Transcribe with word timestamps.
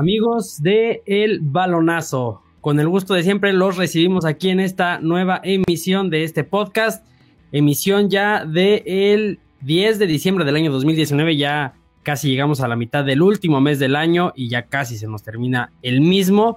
Amigos 0.00 0.62
de 0.62 1.02
El 1.04 1.40
Balonazo, 1.42 2.40
con 2.62 2.80
el 2.80 2.88
gusto 2.88 3.12
de 3.12 3.22
siempre 3.22 3.52
los 3.52 3.76
recibimos 3.76 4.24
aquí 4.24 4.48
en 4.48 4.58
esta 4.58 4.98
nueva 4.98 5.42
emisión 5.44 6.08
de 6.08 6.24
este 6.24 6.42
podcast, 6.42 7.06
emisión 7.52 8.08
ya 8.08 8.46
del 8.46 8.82
el 8.86 9.38
10 9.60 9.98
de 9.98 10.06
diciembre 10.06 10.46
del 10.46 10.56
año 10.56 10.72
2019, 10.72 11.36
ya 11.36 11.74
casi 12.02 12.30
llegamos 12.30 12.62
a 12.62 12.68
la 12.68 12.76
mitad 12.76 13.04
del 13.04 13.20
último 13.20 13.60
mes 13.60 13.78
del 13.78 13.94
año 13.94 14.32
y 14.34 14.48
ya 14.48 14.62
casi 14.62 14.96
se 14.96 15.06
nos 15.06 15.22
termina 15.22 15.70
el 15.82 16.00
mismo 16.00 16.56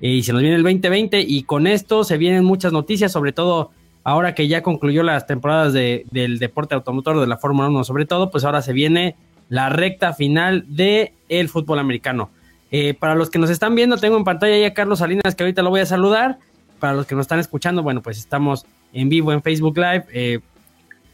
eh, 0.00 0.10
y 0.10 0.22
se 0.22 0.32
nos 0.32 0.42
viene 0.42 0.54
el 0.54 0.62
2020 0.62 1.20
y 1.20 1.42
con 1.42 1.66
esto 1.66 2.04
se 2.04 2.16
vienen 2.16 2.44
muchas 2.44 2.72
noticias, 2.72 3.10
sobre 3.10 3.32
todo 3.32 3.72
ahora 4.04 4.36
que 4.36 4.46
ya 4.46 4.62
concluyó 4.62 5.02
las 5.02 5.26
temporadas 5.26 5.72
de, 5.72 6.06
del 6.12 6.38
deporte 6.38 6.76
automotor 6.76 7.18
de 7.18 7.26
la 7.26 7.38
Fórmula 7.38 7.68
1 7.70 7.82
sobre 7.82 8.06
todo, 8.06 8.30
pues 8.30 8.44
ahora 8.44 8.62
se 8.62 8.72
viene 8.72 9.16
la 9.48 9.68
recta 9.68 10.12
final 10.12 10.64
del 10.68 11.10
el 11.28 11.48
fútbol 11.48 11.80
americano. 11.80 12.30
Eh, 12.76 12.92
para 12.92 13.14
los 13.14 13.30
que 13.30 13.38
nos 13.38 13.50
están 13.50 13.76
viendo, 13.76 13.98
tengo 13.98 14.16
en 14.16 14.24
pantalla 14.24 14.58
ya 14.58 14.66
a 14.66 14.74
Carlos 14.74 14.98
Salinas, 14.98 15.36
que 15.36 15.44
ahorita 15.44 15.62
lo 15.62 15.70
voy 15.70 15.78
a 15.78 15.86
saludar. 15.86 16.40
Para 16.80 16.94
los 16.94 17.06
que 17.06 17.14
nos 17.14 17.22
están 17.22 17.38
escuchando, 17.38 17.84
bueno, 17.84 18.02
pues 18.02 18.18
estamos 18.18 18.66
en 18.92 19.08
vivo 19.08 19.32
en 19.32 19.42
Facebook 19.42 19.78
Live. 19.78 20.06
Eh, 20.12 20.40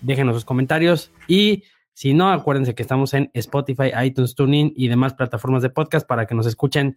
déjenos 0.00 0.36
sus 0.36 0.46
comentarios. 0.46 1.12
Y 1.28 1.64
si 1.92 2.14
no, 2.14 2.30
acuérdense 2.32 2.74
que 2.74 2.80
estamos 2.80 3.12
en 3.12 3.30
Spotify, 3.34 3.90
iTunes, 4.02 4.34
TuneIn 4.34 4.72
y 4.74 4.88
demás 4.88 5.12
plataformas 5.12 5.60
de 5.60 5.68
podcast 5.68 6.06
para 6.06 6.24
que 6.24 6.34
nos 6.34 6.46
escuchen 6.46 6.96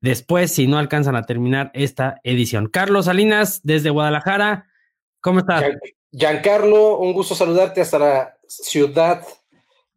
después 0.00 0.52
si 0.52 0.68
no 0.68 0.78
alcanzan 0.78 1.16
a 1.16 1.24
terminar 1.24 1.72
esta 1.74 2.20
edición. 2.22 2.68
Carlos 2.68 3.06
Salinas, 3.06 3.62
desde 3.64 3.90
Guadalajara, 3.90 4.68
¿cómo 5.20 5.40
estás? 5.40 5.64
Giancarlo, 6.12 6.98
un 6.98 7.12
gusto 7.12 7.34
saludarte 7.34 7.80
hasta 7.80 7.98
la 7.98 8.38
ciudad 8.46 9.26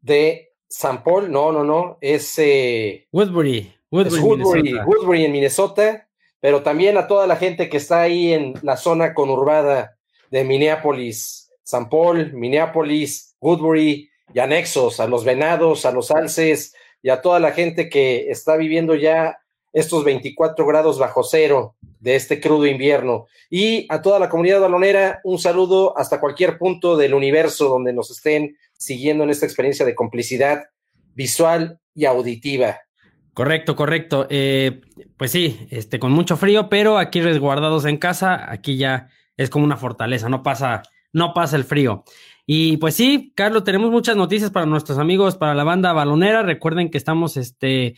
de 0.01 0.55
San 0.67 1.03
Paul. 1.03 1.31
No, 1.31 1.51
no, 1.51 1.63
no, 1.63 1.99
es 2.01 2.39
eh, 2.39 3.07
Woodbury. 3.11 3.78
Woodbury, 3.91 5.25
en 5.25 5.31
Minnesota, 5.31 6.07
pero 6.39 6.61
también 6.61 6.97
a 6.97 7.07
toda 7.07 7.27
la 7.27 7.35
gente 7.35 7.69
que 7.69 7.77
está 7.77 8.01
ahí 8.01 8.33
en 8.33 8.53
la 8.61 8.77
zona 8.77 9.13
conurbada 9.13 9.97
de 10.29 10.43
Minneapolis, 10.43 11.51
San 11.63 11.89
Paul, 11.89 12.33
Minneapolis, 12.33 13.35
Woodbury 13.41 14.09
y 14.33 14.39
anexos, 14.39 14.99
a 14.99 15.07
los 15.07 15.25
venados, 15.25 15.85
a 15.85 15.91
los 15.91 16.11
alces 16.11 16.75
y 17.01 17.09
a 17.09 17.21
toda 17.21 17.39
la 17.39 17.51
gente 17.51 17.89
que 17.89 18.29
está 18.29 18.55
viviendo 18.57 18.95
ya 18.95 19.39
estos 19.73 20.03
24 20.03 20.65
grados 20.65 20.97
bajo 20.99 21.23
cero 21.23 21.75
de 21.99 22.15
este 22.15 22.39
crudo 22.39 22.65
invierno. 22.65 23.27
Y 23.49 23.85
a 23.89 24.01
toda 24.01 24.19
la 24.19 24.29
comunidad 24.29 24.61
balonera, 24.61 25.19
un 25.23 25.39
saludo 25.39 25.97
hasta 25.97 26.19
cualquier 26.19 26.57
punto 26.57 26.97
del 26.97 27.13
universo 27.13 27.69
donde 27.69 27.93
nos 27.93 28.09
estén 28.11 28.57
siguiendo 28.73 29.23
en 29.23 29.29
esta 29.29 29.45
experiencia 29.45 29.85
de 29.85 29.95
complicidad 29.95 30.63
visual 31.15 31.79
y 31.93 32.05
auditiva. 32.05 32.79
Correcto, 33.39 33.73
correcto. 33.73 34.27
Eh, 34.29 34.81
pues 35.15 35.31
sí, 35.31 35.65
este, 35.69 35.97
con 35.97 36.11
mucho 36.11 36.35
frío, 36.35 36.67
pero 36.67 36.97
aquí 36.97 37.21
resguardados 37.21 37.85
en 37.85 37.95
casa, 37.95 38.51
aquí 38.51 38.75
ya 38.75 39.07
es 39.37 39.49
como 39.49 39.63
una 39.63 39.77
fortaleza, 39.77 40.27
no 40.27 40.43
pasa, 40.43 40.83
no 41.13 41.33
pasa 41.33 41.55
el 41.55 41.63
frío. 41.63 42.03
Y 42.45 42.75
pues 42.75 42.95
sí, 42.95 43.31
Carlos, 43.37 43.63
tenemos 43.63 43.91
muchas 43.91 44.17
noticias 44.17 44.51
para 44.51 44.65
nuestros 44.65 44.97
amigos, 44.97 45.37
para 45.37 45.55
la 45.55 45.63
banda 45.63 45.93
balonera. 45.93 46.43
Recuerden 46.43 46.89
que 46.89 46.97
estamos 46.97 47.37
este, 47.37 47.95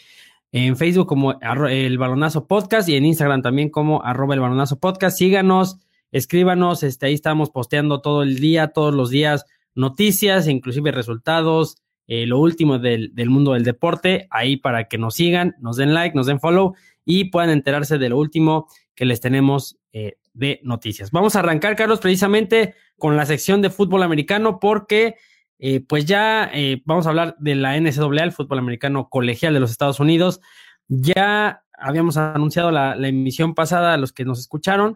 en 0.51 0.77
Facebook 0.77 1.07
como 1.07 1.39
el 1.41 1.97
Balonazo 1.97 2.45
Podcast 2.45 2.87
y 2.87 2.95
en 2.95 3.05
Instagram 3.05 3.41
también 3.41 3.71
como 3.71 4.03
arroba 4.03 4.35
el 4.35 4.41
Balonazo 4.41 4.79
Podcast. 4.79 5.17
Síganos, 5.17 5.77
escríbanos, 6.11 6.83
este, 6.83 7.07
ahí 7.07 7.15
estamos 7.15 7.49
posteando 7.49 8.01
todo 8.01 8.21
el 8.21 8.35
día, 8.35 8.67
todos 8.67 8.93
los 8.93 9.09
días, 9.09 9.47
noticias, 9.73 10.47
inclusive 10.47 10.91
resultados, 10.91 11.80
eh, 12.07 12.25
lo 12.25 12.39
último 12.39 12.79
del, 12.79 13.11
mundo 13.29 13.53
del 13.53 13.63
deporte, 13.63 14.27
ahí 14.31 14.57
para 14.57 14.87
que 14.87 14.97
nos 14.97 15.15
sigan, 15.15 15.55
nos 15.59 15.77
den 15.77 15.93
like, 15.93 16.15
nos 16.15 16.25
den 16.25 16.39
follow 16.39 16.75
y 17.05 17.25
puedan 17.25 17.49
enterarse 17.49 17.97
de 17.97 18.09
lo 18.09 18.17
último 18.17 18.67
que 18.95 19.05
les 19.05 19.21
tenemos 19.21 19.77
eh, 19.93 20.17
de 20.33 20.59
noticias. 20.63 21.11
Vamos 21.11 21.35
a 21.35 21.39
arrancar, 21.39 21.75
Carlos, 21.75 21.99
precisamente 21.99 22.75
con 22.97 23.17
la 23.17 23.25
sección 23.25 23.61
de 23.61 23.69
fútbol 23.69 24.03
americano 24.03 24.59
porque 24.59 25.15
eh, 25.59 25.79
pues 25.81 26.05
ya 26.05 26.51
vamos 26.85 27.05
a 27.05 27.09
hablar 27.09 27.35
de 27.39 27.55
la 27.55 27.79
NCAA, 27.79 28.23
el 28.23 28.31
fútbol 28.31 28.59
americano 28.59 29.09
colegial 29.09 29.53
de 29.53 29.59
los 29.59 29.71
Estados 29.71 29.99
Unidos. 29.99 30.41
Ya 30.87 31.63
habíamos 31.73 32.17
anunciado 32.17 32.71
la, 32.71 32.95
la 32.95 33.07
emisión 33.07 33.53
pasada 33.53 33.93
a 33.93 33.97
los 33.97 34.11
que 34.11 34.25
nos 34.25 34.39
escucharon, 34.39 34.95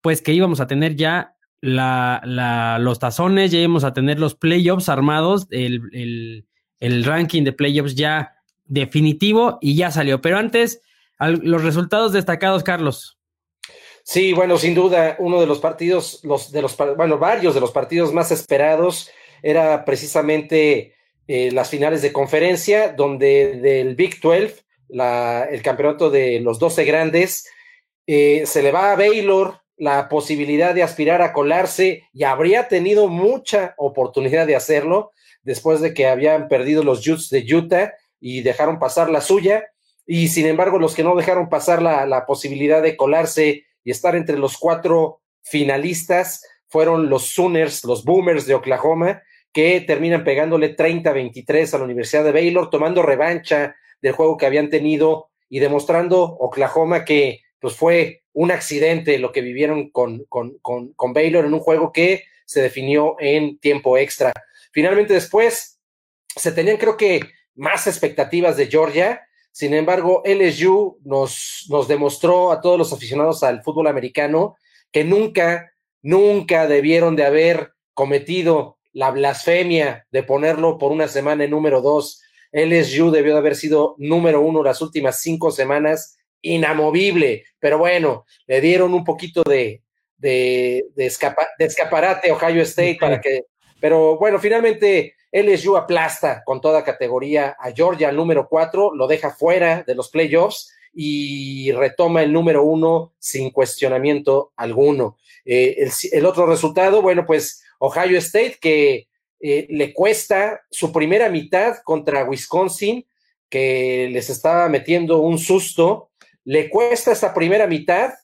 pues 0.00 0.22
que 0.22 0.32
íbamos 0.32 0.60
a 0.60 0.66
tener 0.66 0.96
ya 0.96 1.34
la, 1.60 2.20
la, 2.24 2.78
los 2.78 2.98
tazones, 2.98 3.50
ya 3.50 3.58
a 3.84 3.92
tener 3.92 4.18
los 4.18 4.34
playoffs 4.34 4.88
armados, 4.88 5.46
el, 5.50 6.44
el, 6.80 7.04
ranking 7.04 7.44
de 7.44 7.52
playoffs 7.52 7.94
ya 7.94 8.36
definitivo 8.64 9.58
y 9.60 9.76
ya 9.76 9.90
salió. 9.90 10.20
Pero 10.20 10.38
antes, 10.38 10.80
los 11.20 11.62
resultados 11.64 12.12
destacados, 12.12 12.62
Carlos. 12.62 13.18
Sí, 14.04 14.32
bueno, 14.32 14.56
sin 14.56 14.74
duda, 14.74 15.16
uno 15.18 15.40
de 15.40 15.46
los 15.46 15.58
partidos, 15.58 16.20
los 16.22 16.50
de 16.50 16.62
los, 16.62 16.76
bueno, 16.96 17.18
varios 17.18 17.54
de 17.54 17.60
los 17.60 17.72
partidos 17.72 18.12
más 18.12 18.30
esperados 18.30 19.10
era 19.42 19.84
precisamente 19.84 20.94
eh, 21.26 21.50
las 21.52 21.68
finales 21.68 22.00
de 22.00 22.12
conferencia, 22.12 22.92
donde 22.92 23.58
del 23.60 23.96
Big 23.96 24.18
12, 24.20 24.64
la, 24.88 25.44
el 25.44 25.60
campeonato 25.60 26.08
de 26.08 26.40
los 26.40 26.58
12 26.58 26.84
grandes, 26.84 27.46
eh, 28.06 28.44
se 28.46 28.62
le 28.62 28.72
va 28.72 28.92
a 28.92 28.96
Baylor 28.96 29.60
la 29.78 30.08
posibilidad 30.08 30.74
de 30.74 30.82
aspirar 30.82 31.22
a 31.22 31.32
colarse 31.32 32.04
y 32.12 32.24
habría 32.24 32.68
tenido 32.68 33.08
mucha 33.08 33.74
oportunidad 33.76 34.46
de 34.46 34.56
hacerlo 34.56 35.12
después 35.42 35.80
de 35.80 35.94
que 35.94 36.06
habían 36.06 36.48
perdido 36.48 36.82
los 36.82 37.04
Jutes 37.04 37.30
de 37.30 37.46
Utah 37.54 37.94
y 38.20 38.42
dejaron 38.42 38.78
pasar 38.78 39.08
la 39.10 39.20
suya. 39.20 39.66
Y 40.06 40.28
sin 40.28 40.46
embargo, 40.46 40.78
los 40.78 40.94
que 40.94 41.04
no 41.04 41.14
dejaron 41.14 41.48
pasar 41.48 41.80
la, 41.80 42.06
la 42.06 42.26
posibilidad 42.26 42.82
de 42.82 42.96
colarse 42.96 43.64
y 43.84 43.90
estar 43.90 44.16
entre 44.16 44.38
los 44.38 44.58
cuatro 44.58 45.20
finalistas 45.42 46.42
fueron 46.66 47.08
los 47.08 47.30
Sooners, 47.30 47.84
los 47.84 48.04
Boomers 48.04 48.46
de 48.46 48.54
Oklahoma, 48.54 49.22
que 49.52 49.80
terminan 49.80 50.24
pegándole 50.24 50.76
30-23 50.76 51.74
a 51.74 51.78
la 51.78 51.84
Universidad 51.84 52.24
de 52.24 52.32
Baylor, 52.32 52.68
tomando 52.68 53.02
revancha 53.02 53.76
del 54.02 54.12
juego 54.12 54.36
que 54.36 54.46
habían 54.46 54.68
tenido 54.68 55.30
y 55.48 55.60
demostrando 55.60 56.22
Oklahoma 56.22 57.04
que 57.04 57.40
pues 57.60 57.74
fue 57.74 58.22
un 58.38 58.52
accidente 58.52 59.18
lo 59.18 59.32
que 59.32 59.40
vivieron 59.40 59.90
con, 59.90 60.24
con, 60.28 60.58
con, 60.60 61.12
Baylor 61.12 61.44
en 61.44 61.54
un 61.54 61.58
juego 61.58 61.90
que 61.90 62.22
se 62.44 62.62
definió 62.62 63.16
en 63.18 63.58
tiempo 63.58 63.98
extra. 63.98 64.32
Finalmente 64.70 65.12
después 65.12 65.80
se 66.36 66.52
tenían 66.52 66.76
creo 66.76 66.96
que 66.96 67.20
más 67.56 67.88
expectativas 67.88 68.56
de 68.56 68.68
Georgia, 68.68 69.22
sin 69.50 69.74
embargo 69.74 70.22
LSU 70.24 71.00
nos, 71.02 71.66
nos 71.68 71.88
demostró 71.88 72.52
a 72.52 72.60
todos 72.60 72.78
los 72.78 72.92
aficionados 72.92 73.42
al 73.42 73.64
fútbol 73.64 73.88
americano 73.88 74.56
que 74.92 75.02
nunca, 75.02 75.72
nunca 76.00 76.68
debieron 76.68 77.16
de 77.16 77.24
haber 77.24 77.72
cometido 77.92 78.78
la 78.92 79.10
blasfemia 79.10 80.06
de 80.12 80.22
ponerlo 80.22 80.78
por 80.78 80.92
una 80.92 81.08
semana 81.08 81.42
en 81.42 81.50
número 81.50 81.82
dos. 81.82 82.22
LSU 82.52 83.10
debió 83.10 83.32
de 83.32 83.38
haber 83.40 83.56
sido 83.56 83.96
número 83.98 84.40
uno 84.42 84.62
las 84.62 84.80
últimas 84.80 85.20
cinco 85.20 85.50
semanas 85.50 86.17
inamovible, 86.42 87.44
pero 87.58 87.78
bueno, 87.78 88.24
le 88.46 88.60
dieron 88.60 88.94
un 88.94 89.04
poquito 89.04 89.42
de, 89.42 89.82
de, 90.16 90.84
de, 90.94 91.06
escaparate 91.06 92.30
a 92.30 92.34
Ohio 92.34 92.62
State 92.62 92.98
para 93.00 93.20
que, 93.20 93.44
pero 93.80 94.18
bueno, 94.18 94.38
finalmente 94.38 95.14
LSU 95.32 95.76
aplasta 95.76 96.42
con 96.44 96.60
toda 96.60 96.84
categoría 96.84 97.56
a 97.58 97.72
Georgia, 97.72 98.08
el 98.08 98.16
número 98.16 98.48
cuatro, 98.48 98.94
lo 98.94 99.06
deja 99.06 99.30
fuera 99.30 99.82
de 99.86 99.94
los 99.94 100.08
playoffs 100.08 100.72
y 100.92 101.70
retoma 101.72 102.22
el 102.22 102.32
número 102.32 102.64
uno 102.64 103.12
sin 103.18 103.50
cuestionamiento 103.50 104.52
alguno. 104.56 105.16
Eh, 105.44 105.88
el, 106.12 106.26
otro 106.26 106.46
resultado, 106.46 107.02
bueno, 107.02 107.24
pues 107.26 107.62
Ohio 107.78 108.18
State 108.18 108.58
que 108.60 109.08
eh, 109.40 109.66
le 109.70 109.92
cuesta 109.92 110.62
su 110.70 110.92
primera 110.92 111.28
mitad 111.28 111.76
contra 111.84 112.24
Wisconsin, 112.24 113.06
que 113.48 114.08
les 114.10 114.28
estaba 114.30 114.68
metiendo 114.68 115.20
un 115.20 115.38
susto 115.38 116.10
le 116.48 116.70
cuesta 116.70 117.12
esta 117.12 117.34
primera 117.34 117.66
mitad 117.66 118.14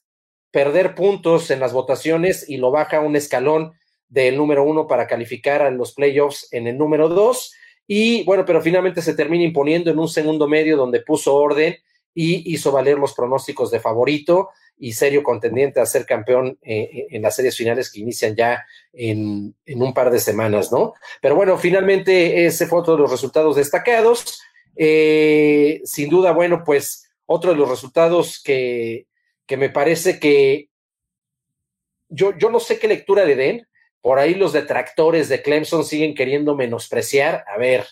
perder 0.51 0.95
puntos 0.95 1.51
en 1.51 1.61
las 1.61 1.75
votaciones 1.75 2.49
y 2.49 2.57
lo 2.57 2.71
baja 2.71 3.01
un 3.01 3.17
escalón 3.17 3.75
del 4.09 4.39
número 4.39 4.65
uno 4.65 4.87
para 4.87 5.07
calificar 5.07 5.61
a 5.61 5.71
los 5.71 5.93
playoffs 5.93 6.49
en 6.51 6.67
el 6.67 6.79
número 6.79 7.11
dos. 7.11 7.53
Y 7.87 8.25
bueno, 8.25 8.47
pero 8.47 8.63
finalmente 8.63 9.03
se 9.03 9.13
termina 9.13 9.45
imponiendo 9.45 9.91
en 9.91 9.99
un 9.99 10.09
segundo 10.09 10.49
medio 10.49 10.79
donde 10.79 11.03
puso 11.03 11.35
orden 11.35 11.77
y 12.15 12.51
hizo 12.51 12.73
valer 12.73 12.99
los 12.99 13.13
pronósticos 13.13 13.71
de 13.71 13.81
favorito 13.81 14.49
y 14.79 14.95
serio 14.95 15.23
contendiente 15.23 15.81
a 15.81 15.87
ser 15.87 16.07
campeón 16.07 16.59
eh, 16.63 16.81
eh, 16.81 17.07
en 17.11 17.21
las 17.21 17.37
series 17.37 17.55
finales 17.55 17.93
que 17.93 18.01
inician 18.01 18.35
ya 18.35 18.65
en, 18.95 19.55
un 19.67 19.93
par 19.93 20.11
de 20.11 20.19
semanas, 20.19 20.73
¿no? 20.73 20.95
Pero 21.21 21.37
bueno, 21.37 21.59
finalmente 21.59 22.47
ese 22.47 22.67
fue 22.67 22.79
otro 22.79 22.95
de 22.95 23.03
los 23.03 23.11
resultados 23.11 23.57
destacados. 23.57 24.41
Eh, 24.77 25.83
sin 25.85 26.09
duda, 26.09 26.33
bueno, 26.33 26.63
pues 26.65 27.04
otro 27.27 27.53
de 27.53 27.57
los 27.57 27.69
resultados 27.69 28.43
que, 28.43 29.07
que 29.47 29.57
me 29.57 29.71
parece 29.71 30.19
que 30.19 30.69
yo, 32.09 32.37
yo 32.37 32.51
no 32.51 32.61
sé 32.61 32.79
qué 32.79 32.89
lectura 32.89 33.25
le 33.25 33.37
den. 33.37 33.67
Por 34.01 34.19
ahí 34.19 34.35
los 34.35 34.53
detractores 34.53 35.29
de 35.29 35.43
Clemson 35.43 35.85
siguen 35.85 36.15
queriendo 36.15 36.55
menospreciar. 36.55 37.45
A 37.49 37.57
ver, 37.57 37.87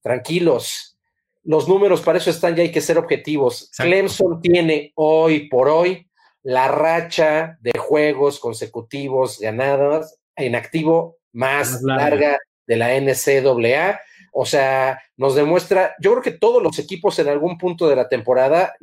tranquilos. 0.00 0.98
los 1.42 1.68
números 1.68 2.00
para 2.00 2.18
eso 2.18 2.30
están, 2.30 2.56
ya 2.56 2.62
hay 2.62 2.72
que 2.72 2.80
ser 2.80 2.98
objetivos. 2.98 3.70
Clemson 3.76 4.40
tiene 4.40 4.92
hoy 4.94 5.48
por 5.48 5.68
hoy 5.68 6.08
la 6.42 6.68
racha 6.68 7.58
de 7.60 7.72
juegos 7.78 8.38
consecutivos 8.38 9.38
ganados 9.40 10.16
en 10.36 10.54
activo 10.54 11.18
más 11.32 11.82
larga 11.82 12.38
de 12.66 12.76
la 12.76 12.98
NCAA. 12.98 14.00
O 14.36 14.44
sea, 14.44 15.00
nos 15.16 15.36
demuestra, 15.36 15.94
yo 16.00 16.10
creo 16.10 16.22
que 16.22 16.32
todos 16.32 16.60
los 16.60 16.80
equipos 16.80 17.16
en 17.20 17.28
algún 17.28 17.56
punto 17.56 17.88
de 17.88 17.94
la 17.94 18.08
temporada, 18.08 18.74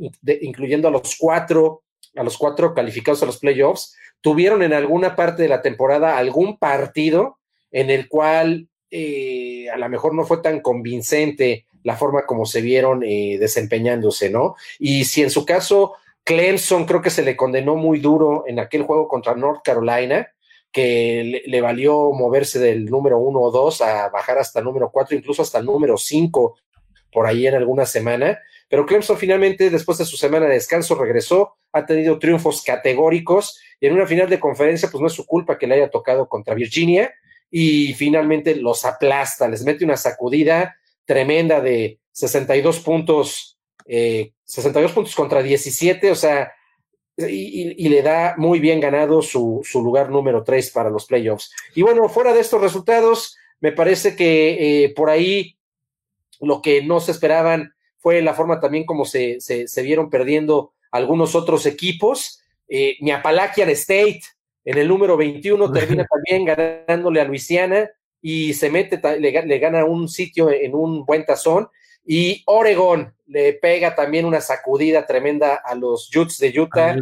incluyendo 0.42 0.88
a 0.88 0.92
los 0.92 1.18
cuatro, 1.20 1.84
a 2.16 2.24
los 2.24 2.38
cuatro 2.38 2.74
calificados 2.74 3.22
a 3.22 3.26
los 3.26 3.38
playoffs, 3.38 3.94
tuvieron 4.22 4.64
en 4.64 4.72
alguna 4.72 5.14
parte 5.14 5.44
de 5.44 5.50
la 5.50 5.62
temporada 5.62 6.18
algún 6.18 6.58
partido 6.58 7.38
en 7.70 7.90
el 7.90 8.08
cual 8.08 8.70
eh, 8.90 9.70
a 9.70 9.78
lo 9.78 9.90
mejor 9.90 10.16
no 10.16 10.24
fue 10.24 10.38
tan 10.38 10.62
convincente 10.62 11.66
la 11.84 11.98
forma 11.98 12.26
como 12.26 12.46
se 12.46 12.62
vieron 12.62 13.04
eh, 13.04 13.38
desempeñándose, 13.38 14.30
¿no? 14.30 14.56
Y 14.80 15.04
si 15.04 15.22
en 15.22 15.32
su 15.32 15.46
caso 15.46 15.96
Clemson 16.24 16.86
creo 16.86 17.02
que 17.02 17.10
se 17.10 17.24
le 17.24 17.36
condenó 17.36 17.76
muy 17.76 18.00
duro 18.00 18.46
en 18.48 18.58
aquel 18.60 18.84
juego 18.84 19.10
contra 19.10 19.36
North 19.36 19.64
Carolina, 19.66 20.30
que 20.72 21.44
le, 21.46 21.62
valió 21.62 22.12
moverse 22.12 22.60
del 22.60 22.86
número 22.86 23.20
uno 23.20 23.40
o 23.42 23.52
dos 23.52 23.82
a 23.82 24.10
bajar 24.10 24.38
hasta 24.38 24.60
el 24.60 24.66
número 24.66 24.90
cuatro, 24.92 25.18
incluso 25.18 25.42
hasta 25.42 25.60
el 25.60 25.66
número 25.66 25.98
cinco 25.98 26.58
por 27.12 27.28
ahí 27.28 27.46
en 27.46 27.56
alguna 27.56 27.86
semana. 27.86 28.40
Pero 28.70 28.86
Clemson 28.86 29.18
finalmente, 29.18 29.70
después 29.70 29.98
de 29.98 30.06
su 30.06 30.16
semana 30.16 30.48
de 30.48 30.54
descanso, 30.54 30.96
regresó, 30.96 31.58
ha 31.74 31.86
tenido 31.86 32.20
triunfos 32.20 32.64
categóricos 32.64 33.60
y 33.80 33.88
en 33.88 33.94
una 33.94 34.06
final 34.06 34.30
de 34.30 34.40
conferencia, 34.40 34.90
pues 34.90 35.02
no 35.02 35.08
es 35.08 35.14
su 35.14 35.26
culpa 35.26 35.58
que 35.58 35.68
le 35.68 35.76
haya 35.76 35.90
tocado 35.90 36.30
contra 36.30 36.56
Virginia 36.56 37.14
y 37.50 37.94
finalmente 37.96 38.56
los 38.56 38.86
aplasta, 38.86 39.50
les 39.50 39.66
mete 39.66 39.84
una 39.84 39.98
sacudida 39.98 40.78
tremenda 41.06 41.60
de 41.60 42.00
62 42.14 42.80
puntos, 42.80 43.60
62 43.86 44.92
eh, 44.92 44.94
puntos 44.94 45.16
contra 45.16 45.44
17, 45.44 46.12
o 46.12 46.16
sea, 46.16 46.54
y, 47.18 47.90
le 47.90 48.02
da 48.02 48.36
muy 48.38 48.60
bien 48.60 48.80
ganado 48.80 49.22
su, 49.22 49.62
lugar 49.76 50.10
número 50.10 50.44
3 50.44 50.72
para 50.72 50.90
los 50.90 51.06
playoffs. 51.06 51.52
Y 51.76 51.82
bueno, 51.82 52.08
fuera 52.10 52.34
de 52.34 52.40
estos 52.40 52.62
resultados, 52.62 53.38
me 53.60 53.72
parece 53.72 54.16
que 54.16 54.86
eh, 54.86 54.94
por 54.96 55.10
ahí 55.10 55.58
lo 56.40 56.62
que 56.62 56.84
no 56.84 57.00
se 57.00 57.12
esperaban 57.12 57.74
fue 58.00 58.22
la 58.22 58.34
forma 58.34 58.60
también 58.60 58.86
como 58.86 59.06
se, 59.06 59.40
se, 59.40 59.82
vieron 59.84 60.10
perdiendo 60.10 60.74
algunos 60.92 61.36
otros 61.36 61.66
equipos. 61.66 62.42
Eh, 62.68 62.98
mi 63.02 63.12
State 63.12 64.22
en 64.66 64.78
el 64.78 64.88
número 64.88 65.18
21 65.18 65.72
termina 65.74 66.06
también 66.06 66.46
ganándole 66.46 67.22
a 67.22 67.26
Luisiana 67.26 67.90
y 68.22 68.54
se 68.54 68.70
mete, 68.70 69.00
le, 69.20 69.46
le, 69.46 69.60
gana 69.60 69.86
un 69.86 70.08
sitio 70.08 70.50
en 70.50 70.74
un 70.74 71.06
buen 71.06 71.26
tazón. 71.26 71.70
Y 72.06 72.44
Oregon 72.46 73.14
le 73.28 73.54
pega 73.54 73.96
también 73.96 74.26
una 74.26 74.42
sacudida 74.42 75.06
tremenda 75.06 75.62
a 75.64 75.76
los 75.76 76.14
Utes 76.16 76.38
de 76.40 76.60
Utah, 76.60 76.96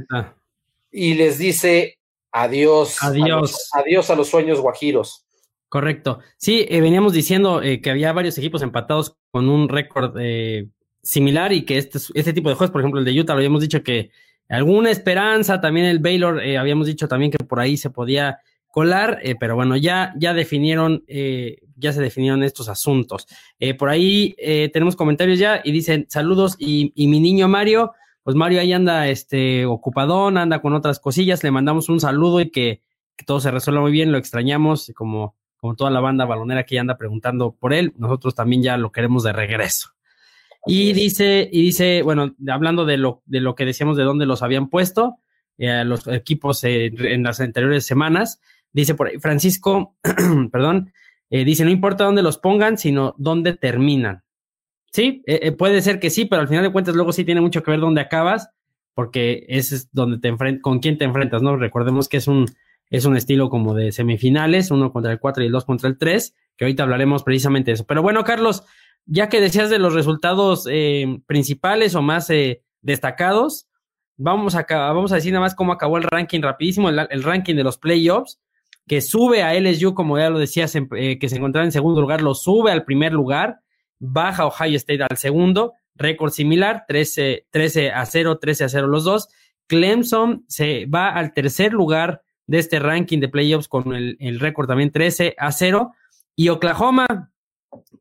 y 0.91 1.13
les 1.15 1.37
dice 1.37 1.97
adiós. 2.31 2.97
Adiós. 3.01 3.69
adiós 3.73 4.09
a 4.09 4.15
los 4.15 4.27
sueños 4.27 4.59
guajiros. 4.59 5.25
Correcto. 5.67 6.19
Sí, 6.37 6.65
eh, 6.67 6.81
veníamos 6.81 7.13
diciendo 7.13 7.61
eh, 7.61 7.79
que 7.79 7.91
había 7.91 8.11
varios 8.11 8.37
equipos 8.37 8.63
empatados 8.63 9.15
con 9.31 9.49
un 9.49 9.69
récord 9.69 10.15
eh, 10.19 10.67
similar 11.03 11.53
y 11.53 11.63
que 11.63 11.77
este, 11.77 11.99
este 12.15 12.33
tipo 12.33 12.49
de 12.49 12.55
juegos, 12.55 12.71
por 12.71 12.81
ejemplo, 12.81 12.99
el 12.99 13.05
de 13.05 13.19
Utah, 13.19 13.33
lo 13.33 13.39
habíamos 13.39 13.61
dicho 13.61 13.83
que 13.83 14.09
alguna 14.49 14.89
esperanza, 14.89 15.61
también 15.61 15.85
el 15.85 15.99
Baylor, 15.99 16.41
habíamos 16.41 16.87
dicho 16.87 17.07
también 17.07 17.31
que 17.31 17.43
por 17.43 17.59
ahí 17.59 17.77
se 17.77 17.91
podía 17.91 18.39
colar, 18.79 19.19
pero 19.39 19.55
bueno, 19.55 19.75
ya, 19.75 20.13
ya 20.17 20.33
definieron, 20.33 21.03
ya 21.75 21.91
se 21.91 22.01
definieron 22.01 22.43
estos 22.43 22.69
asuntos. 22.69 23.27
por 23.77 23.89
ahí 23.89 24.35
tenemos 24.71 24.95
comentarios 24.95 25.37
ya 25.37 25.61
y 25.63 25.71
dicen 25.71 26.05
saludos 26.09 26.55
y, 26.57 26.93
y, 26.95 27.07
mi 27.07 27.19
niño 27.19 27.47
Mario, 27.47 27.91
pues 28.23 28.35
Mario 28.35 28.61
ahí 28.61 28.71
anda 28.71 29.09
este 29.09 29.65
ocupadón, 29.65 30.37
anda 30.37 30.61
con 30.61 30.73
otras 30.73 30.99
cosillas, 30.99 31.43
le 31.43 31.51
mandamos 31.51 31.89
un 31.89 31.99
saludo 31.99 32.39
y 32.39 32.51
que, 32.51 32.81
que 33.17 33.25
todo 33.25 33.39
se 33.39 33.51
resuelva 33.51 33.81
muy 33.81 33.91
bien, 33.91 34.11
lo 34.11 34.17
extrañamos 34.17 34.91
como 34.95 35.35
como 35.59 35.75
toda 35.75 35.91
la 35.91 35.99
banda 35.99 36.25
balonera 36.25 36.63
que 36.63 36.75
ya 36.75 36.81
anda 36.81 36.97
preguntando 36.97 37.51
por 37.51 37.73
él, 37.73 37.93
nosotros 37.97 38.33
también 38.33 38.63
ya 38.63 38.77
lo 38.77 38.91
queremos 38.91 39.23
de 39.23 39.33
regreso. 39.33 39.89
Y 40.65 40.93
dice, 40.93 41.49
y 41.51 41.61
dice, 41.63 42.01
bueno, 42.01 42.35
hablando 42.49 42.85
de 42.85 42.97
lo, 42.97 43.21
de 43.25 43.41
lo 43.41 43.55
que 43.55 43.65
decíamos 43.65 43.97
de 43.97 44.03
dónde 44.03 44.25
los 44.25 44.41
habían 44.41 44.69
puesto, 44.69 45.17
eh, 45.57 45.83
los 45.83 46.07
equipos 46.07 46.63
en 46.63 47.23
las 47.23 47.39
anteriores 47.41 47.85
semanas, 47.85 48.41
dice 48.71 48.95
por 48.95 49.07
ahí, 49.07 49.19
Francisco, 49.19 49.95
perdón, 50.51 50.91
eh, 51.29 51.43
dice, 51.45 51.63
no 51.63 51.71
importa 51.71 52.03
dónde 52.03 52.23
los 52.23 52.37
pongan, 52.37 52.77
sino 52.77 53.15
dónde 53.17 53.53
terminan. 53.53 54.23
Sí, 54.91 55.23
eh, 55.27 55.51
puede 55.51 55.81
ser 55.81 55.99
que 55.99 56.09
sí, 56.09 56.25
pero 56.25 56.41
al 56.41 56.47
final 56.47 56.63
de 56.63 56.71
cuentas 56.71 56.95
luego 56.95 57.11
sí 57.11 57.23
tiene 57.23 57.41
mucho 57.41 57.61
que 57.61 57.71
ver 57.71 57.79
dónde 57.79 58.01
acabas, 58.01 58.49
porque 58.95 59.45
ese 59.47 59.75
es 59.75 59.89
donde 59.91 60.17
te 60.17 60.27
enfrentas, 60.27 60.63
con 60.63 60.79
quién 60.79 60.97
te 60.97 61.05
enfrentas, 61.05 61.41
¿no? 61.41 61.55
Recordemos 61.55 62.09
que 62.09 62.17
es 62.17 62.27
un, 62.27 62.45
es 62.89 63.05
un 63.05 63.15
estilo 63.15 63.49
como 63.49 63.73
de 63.73 63.91
semifinales, 63.91 64.71
uno 64.71 64.91
contra 64.91 65.11
el 65.11 65.19
cuatro 65.19 65.43
y 65.43 65.47
el 65.47 65.51
dos 65.51 65.65
contra 65.65 65.87
el 65.87 65.97
tres, 65.97 66.35
que 66.57 66.65
ahorita 66.65 66.83
hablaremos 66.83 67.23
precisamente 67.23 67.71
de 67.71 67.75
eso. 67.75 67.85
Pero 67.85 68.01
bueno, 68.01 68.23
Carlos, 68.23 68.63
ya 69.05 69.29
que 69.29 69.41
decías 69.41 69.69
de 69.69 69.79
los 69.79 69.93
resultados 69.93 70.67
eh, 70.69 71.21
principales 71.25 71.95
o 71.95 72.01
más 72.01 72.29
eh, 72.29 72.63
destacados, 72.81 73.67
vamos 74.17 74.55
a, 74.55 74.65
vamos 74.69 75.11
a 75.11 75.15
decir 75.15 75.31
nada 75.31 75.45
más 75.45 75.55
cómo 75.55 75.71
acabó 75.71 75.97
el 75.97 76.03
ranking 76.03 76.41
rapidísimo, 76.41 76.89
el, 76.89 77.23
ranking 77.23 77.55
de 77.55 77.63
los 77.63 77.77
playoffs, 77.77 78.39
que 78.89 79.01
sube 79.01 79.43
a 79.43 79.53
LSU, 79.53 79.93
como 79.93 80.17
ya 80.17 80.31
lo 80.31 80.39
decías, 80.39 80.75
eh, 80.75 81.19
que 81.19 81.29
se 81.29 81.37
encontraba 81.37 81.63
en 81.63 81.71
segundo 81.71 82.01
lugar, 82.01 82.21
lo 82.21 82.33
sube 82.33 82.71
al 82.71 82.85
primer 82.85 83.13
lugar, 83.13 83.59
baja 83.99 84.47
Ohio 84.47 84.75
State 84.77 85.03
al 85.03 85.15
segundo, 85.15 85.73
récord 85.93 86.31
similar, 86.31 86.85
13, 86.87 87.45
13 87.51 87.91
a 87.91 88.05
0, 88.07 88.39
13 88.39 88.63
a 88.63 88.69
0 88.69 88.87
los 88.87 89.03
dos. 89.03 89.29
Clemson 89.67 90.43
se 90.47 90.87
va 90.87 91.09
al 91.09 91.33
tercer 91.33 91.71
lugar 91.71 92.23
de 92.47 92.57
este 92.57 92.79
ranking 92.79 93.19
de 93.19 93.29
playoffs 93.29 93.67
con 93.67 93.93
el, 93.93 94.39
récord 94.39 94.67
también 94.67 94.91
13 94.91 95.35
a 95.37 95.51
0. 95.51 95.93
Y 96.35 96.49
Oklahoma, 96.49 97.31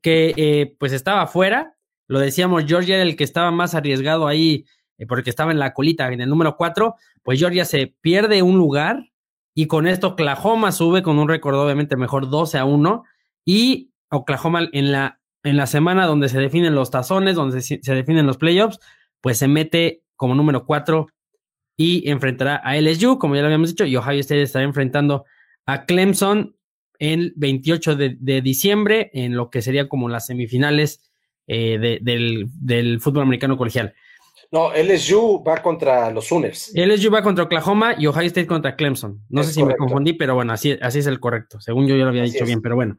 que 0.01 0.33
eh, 0.37 0.75
pues 0.79 0.91
estaba 0.91 1.27
fuera, 1.27 1.75
lo 2.07 2.19
decíamos, 2.19 2.65
Georgia 2.65 2.95
era 2.95 3.03
el 3.03 3.15
que 3.15 3.23
estaba 3.23 3.51
más 3.51 3.75
arriesgado 3.75 4.25
ahí 4.25 4.65
eh, 4.97 5.05
porque 5.05 5.29
estaba 5.29 5.51
en 5.51 5.59
la 5.59 5.73
colita, 5.75 6.11
en 6.11 6.21
el 6.21 6.29
número 6.29 6.57
4, 6.57 6.95
pues 7.21 7.37
Georgia 7.37 7.63
se 7.63 7.93
pierde 8.01 8.41
un 8.41 8.57
lugar 8.57 9.11
y 9.53 9.67
con 9.67 9.87
esto 9.87 10.09
Oklahoma 10.09 10.71
sube 10.71 11.03
con 11.03 11.19
un 11.19 11.27
récord 11.27 11.55
obviamente 11.55 11.97
mejor 11.97 12.29
12 12.29 12.57
a 12.57 12.65
1 12.65 13.03
y 13.45 13.91
Oklahoma 14.09 14.67
en 14.71 14.91
la, 14.91 15.19
en 15.43 15.57
la 15.57 15.67
semana 15.67 16.05
donde 16.05 16.29
se 16.29 16.39
definen 16.39 16.75
los 16.75 16.91
tazones, 16.91 17.35
donde 17.35 17.61
se, 17.61 17.79
definen 17.83 18.25
los 18.25 18.37
playoffs, 18.37 18.79
pues 19.21 19.37
se 19.37 19.47
mete 19.47 20.03
como 20.15 20.35
número 20.35 20.65
4 20.65 21.07
y 21.77 22.09
enfrentará 22.09 22.57
a 22.57 22.75
LSU, 22.79 23.19
como 23.19 23.35
ya 23.35 23.41
lo 23.41 23.47
habíamos 23.47 23.69
dicho, 23.69 23.85
y 23.85 23.95
Ohio 23.95 24.19
State 24.19 24.41
estará 24.41 24.65
enfrentando 24.65 25.25
a 25.65 25.85
Clemson 25.85 26.55
el 26.99 27.33
28 27.37 27.95
de, 27.95 28.41
diciembre 28.41 29.09
en 29.13 29.35
lo 29.35 29.49
que 29.49 29.61
sería 29.61 29.87
como 29.87 30.09
las 30.09 30.25
semifinales 30.25 31.09
eh, 31.47 31.99
del, 32.01 32.99
fútbol 32.99 33.23
americano 33.23 33.57
colegial. 33.57 33.93
No, 34.51 34.71
LSU 34.73 35.43
va 35.47 35.61
contra 35.61 36.09
los 36.09 36.27
Sooners. 36.27 36.71
LSU 36.73 37.11
va 37.11 37.21
contra 37.21 37.43
Oklahoma 37.43 37.95
y 37.97 38.07
Ohio 38.07 38.27
State 38.27 38.47
contra 38.47 38.75
Clemson. 38.75 39.23
No 39.29 39.43
sé 39.43 39.53
si 39.53 39.63
me 39.63 39.75
confundí, 39.75 40.13
pero 40.13 40.33
bueno, 40.33 40.53
así, 40.53 40.77
así 40.81 40.99
es 40.99 41.07
el 41.07 41.19
correcto. 41.19 41.61
Según 41.61 41.87
yo 41.87 41.95
ya 41.95 42.03
lo 42.03 42.09
había 42.09 42.23
dicho 42.23 42.45
bien, 42.45 42.61
pero 42.61 42.75
bueno. 42.75 42.97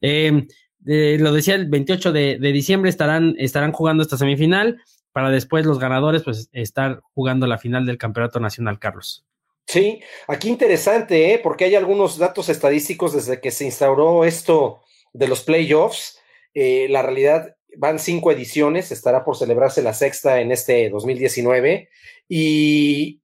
Eh, 0.00 0.46
eh, 0.86 1.16
lo 1.20 1.32
decía 1.32 1.54
el 1.54 1.68
28 1.68 2.12
de, 2.12 2.38
diciembre 2.38 2.90
estarán, 2.90 3.34
estarán 3.38 3.72
jugando 3.72 4.02
esta 4.02 4.16
semifinal 4.16 4.80
para 5.12 5.30
después 5.30 5.66
los 5.66 5.78
ganadores 5.78 6.22
pues 6.22 6.48
estar 6.52 7.02
jugando 7.14 7.46
la 7.46 7.58
final 7.58 7.86
del 7.86 7.98
campeonato 7.98 8.40
nacional, 8.40 8.78
Carlos. 8.78 9.24
Sí, 9.66 10.00
aquí 10.26 10.48
interesante, 10.48 11.32
¿eh? 11.34 11.40
porque 11.42 11.64
hay 11.64 11.76
algunos 11.76 12.18
datos 12.18 12.48
estadísticos 12.48 13.12
desde 13.12 13.40
que 13.40 13.50
se 13.50 13.64
instauró 13.64 14.24
esto 14.24 14.80
de 15.12 15.28
los 15.28 15.42
playoffs. 15.42 16.18
Eh, 16.54 16.88
la 16.90 17.02
realidad 17.02 17.56
van 17.76 17.98
cinco 17.98 18.30
ediciones, 18.32 18.92
estará 18.92 19.24
por 19.24 19.36
celebrarse 19.36 19.82
la 19.82 19.94
sexta 19.94 20.40
en 20.40 20.52
este 20.52 20.90
2019 20.90 21.88
y, 22.28 23.20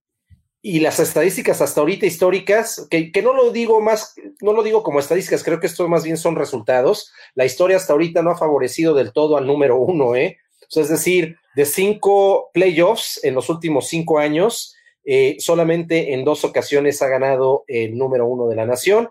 y 0.62 0.80
las 0.80 1.00
estadísticas 1.00 1.60
hasta 1.60 1.80
ahorita 1.80 2.06
históricas, 2.06 2.86
que, 2.90 3.12
que, 3.12 3.22
no 3.22 3.32
lo 3.32 3.50
digo 3.50 3.80
más, 3.80 4.14
no 4.40 4.52
lo 4.52 4.62
digo 4.62 4.82
como 4.82 5.00
estadísticas, 5.00 5.44
creo 5.44 5.60
que 5.60 5.66
esto 5.66 5.88
más 5.88 6.04
bien 6.04 6.16
son 6.16 6.36
resultados. 6.36 7.12
La 7.34 7.44
historia 7.44 7.76
hasta 7.76 7.92
ahorita 7.92 8.22
no 8.22 8.30
ha 8.30 8.38
favorecido 8.38 8.94
del 8.94 9.12
todo 9.12 9.36
al 9.36 9.46
número 9.46 9.76
uno, 9.76 10.14
¿eh? 10.14 10.38
es 10.70 10.88
decir, 10.88 11.36
de 11.54 11.64
cinco 11.64 12.50
playoffs 12.52 13.22
en 13.24 13.34
los 13.34 13.48
últimos 13.48 13.88
cinco 13.88 14.18
años, 14.18 14.74
eh, 15.04 15.36
solamente 15.38 16.12
en 16.12 16.24
dos 16.24 16.44
ocasiones 16.44 17.00
ha 17.00 17.08
ganado 17.08 17.64
el 17.66 17.96
número 17.96 18.26
uno 18.26 18.46
de 18.46 18.56
la 18.56 18.66
nación 18.66 19.10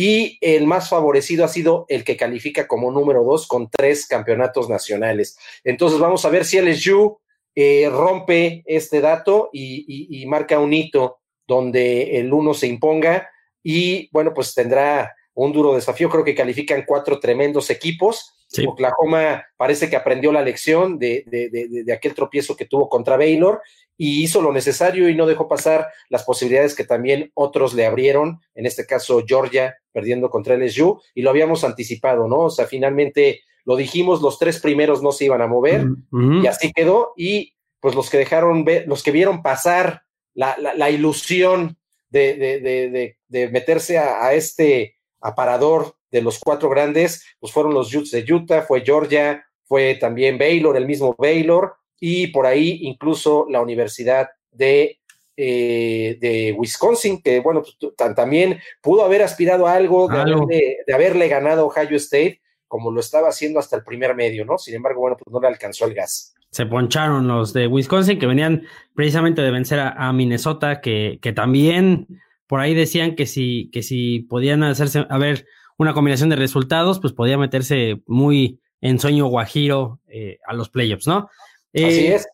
y 0.00 0.38
el 0.40 0.64
más 0.64 0.88
favorecido 0.88 1.44
ha 1.44 1.48
sido 1.48 1.84
el 1.88 2.04
que 2.04 2.16
califica 2.16 2.68
como 2.68 2.92
número 2.92 3.24
dos 3.24 3.48
con 3.48 3.68
tres 3.68 4.06
campeonatos 4.06 4.68
nacionales. 4.68 5.36
Entonces 5.64 5.98
vamos 5.98 6.24
a 6.24 6.30
ver 6.30 6.44
si 6.44 6.60
LSU 6.60 7.18
eh, 7.52 7.88
rompe 7.90 8.62
este 8.64 9.00
dato 9.00 9.50
y, 9.52 10.06
y, 10.08 10.24
marca 10.26 10.60
un 10.60 10.72
hito 10.72 11.18
donde 11.48 12.16
el 12.20 12.32
uno 12.32 12.54
se 12.54 12.68
imponga 12.68 13.28
y 13.60 14.08
bueno, 14.12 14.32
pues 14.32 14.54
tendrá 14.54 15.16
un 15.34 15.52
duro 15.52 15.74
desafío. 15.74 16.08
Creo 16.08 16.22
que 16.22 16.36
califican 16.36 16.84
cuatro 16.86 17.18
tremendos 17.18 17.68
equipos 17.68 18.38
Oklahoma 18.66 19.44
parece 19.56 19.90
que 19.90 19.96
aprendió 19.96 20.32
la 20.32 20.42
lección 20.42 20.98
de, 20.98 21.24
de, 21.26 21.92
aquel 21.92 22.14
tropiezo 22.14 22.56
que 22.56 22.64
tuvo 22.64 22.88
contra 22.88 23.16
Baylor 23.16 23.60
y 24.00 24.22
hizo 24.22 24.40
lo 24.40 24.52
necesario 24.52 25.08
y 25.08 25.16
no 25.16 25.26
dejó 25.26 25.48
pasar 25.48 25.88
las 26.08 26.22
posibilidades 26.22 26.74
que 26.74 26.84
también 26.84 27.32
otros 27.34 27.74
le 27.74 27.84
abrieron, 27.84 28.40
en 28.54 28.64
este 28.64 28.86
caso 28.86 29.24
Georgia 29.26 29.76
perdiendo 29.92 30.30
contra 30.30 30.56
LSU, 30.56 31.02
y 31.14 31.22
lo 31.22 31.30
habíamos 31.30 31.64
anticipado, 31.64 32.28
¿no? 32.28 32.42
O 32.44 32.50
sea, 32.50 32.66
finalmente 32.66 33.42
lo 33.64 33.74
dijimos, 33.74 34.22
los 34.22 34.38
tres 34.38 34.60
primeros 34.60 35.02
no 35.02 35.10
se 35.10 35.24
iban 35.24 35.42
a 35.42 35.48
mover 35.48 35.84
y 36.12 36.46
así 36.46 36.72
quedó, 36.72 37.12
y 37.16 37.54
pues 37.80 37.96
los 37.96 38.08
que 38.08 38.18
dejaron 38.18 38.64
ver, 38.64 38.86
los 38.86 39.02
que 39.02 39.10
vieron 39.10 39.42
pasar 39.42 40.02
la, 40.32 40.56
la, 40.56 40.90
ilusión 40.90 41.76
de, 42.08 43.16
de 43.26 43.48
meterse 43.48 43.98
a, 43.98 44.24
a, 44.24 44.34
este 44.34 44.96
aparador 45.20 45.96
de 46.12 46.22
los 46.22 46.38
cuatro 46.38 46.70
grandes, 46.70 47.24
pues 47.40 47.52
fueron 47.52 47.74
los 47.74 47.92
Utes 47.92 48.12
de 48.12 48.32
Utah, 48.32 48.62
fue 48.62 48.82
Georgia, 48.82 49.44
fue 49.64 49.96
también 49.96 50.38
Baylor, 50.38 50.76
el 50.76 50.86
mismo 50.86 51.14
Baylor, 51.18 51.74
y 52.00 52.28
por 52.28 52.46
ahí 52.46 52.80
incluso 52.82 53.46
la 53.48 53.60
Universidad 53.60 54.28
de, 54.50 54.98
eh, 55.36 56.18
de 56.20 56.54
Wisconsin, 56.56 57.22
que 57.22 57.40
bueno, 57.40 57.62
pues, 57.62 57.94
también 58.14 58.60
pudo 58.80 59.04
haber 59.04 59.22
aspirado 59.22 59.66
a 59.66 59.74
algo 59.74 60.08
de, 60.08 60.78
haberle 60.92 61.28
ganado 61.28 61.66
Ohio 61.66 61.96
State, 61.96 62.40
como 62.66 62.90
lo 62.90 63.00
estaba 63.00 63.28
haciendo 63.28 63.58
hasta 63.58 63.76
el 63.76 63.84
primer 63.84 64.14
medio, 64.14 64.44
¿no? 64.44 64.58
Sin 64.58 64.74
embargo, 64.74 65.00
bueno, 65.00 65.16
pues 65.16 65.32
no 65.32 65.40
le 65.40 65.48
alcanzó 65.48 65.86
el 65.86 65.94
gas. 65.94 66.34
Se 66.50 66.66
poncharon 66.66 67.28
los 67.28 67.52
de 67.52 67.66
Wisconsin, 67.66 68.18
que 68.18 68.26
venían 68.26 68.64
precisamente 68.94 69.42
de 69.42 69.50
vencer 69.50 69.80
a, 69.80 70.12
Minnesota, 70.12 70.80
que, 70.80 71.18
que, 71.20 71.32
también 71.32 72.06
por 72.46 72.60
ahí 72.60 72.74
decían 72.74 73.14
que 73.14 73.26
si, 73.26 73.70
que 73.72 73.82
si 73.82 74.20
podían 74.20 74.62
hacerse, 74.62 75.06
a 75.08 75.18
ver, 75.18 75.46
una 75.76 75.94
combinación 75.94 76.30
de 76.30 76.36
resultados, 76.36 76.98
pues 76.98 77.12
podía 77.12 77.38
meterse 77.38 78.02
muy 78.06 78.60
en 78.80 78.98
sueño 78.98 79.26
guajiro 79.26 80.00
eh, 80.08 80.38
a 80.46 80.54
los 80.54 80.68
playoffs, 80.68 81.06
¿no? 81.06 81.28
Así 81.74 82.06
eh, 82.06 82.14
es. 82.16 82.28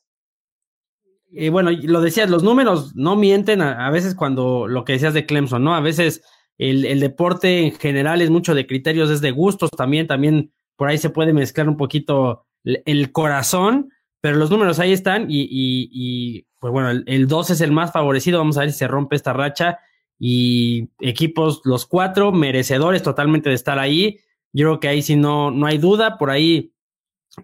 Y 1.31 1.49
bueno, 1.49 1.71
lo 1.73 2.01
decías, 2.01 2.31
los 2.31 2.45
números 2.45 2.95
no 2.95 3.17
mienten 3.17 3.61
a, 3.61 3.91
veces 3.91 4.15
cuando 4.15 4.69
lo 4.69 4.85
que 4.85 4.93
decías 4.93 5.15
de 5.15 5.27
Clemson, 5.27 5.65
¿no? 5.65 5.75
A 5.75 5.81
veces 5.81 6.23
el, 6.59 7.01
deporte 7.01 7.59
en 7.59 7.73
general 7.73 8.23
es 8.23 8.31
mucho 8.31 8.55
de 8.55 8.69
criterios, 8.69 9.11
es 9.11 9.21
de 9.21 9.33
gustos 9.33 9.71
también, 9.71 10.07
también 10.07 10.53
por 10.77 10.89
ahí 10.89 10.99
se 10.99 11.11
puede 11.11 11.33
mezclar 11.33 11.69
un 11.69 11.77
poquito 11.77 12.47
el, 12.63 13.11
corazón, 13.11 13.91
pero 14.21 14.37
los 14.37 14.49
números 14.49 14.79
ahí 14.79 14.93
están 14.93 15.27
y, 15.29 15.49
y, 15.51 16.47
pues 16.61 16.73
bueno, 16.73 16.91
el, 16.91 17.03
el 17.09 17.27
2 17.27 17.51
es 17.51 17.61
el 17.61 17.73
más 17.73 17.91
favorecido, 17.91 18.39
vamos 18.39 18.57
a 18.57 18.61
ver 18.61 18.71
si 18.71 18.79
se 18.79 18.89
rompe 18.89 19.17
esta 19.17 19.33
racha 19.33 19.81
y 20.19 20.91
equipos, 21.01 21.63
los 21.65 21.87
cuatro, 21.87 22.33
merecedores 22.33 23.03
totalmente 23.03 23.49
de 23.49 23.57
estar 23.57 23.79
ahí. 23.79 24.21
Yo 24.53 24.67
creo 24.67 24.81
que 24.81 24.89
ahí 24.89 25.03
sí 25.03 25.17
no, 25.17 25.51
no 25.51 25.67
hay 25.67 25.79
duda, 25.79 26.17
por 26.17 26.31
ahí, 26.31 26.73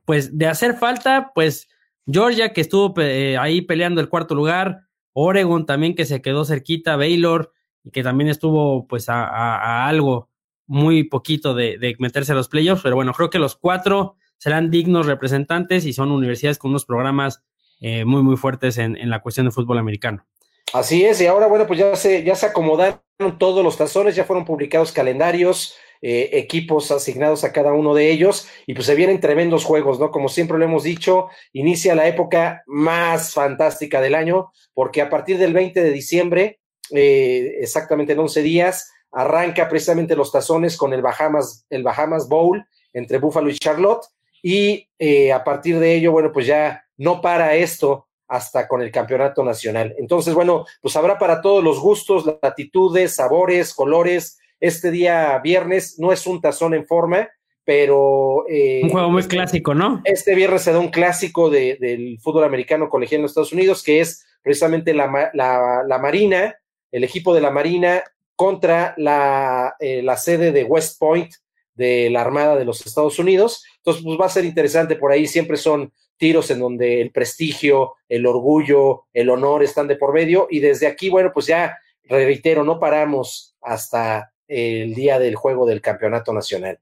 pues 0.04 0.38
de 0.38 0.46
hacer 0.46 0.74
falta, 0.74 1.32
pues 1.34 1.68
Georgia 2.10 2.52
que 2.52 2.60
estuvo 2.60 2.94
eh, 3.00 3.36
ahí 3.38 3.62
peleando 3.62 4.00
el 4.00 4.08
cuarto 4.08 4.34
lugar, 4.34 4.82
Oregon 5.12 5.66
también 5.66 5.94
que 5.94 6.04
se 6.04 6.22
quedó 6.22 6.44
cerquita, 6.44 6.96
Baylor 6.96 7.52
y 7.82 7.90
que 7.90 8.02
también 8.02 8.28
estuvo 8.28 8.86
pues 8.86 9.08
a, 9.08 9.86
algo 9.86 10.28
muy 10.66 11.04
poquito 11.04 11.54
de, 11.54 11.96
meterse 11.98 12.32
a 12.32 12.34
los 12.34 12.48
playoffs, 12.48 12.82
pero 12.82 12.96
bueno, 12.96 13.12
creo 13.12 13.30
que 13.30 13.38
los 13.38 13.56
cuatro 13.56 14.16
serán 14.38 14.70
dignos 14.70 15.06
representantes 15.06 15.84
y 15.84 15.92
son 15.92 16.12
universidades 16.12 16.58
con 16.58 16.70
unos 16.70 16.84
programas 16.84 17.42
eh, 17.80 18.04
muy, 18.04 18.22
muy 18.22 18.36
fuertes 18.36 18.78
en, 18.78 18.96
en 18.96 19.10
la 19.10 19.20
cuestión 19.20 19.46
de 19.46 19.52
fútbol 19.52 19.78
americano. 19.78 20.26
Así 20.72 21.04
es, 21.04 21.20
y 21.20 21.26
ahora, 21.26 21.48
bueno, 21.48 21.66
pues 21.66 21.78
ya 21.78 21.96
se, 21.96 22.22
ya 22.22 22.36
se 22.36 22.46
acomodaron 22.46 23.00
todos 23.38 23.64
los 23.64 23.76
tazones, 23.76 24.14
ya 24.14 24.24
fueron 24.24 24.44
publicados 24.44 24.92
calendarios, 24.92 25.74
eh, 26.02 26.30
equipos 26.32 26.90
asignados 26.90 27.44
a 27.44 27.52
cada 27.52 27.72
uno 27.72 27.94
de 27.94 28.10
ellos, 28.10 28.48
y 28.66 28.74
pues 28.74 28.86
se 28.86 28.94
vienen 28.94 29.20
tremendos 29.20 29.64
juegos, 29.64 30.00
¿no? 30.00 30.10
Como 30.10 30.28
siempre 30.28 30.58
lo 30.58 30.64
hemos 30.64 30.82
dicho, 30.82 31.28
inicia 31.52 31.94
la 31.94 32.08
época 32.08 32.62
más 32.66 33.34
fantástica 33.34 34.00
del 34.00 34.14
año, 34.14 34.50
porque 34.72 35.02
a 35.02 35.10
partir 35.10 35.38
del 35.38 35.52
20 35.52 35.82
de 35.82 35.90
diciembre, 35.90 36.60
eh, 36.90 37.58
exactamente 37.60 38.14
en 38.14 38.20
11 38.20 38.42
días, 38.42 38.90
arranca 39.12 39.68
precisamente 39.68 40.16
los 40.16 40.32
tazones 40.32 40.76
con 40.76 40.92
el 40.92 41.02
Bahamas, 41.02 41.66
el 41.68 41.82
Bahamas 41.82 42.28
Bowl 42.28 42.64
entre 42.92 43.18
Buffalo 43.18 43.50
y 43.50 43.58
Charlotte, 43.58 44.06
y 44.42 44.88
eh, 44.98 45.32
a 45.32 45.44
partir 45.44 45.78
de 45.78 45.94
ello, 45.94 46.12
bueno, 46.12 46.32
pues 46.32 46.46
ya 46.46 46.84
no 46.96 47.20
para 47.20 47.54
esto 47.54 48.08
hasta 48.26 48.68
con 48.68 48.80
el 48.80 48.92
campeonato 48.92 49.44
nacional. 49.44 49.94
Entonces, 49.98 50.34
bueno, 50.34 50.64
pues 50.80 50.94
habrá 50.96 51.18
para 51.18 51.42
todos 51.42 51.62
los 51.62 51.80
gustos, 51.80 52.24
latitudes, 52.40 53.16
sabores, 53.16 53.74
colores. 53.74 54.38
Este 54.60 54.90
día 54.90 55.38
viernes 55.42 55.98
no 55.98 56.12
es 56.12 56.26
un 56.26 56.40
tazón 56.40 56.74
en 56.74 56.86
forma, 56.86 57.28
pero... 57.64 58.44
Eh, 58.48 58.80
un 58.82 58.90
juego 58.90 59.10
muy 59.10 59.20
este, 59.20 59.36
clásico, 59.36 59.74
¿no? 59.74 60.02
Este 60.04 60.34
viernes 60.34 60.62
se 60.62 60.72
da 60.72 60.78
un 60.78 60.90
clásico 60.90 61.50
del 61.50 62.18
fútbol 62.20 62.44
americano 62.44 62.88
colegial 62.88 63.18
en 63.18 63.22
los 63.22 63.30
Estados 63.32 63.52
Unidos, 63.52 63.82
que 63.82 64.00
es 64.00 64.26
precisamente 64.42 64.94
la, 64.94 65.30
la, 65.34 65.98
Marina, 65.98 66.56
el 66.92 67.04
equipo 67.04 67.34
de 67.34 67.40
la 67.40 67.50
Marina 67.50 68.02
contra 68.36 68.94
la, 68.96 69.74
eh, 69.80 70.02
la 70.02 70.16
sede 70.16 70.52
de 70.52 70.64
West 70.64 70.98
Point 70.98 71.32
de 71.74 72.10
la 72.10 72.20
Armada 72.20 72.56
de 72.56 72.64
los 72.64 72.84
Estados 72.84 73.18
Unidos. 73.18 73.64
Entonces, 73.78 74.02
pues 74.04 74.20
va 74.20 74.26
a 74.26 74.30
ser 74.30 74.44
interesante 74.44 74.96
por 74.96 75.12
ahí, 75.12 75.26
siempre 75.26 75.56
son 75.56 75.92
tiros 76.16 76.50
en 76.50 76.60
donde 76.60 77.00
el 77.00 77.12
prestigio, 77.12 77.94
el 78.06 78.26
orgullo, 78.26 79.04
el 79.14 79.30
honor 79.30 79.62
están 79.62 79.88
de 79.88 79.96
por 79.96 80.12
medio. 80.12 80.46
Y 80.50 80.60
desde 80.60 80.86
aquí, 80.86 81.08
bueno, 81.08 81.30
pues 81.32 81.46
ya 81.46 81.78
reitero, 82.04 82.62
no 82.62 82.78
paramos 82.78 83.56
hasta 83.62 84.30
el 84.50 84.94
día 84.94 85.18
del 85.18 85.36
juego 85.36 85.64
del 85.64 85.80
campeonato 85.80 86.32
nacional. 86.32 86.78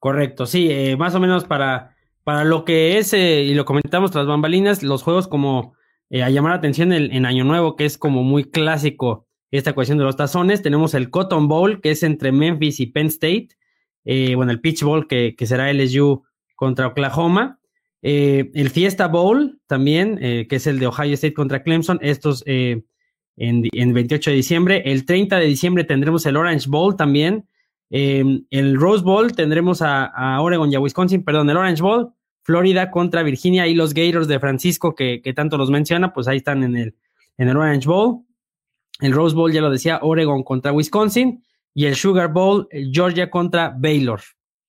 Correcto, 0.00 0.46
sí, 0.46 0.68
eh, 0.70 0.96
más 0.96 1.14
o 1.14 1.20
menos 1.20 1.44
para, 1.44 1.96
para 2.24 2.44
lo 2.44 2.64
que 2.64 2.98
es, 2.98 3.14
eh, 3.14 3.42
y 3.42 3.54
lo 3.54 3.64
comentamos 3.64 4.10
tras 4.10 4.26
bambalinas, 4.26 4.82
los 4.82 5.02
juegos 5.02 5.28
como 5.28 5.74
eh, 6.10 6.22
a 6.22 6.28
llamar 6.28 6.50
la 6.50 6.58
atención 6.58 6.92
en, 6.92 7.24
Año 7.24 7.44
Nuevo, 7.44 7.76
que 7.76 7.86
es 7.86 7.96
como 7.96 8.22
muy 8.22 8.44
clásico 8.44 9.26
esta 9.50 9.72
cuestión 9.72 9.98
de 9.98 10.04
los 10.04 10.16
tazones, 10.16 10.60
tenemos 10.60 10.92
el 10.94 11.10
Cotton 11.10 11.48
Bowl, 11.48 11.80
que 11.80 11.92
es 11.92 12.02
entre 12.02 12.32
Memphis 12.32 12.80
y 12.80 12.86
Penn 12.86 13.06
State, 13.06 13.48
bueno, 14.34 14.50
el 14.50 14.60
Pitch 14.60 14.82
Bowl, 14.82 15.06
que, 15.06 15.36
que 15.36 15.46
será 15.46 15.72
LSU 15.72 16.24
contra 16.56 16.88
Oklahoma, 16.88 17.60
el 18.02 18.70
Fiesta 18.70 19.06
Bowl 19.06 19.60
también, 19.66 20.18
que 20.18 20.56
es 20.56 20.66
el 20.66 20.80
de 20.80 20.88
Ohio 20.88 21.14
State 21.14 21.34
contra 21.34 21.62
Clemson, 21.62 22.00
estos 22.02 22.44
en, 23.36 23.64
en, 23.72 23.94
28 23.94 24.30
de 24.30 24.36
diciembre. 24.36 24.82
El 24.84 25.04
30 25.04 25.38
de 25.38 25.46
diciembre 25.46 25.84
tendremos 25.84 26.24
el 26.26 26.36
Orange 26.36 26.68
Bowl 26.68 26.96
también. 26.96 27.48
el 27.90 28.76
Rose 28.76 29.04
Bowl 29.04 29.32
tendremos 29.34 29.82
a, 29.82 30.40
Oregon 30.40 30.72
y 30.72 30.74
a 30.74 30.80
Wisconsin, 30.80 31.24
perdón, 31.24 31.50
el 31.50 31.56
Orange 31.56 31.82
Bowl, 31.82 32.12
Florida 32.42 32.90
contra 32.90 33.22
Virginia 33.22 33.66
y 33.66 33.74
los 33.74 33.94
Gators 33.94 34.28
de 34.28 34.40
Francisco, 34.40 34.94
que, 34.94 35.20
tanto 35.34 35.56
los 35.56 35.70
menciona, 35.70 36.12
pues 36.12 36.28
ahí 36.28 36.38
están 36.38 36.62
en 36.62 36.76
el, 36.76 36.94
en 37.38 37.48
el 37.48 37.56
Orange 37.56 37.88
Bowl. 37.88 38.24
El 39.00 39.12
Rose 39.12 39.34
Bowl, 39.34 39.52
ya 39.52 39.60
lo 39.60 39.70
decía, 39.70 39.98
Oregon 40.02 40.42
contra 40.42 40.72
Wisconsin. 40.72 41.44
Y 41.76 41.86
el 41.86 41.96
Sugar 41.96 42.32
Bowl, 42.32 42.68
Georgia 42.92 43.28
contra 43.30 43.74
Baylor. 43.76 44.20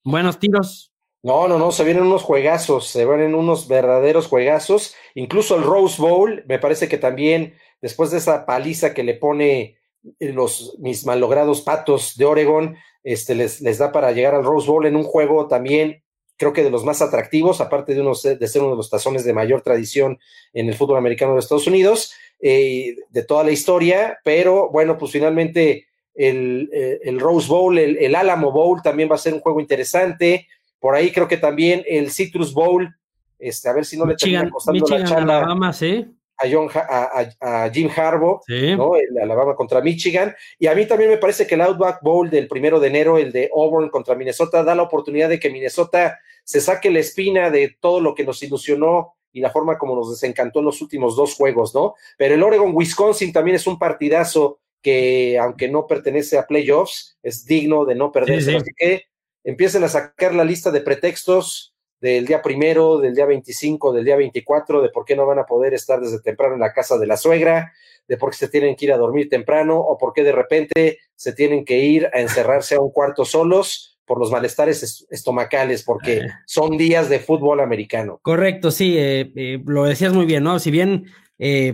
Buenos 0.03 0.39
tiros, 0.39 0.91
no, 1.25 1.47
no, 1.47 1.57
no, 1.57 1.71
se 1.71 1.83
vienen 1.83 2.03
unos 2.03 2.21
juegazos, 2.21 2.87
se 2.87 3.03
vienen 3.03 3.33
unos 3.33 3.67
verdaderos 3.67 4.27
juegazos. 4.27 4.93
Incluso 5.15 5.55
el 5.55 5.63
Rose 5.63 5.99
Bowl, 5.99 6.43
me 6.47 6.59
parece 6.59 6.87
que 6.87 6.99
también, 6.99 7.55
después 7.81 8.11
de 8.11 8.17
esa 8.17 8.45
paliza 8.45 8.93
que 8.93 9.03
le 9.03 9.15
pone 9.15 9.77
eh, 10.19 10.31
los 10.31 10.75
mis 10.79 11.05
malogrados 11.05 11.61
patos 11.61 12.15
de 12.17 12.25
Oregon, 12.25 12.75
este, 13.03 13.35
les, 13.35 13.61
les 13.61 13.77
da 13.77 13.91
para 13.91 14.11
llegar 14.11 14.35
al 14.35 14.43
Rose 14.43 14.67
Bowl 14.67 14.85
en 14.85 14.95
un 14.95 15.03
juego 15.03 15.47
también, 15.47 16.03
creo 16.37 16.53
que 16.53 16.63
de 16.63 16.69
los 16.69 16.83
más 16.83 17.01
atractivos, 17.01 17.61
aparte 17.61 17.93
de, 17.93 18.01
unos, 18.01 18.23
de 18.23 18.47
ser 18.47 18.61
uno 18.61 18.71
de 18.71 18.77
los 18.77 18.89
tazones 18.89 19.23
de 19.23 19.33
mayor 19.33 19.61
tradición 19.61 20.19
en 20.53 20.67
el 20.67 20.75
fútbol 20.75 20.97
americano 20.97 21.33
de 21.33 21.39
Estados 21.39 21.67
Unidos, 21.67 22.13
eh, 22.41 22.95
de 23.09 23.23
toda 23.23 23.43
la 23.43 23.51
historia, 23.51 24.19
pero 24.23 24.69
bueno, 24.69 24.97
pues 24.97 25.11
finalmente 25.11 25.87
el, 26.13 26.69
eh, 26.73 26.99
el 27.03 27.19
Rose 27.19 27.47
Bowl, 27.47 27.77
el, 27.77 27.97
el 27.97 28.15
Alamo 28.15 28.51
Bowl 28.51 28.81
también 28.81 29.09
va 29.09 29.15
a 29.15 29.19
ser 29.19 29.33
un 29.33 29.39
juego 29.39 29.59
interesante 29.59 30.47
por 30.85 30.93
ahí 30.93 31.11
creo 31.11 31.27
que 31.27 31.37
también 31.37 31.83
el 31.87 32.11
Citrus 32.11 32.53
Bowl, 32.53 32.95
este, 33.39 33.67
a 33.67 33.73
ver 33.73 33.85
si 33.85 33.97
no 33.97 34.05
le 34.05 34.15
termina 34.15 34.47
costando 34.51 34.85
la 34.87 35.03
charla 35.03 35.37
Alabama, 35.39 35.73
¿sí? 35.73 36.05
A, 36.37 37.69
Jim 37.71 37.89
Harbaugh, 37.95 38.41
¿no? 38.47 38.95
El 38.95 39.17
Alabama 39.21 39.55
contra 39.55 39.81
Michigan. 39.81 40.35
Y 40.59 40.67
a 40.67 40.75
mí 40.75 40.85
también 40.85 41.09
me 41.09 41.17
parece 41.17 41.47
que 41.47 41.55
el 41.55 41.61
Outback 41.61 42.01
Bowl 42.01 42.29
del 42.29 42.47
primero 42.47 42.79
de 42.79 42.87
enero, 42.87 43.17
el 43.17 43.31
de 43.31 43.49
Auburn 43.53 43.89
contra 43.89 44.15
Minnesota, 44.15 44.63
da 44.63 44.75
la 44.75 44.83
oportunidad 44.83 45.29
de 45.29 45.39
que 45.39 45.49
Minnesota 45.49 46.19
se 46.43 46.61
saque 46.61 46.91
la 46.91 46.99
espina 46.99 47.49
de 47.49 47.75
todo 47.79 47.99
lo 47.99 48.13
que 48.15 48.23
nos 48.23 48.41
ilusionó 48.43 49.15
y 49.31 49.41
la 49.41 49.49
forma 49.49 49.77
como 49.77 49.95
nos 49.95 50.11
desencantó 50.11 50.59
en 50.59 50.65
los 50.65 50.81
últimos 50.81 51.15
dos 51.15 51.35
juegos, 51.35 51.75
¿no? 51.75 51.95
Pero 52.17 52.35
el 52.35 52.43
Oregon-Wisconsin 52.43 53.33
también 53.33 53.55
es 53.55 53.67
un 53.67 53.77
partidazo 53.77 54.59
que, 54.81 55.37
aunque 55.37 55.67
no 55.67 55.87
pertenece 55.87 56.37
a 56.37 56.47
playoffs, 56.47 57.17
es 57.21 57.45
digno 57.45 57.85
de 57.85 57.95
no 57.95 58.11
perderse. 58.11 58.55
Así 58.55 58.71
que 58.77 59.03
empiecen 59.43 59.83
a 59.83 59.89
sacar 59.89 60.33
la 60.33 60.45
lista 60.45 60.71
de 60.71 60.81
pretextos 60.81 61.74
del 62.05 62.27
día 62.27 62.43
primero, 62.43 62.99
del 62.99 63.15
día 63.15 63.25
25, 63.25 63.91
del 63.91 64.05
día 64.05 64.15
24, 64.15 64.83
de 64.83 64.89
por 64.89 65.05
qué 65.05 65.15
no 65.15 65.25
van 65.25 65.39
a 65.39 65.45
poder 65.45 65.73
estar 65.73 65.99
desde 65.99 66.21
temprano 66.21 66.53
en 66.53 66.59
la 66.59 66.71
casa 66.71 66.99
de 66.99 67.07
la 67.07 67.17
suegra, 67.17 67.73
de 68.07 68.17
por 68.17 68.29
qué 68.29 68.37
se 68.37 68.47
tienen 68.47 68.75
que 68.75 68.85
ir 68.85 68.93
a 68.93 68.97
dormir 68.97 69.27
temprano 69.27 69.79
o 69.79 69.97
por 69.97 70.13
qué 70.13 70.23
de 70.23 70.31
repente 70.31 70.99
se 71.15 71.33
tienen 71.33 71.65
que 71.65 71.79
ir 71.79 72.07
a 72.13 72.21
encerrarse 72.21 72.75
a 72.75 72.79
un 72.79 72.91
cuarto 72.91 73.25
solos 73.25 73.97
por 74.05 74.19
los 74.19 74.29
malestares 74.29 75.07
estomacales, 75.09 75.81
porque 75.81 76.17
eh. 76.17 76.27
son 76.45 76.77
días 76.77 77.09
de 77.09 77.19
fútbol 77.19 77.59
americano. 77.59 78.19
Correcto, 78.21 78.69
sí, 78.69 78.93
eh, 78.99 79.59
lo 79.65 79.85
decías 79.85 80.13
muy 80.13 80.27
bien, 80.27 80.43
¿no? 80.43 80.59
Si 80.59 80.69
bien, 80.69 81.05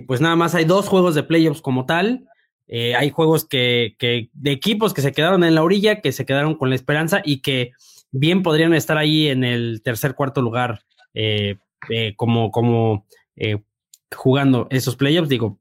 pues 0.07 0.21
nada 0.21 0.37
más 0.37 0.55
hay 0.55 0.63
dos 0.63 0.87
juegos 0.87 1.13
de 1.13 1.23
playoffs 1.23 1.61
como 1.61 1.85
tal, 1.85 2.25
hay 2.69 3.09
juegos 3.09 3.45
que, 3.45 3.95
que, 3.99 4.29
de 4.31 4.51
equipos 4.51 4.93
que 4.93 5.01
se 5.01 5.11
quedaron 5.11 5.43
en 5.43 5.55
la 5.55 5.63
orilla, 5.63 5.99
que 5.99 6.13
se 6.13 6.25
quedaron 6.25 6.55
con 6.55 6.69
la 6.69 6.75
esperanza 6.75 7.21
y 7.21 7.41
que 7.41 7.73
bien 8.11 8.43
podrían 8.43 8.73
estar 8.73 8.97
ahí 8.97 9.27
en 9.27 9.43
el 9.43 9.81
tercer, 9.83 10.15
cuarto 10.15 10.41
lugar, 10.41 10.81
como, 12.17 12.51
como 12.51 13.05
jugando 14.15 14.67
esos 14.69 14.95
playoffs. 14.95 15.29
Digo, 15.29 15.59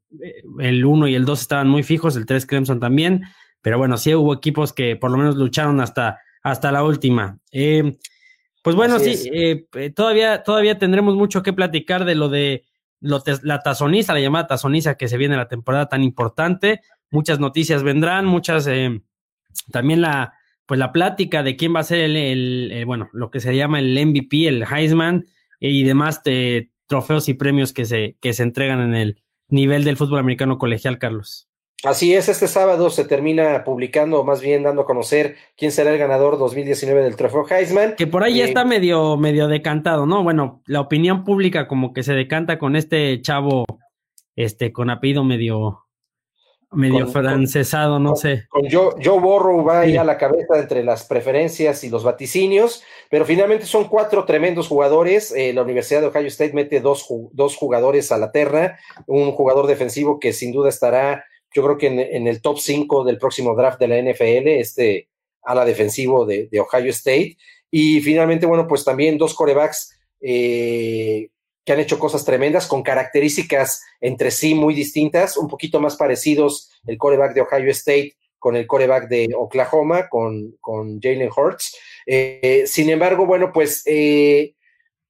el 0.58 0.84
1 0.84 1.08
y 1.08 1.14
el 1.14 1.24
2 1.24 1.40
estaban 1.40 1.68
muy 1.68 1.82
fijos, 1.82 2.16
el 2.16 2.26
3 2.26 2.46
Clemson 2.46 2.80
también, 2.80 3.22
pero 3.62 3.78
bueno, 3.78 3.96
sí 3.96 4.14
hubo 4.14 4.34
equipos 4.34 4.72
que 4.72 4.96
por 4.96 5.10
lo 5.10 5.18
menos 5.18 5.36
lucharon 5.36 5.80
hasta, 5.80 6.18
hasta 6.42 6.72
la 6.72 6.84
última. 6.84 7.38
Eh, 7.52 7.98
pues 8.62 8.76
bueno, 8.76 8.98
sí, 8.98 9.30
eh, 9.32 9.66
eh, 9.74 9.90
todavía, 9.90 10.42
todavía 10.42 10.78
tendremos 10.78 11.14
mucho 11.14 11.42
que 11.42 11.52
platicar 11.52 12.04
de 12.04 12.14
lo 12.14 12.28
de 12.28 12.64
la 13.00 13.62
tazoniza, 13.62 14.12
la 14.12 14.20
llamada 14.20 14.46
tazoniza 14.46 14.96
que 14.96 15.08
se 15.08 15.16
viene 15.16 15.36
la 15.36 15.48
temporada 15.48 15.88
tan 15.88 16.02
importante. 16.04 16.82
Muchas 17.10 17.40
noticias 17.40 17.82
vendrán, 17.82 18.26
muchas, 18.26 18.68
también 19.72 20.02
la, 20.02 20.34
pues 20.70 20.78
la 20.78 20.92
plática 20.92 21.42
de 21.42 21.56
quién 21.56 21.74
va 21.74 21.80
a 21.80 21.82
ser 21.82 21.98
el, 21.98 22.16
el, 22.16 22.86
bueno, 22.86 23.10
lo 23.12 23.32
que 23.32 23.40
se 23.40 23.56
llama 23.56 23.80
el 23.80 24.06
MVP, 24.06 24.46
el 24.46 24.62
Heisman 24.62 25.26
y 25.58 25.82
demás 25.82 26.22
de 26.22 26.70
trofeos 26.86 27.28
y 27.28 27.34
premios 27.34 27.72
que 27.72 27.84
se, 27.84 28.16
que 28.20 28.32
se 28.34 28.44
entregan 28.44 28.80
en 28.80 28.94
el 28.94 29.20
nivel 29.48 29.82
del 29.82 29.96
fútbol 29.96 30.20
americano 30.20 30.58
colegial, 30.58 31.00
Carlos. 31.00 31.48
Así 31.82 32.14
es, 32.14 32.28
este 32.28 32.46
sábado 32.46 32.88
se 32.88 33.04
termina 33.04 33.64
publicando, 33.64 34.22
más 34.22 34.40
bien 34.40 34.62
dando 34.62 34.82
a 34.82 34.86
conocer 34.86 35.34
quién 35.56 35.72
será 35.72 35.90
el 35.90 35.98
ganador 35.98 36.38
2019 36.38 37.02
del 37.02 37.16
trofeo 37.16 37.44
Heisman. 37.50 37.96
Que 37.96 38.06
por 38.06 38.22
ahí 38.22 38.36
ya 38.36 38.44
eh, 38.44 38.46
está 38.46 38.64
medio, 38.64 39.16
medio 39.16 39.48
decantado, 39.48 40.06
¿no? 40.06 40.22
Bueno, 40.22 40.62
la 40.66 40.82
opinión 40.82 41.24
pública 41.24 41.66
como 41.66 41.92
que 41.92 42.04
se 42.04 42.12
decanta 42.12 42.60
con 42.60 42.76
este 42.76 43.20
chavo, 43.22 43.64
este, 44.36 44.72
con 44.72 44.88
apellido 44.88 45.24
medio, 45.24 45.88
medio 46.72 47.06
francesado, 47.08 47.98
no 47.98 48.16
sé. 48.16 48.46
Con 48.48 48.70
Joe, 48.70 48.94
Joe 49.02 49.20
va 49.64 49.80
ahí 49.80 49.96
a 49.96 50.04
la 50.04 50.18
cabeza 50.18 50.58
entre 50.58 50.84
las 50.84 51.04
preferencias 51.04 51.82
y 51.84 51.90
los 51.90 52.04
vaticinios, 52.04 52.82
pero 53.10 53.24
finalmente 53.24 53.66
son 53.66 53.88
cuatro 53.88 54.24
tremendos 54.24 54.68
jugadores. 54.68 55.32
Eh, 55.32 55.52
la 55.52 55.62
Universidad 55.62 56.00
de 56.00 56.06
Ohio 56.08 56.28
State 56.28 56.52
mete 56.52 56.80
dos, 56.80 57.06
dos 57.32 57.56
jugadores 57.56 58.12
a 58.12 58.18
la 58.18 58.30
terra, 58.32 58.78
un 59.06 59.32
jugador 59.32 59.66
defensivo 59.66 60.20
que 60.20 60.32
sin 60.32 60.52
duda 60.52 60.68
estará 60.68 61.24
yo 61.52 61.64
creo 61.64 61.78
que 61.78 61.86
en, 61.88 62.26
el 62.26 62.40
top 62.40 62.58
5 62.58 63.04
del 63.04 63.18
próximo 63.18 63.54
draft 63.54 63.80
de 63.80 63.88
la 63.88 64.00
NFL, 64.00 64.48
este 64.48 65.08
ala 65.42 65.64
defensivo 65.64 66.24
de, 66.24 66.48
Ohio 66.60 66.90
State. 66.90 67.36
Y 67.70 68.00
finalmente, 68.00 68.46
bueno, 68.46 68.66
pues 68.68 68.84
también 68.84 69.18
dos 69.18 69.34
corebacks 69.34 69.98
eh, 70.20 71.30
que 71.64 71.72
han 71.72 71.80
hecho 71.80 71.98
cosas 71.98 72.24
tremendas 72.24 72.66
con 72.66 72.82
características 72.82 73.82
entre 74.00 74.30
sí 74.30 74.54
muy 74.54 74.74
distintas, 74.74 75.36
un 75.36 75.48
poquito 75.48 75.80
más 75.80 75.96
parecidos 75.96 76.70
el 76.86 76.96
coreback 76.96 77.34
de 77.34 77.42
Ohio 77.42 77.70
State 77.70 78.16
con 78.38 78.56
el 78.56 78.66
coreback 78.66 79.08
de 79.08 79.28
Oklahoma, 79.36 80.08
con, 80.08 80.56
con 80.60 81.00
Jalen 81.00 81.30
Hurts. 81.34 81.76
Eh, 82.06 82.64
sin 82.66 82.88
embargo, 82.88 83.26
bueno, 83.26 83.52
pues 83.52 83.82
eh, 83.86 84.54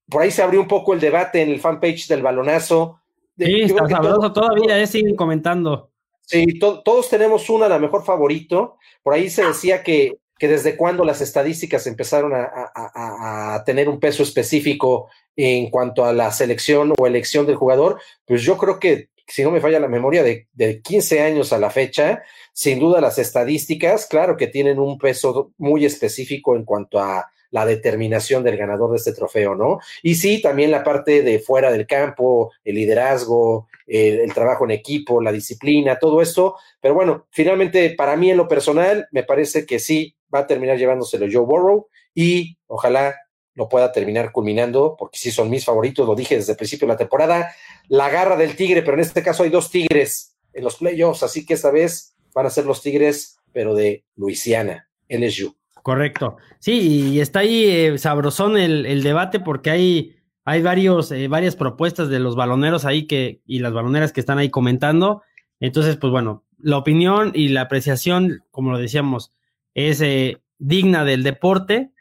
por 0.09 0.23
ahí 0.23 0.33
se 0.33 0.43
abrió 0.43 0.61
un 0.61 0.69
poco 0.69 0.93
el 0.93 1.01
debate 1.01 1.41
en 1.41 1.51
el 1.51 1.61
fanpage 1.61 2.09
del 2.09 2.23
balonazo. 2.23 3.01
Sí, 3.39 3.63
está 3.63 3.89
sabroso 3.89 4.33
todavía, 4.33 4.79
eh, 4.79 4.87
siguen 4.87 5.15
comentando. 5.15 5.91
Sí, 6.27 6.59
todos 6.59 7.09
tenemos 7.09 7.49
una, 7.49 7.69
la 7.69 7.79
mejor 7.79 8.05
favorito. 8.05 8.77
Por 9.03 9.15
ahí 9.15 9.31
se 9.31 9.45
decía 9.45 9.83
que, 9.83 10.19
que 10.41 10.49
desde 10.49 10.75
cuando 10.75 11.05
las 11.05 11.21
estadísticas 11.21 11.87
empezaron 11.87 12.33
a, 12.35 13.63
tener 13.67 13.91
un 13.91 14.01
peso 14.01 14.23
específico 14.23 15.11
en 15.37 15.69
cuanto 15.69 16.07
a 16.07 16.15
la 16.15 16.33
selección 16.33 16.95
o 16.99 17.07
elección 17.07 17.45
del 17.45 17.57
jugador, 17.57 18.01
pues 18.25 18.43
yo 18.43 18.57
creo 18.57 18.81
que, 18.81 19.11
si 19.27 19.43
no 19.45 19.51
me 19.51 19.61
falla 19.61 19.79
la 19.79 19.87
memoria, 19.87 20.23
de, 20.23 20.49
de 20.55 20.81
15 20.81 21.21
años 21.21 21.53
a 21.53 21.59
la 21.59 21.69
fecha, 21.69 22.23
sin 22.55 22.81
duda 22.81 23.03
las 23.03 23.19
estadísticas, 23.19 24.07
claro 24.07 24.39
que 24.39 24.47
tienen 24.47 24.79
un 24.79 24.97
peso 24.97 25.53
muy 25.59 25.85
específico 25.85 26.57
en 26.57 26.65
cuanto 26.65 26.99
a 26.99 27.31
la 27.51 27.67
determinación 27.67 28.43
del 28.43 28.57
ganador 28.57 28.93
de 28.93 28.97
este 28.97 29.13
trofeo, 29.13 29.55
¿no? 29.55 29.81
Y 30.03 30.15
sí, 30.15 30.41
también 30.41 30.71
la 30.71 30.83
parte 30.83 31.23
de 31.23 31.39
fuera 31.39 31.71
del 31.71 31.87
campo, 31.87 32.53
el 32.65 32.77
liderazgo, 32.77 33.69
el, 33.87 34.33
trabajo 34.33 34.65
en 34.65 34.71
equipo, 34.71 35.21
la 35.21 35.33
disciplina, 35.33 35.99
todo 35.99 36.23
esto. 36.23 36.57
Pero 36.81 36.95
bueno, 36.95 37.27
finalmente 37.31 37.91
para 37.91 38.17
mí 38.17 38.31
en 38.31 38.39
lo 38.39 38.49
personal 38.49 39.07
me 39.11 39.25
parece 39.25 39.67
que 39.67 39.79
sí 39.79 40.17
va 40.35 40.41
a 40.41 40.47
terminar 40.47 40.79
llevándoselo 40.79 41.27
Joe 41.31 41.45
Burrow 41.45 41.89
y 42.15 42.57
ojalá 42.67 43.15
lo 43.55 43.69
pueda 43.69 43.93
terminar 43.93 44.33
culminando, 44.33 44.97
porque 44.99 45.19
sí 45.19 45.31
son 45.31 45.51
mis 45.51 45.65
favoritos, 45.65 46.07
lo 46.07 46.15
dije 46.15 46.37
desde 46.37 46.53
el 46.53 46.57
principio 46.57 46.87
de 46.87 46.95
la 46.95 46.99
temporada, 46.99 47.55
la 47.89 48.09
garra 48.09 48.37
del 48.37 48.57
tigre, 48.57 48.83
pero 48.83 48.95
en 48.95 49.01
este 49.01 49.23
caso 49.23 49.43
hay 49.43 49.51
dos 49.51 49.71
tigres 49.71 50.37
en 50.53 50.65
los 50.65 50.77
playoffs, 50.77 51.23
así 51.23 51.45
que 51.45 51.55
esta 51.55 51.71
vez 51.71 52.15
van 52.35 52.47
a 52.47 52.51
ser 52.51 52.65
los 52.65 52.81
tigres, 52.81 53.39
pero 53.53 53.75
de 53.75 54.05
Luisiana, 54.17 54.89
LSU. 55.09 55.55
Correcto. 55.83 56.37
Sí, 56.59 57.13
y 57.13 57.21
está 57.21 57.41
ahí 57.41 57.65
eh, 57.65 57.99
sabrosón 57.99 58.57
el, 58.57 59.03
debate 59.03 59.41
porque 59.41 59.71
hay 59.71 60.17
hay 60.45 60.63
varios, 60.63 61.13
eh, 61.13 61.29
varias 61.29 61.55
propuestas 61.55 62.09
de 62.09 62.19
los 62.19 62.35
baloneros 62.35 62.85
ahí 62.85 63.07
que, 63.07 63.41
y 63.47 63.61
las 63.61 63.73
baloneras 63.73 64.13
que 64.13 64.21
están 64.21 64.39
ahí 64.39 64.51
comentando. 64.51 65.23
Entonces, 65.61 65.97
pues 65.97 66.11
bueno, 66.11 66.45
la 66.59 66.79
opinión 66.79 67.33
y 67.35 67.49
la 67.49 67.63
apreciación, 67.63 68.43
como 68.51 68.73
lo 68.73 68.79
decíamos, 68.79 69.33
es 69.75 70.01
eh, 70.01 70.43
digna 70.59 71.05
del 71.05 71.23
deporte. 71.23 71.93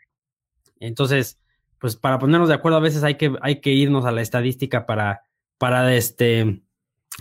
Entonces, 0.79 1.39
pues 1.79 1.95
para 1.95 2.19
ponernos 2.19 2.49
de 2.49 2.55
acuerdo, 2.55 2.77
a 2.77 2.81
veces 2.81 3.03
hay 3.03 3.15
que, 3.15 3.33
hay 3.41 3.61
que 3.61 3.71
irnos 3.71 4.05
a 4.05 4.11
la 4.11 4.21
estadística 4.21 4.85
para, 4.85 5.23
para 5.57 5.93
este, 5.95 6.61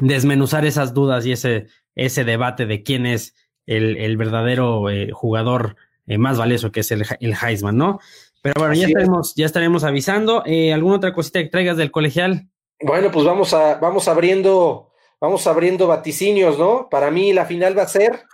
desmenuzar 0.00 0.64
esas 0.64 0.94
dudas 0.94 1.26
y 1.26 1.32
ese, 1.32 1.66
ese 1.94 2.24
debate 2.24 2.66
de 2.66 2.82
quién 2.82 3.06
es 3.06 3.34
el, 3.66 3.96
el 3.96 4.16
verdadero 4.16 4.90
eh, 4.90 5.10
jugador 5.12 5.76
más 6.06 6.38
valioso, 6.38 6.72
que 6.72 6.80
es 6.80 6.90
el, 6.90 7.04
el 7.20 7.34
Heisman, 7.34 7.76
¿no? 7.76 8.00
Pero 8.42 8.54
bueno, 8.60 8.74
ya 8.74 8.86
estaremos, 8.86 9.34
ya 9.34 9.46
estaremos 9.46 9.84
avisando. 9.84 10.42
Eh, 10.46 10.72
¿Alguna 10.72 10.96
otra 10.96 11.12
cosita 11.12 11.40
que 11.40 11.48
traigas 11.48 11.76
del 11.76 11.90
colegial? 11.90 12.48
Bueno, 12.80 13.10
pues 13.10 13.26
vamos 13.26 13.52
a, 13.52 13.74
vamos 13.74 14.06
abriendo, 14.06 14.92
vamos 15.20 15.46
abriendo 15.46 15.86
vaticinios, 15.86 16.58
¿no? 16.58 16.88
Para 16.88 17.10
mí 17.10 17.32
la 17.32 17.44
final 17.46 17.76
va 17.76 17.82
a 17.82 17.88
ser, 17.88 18.24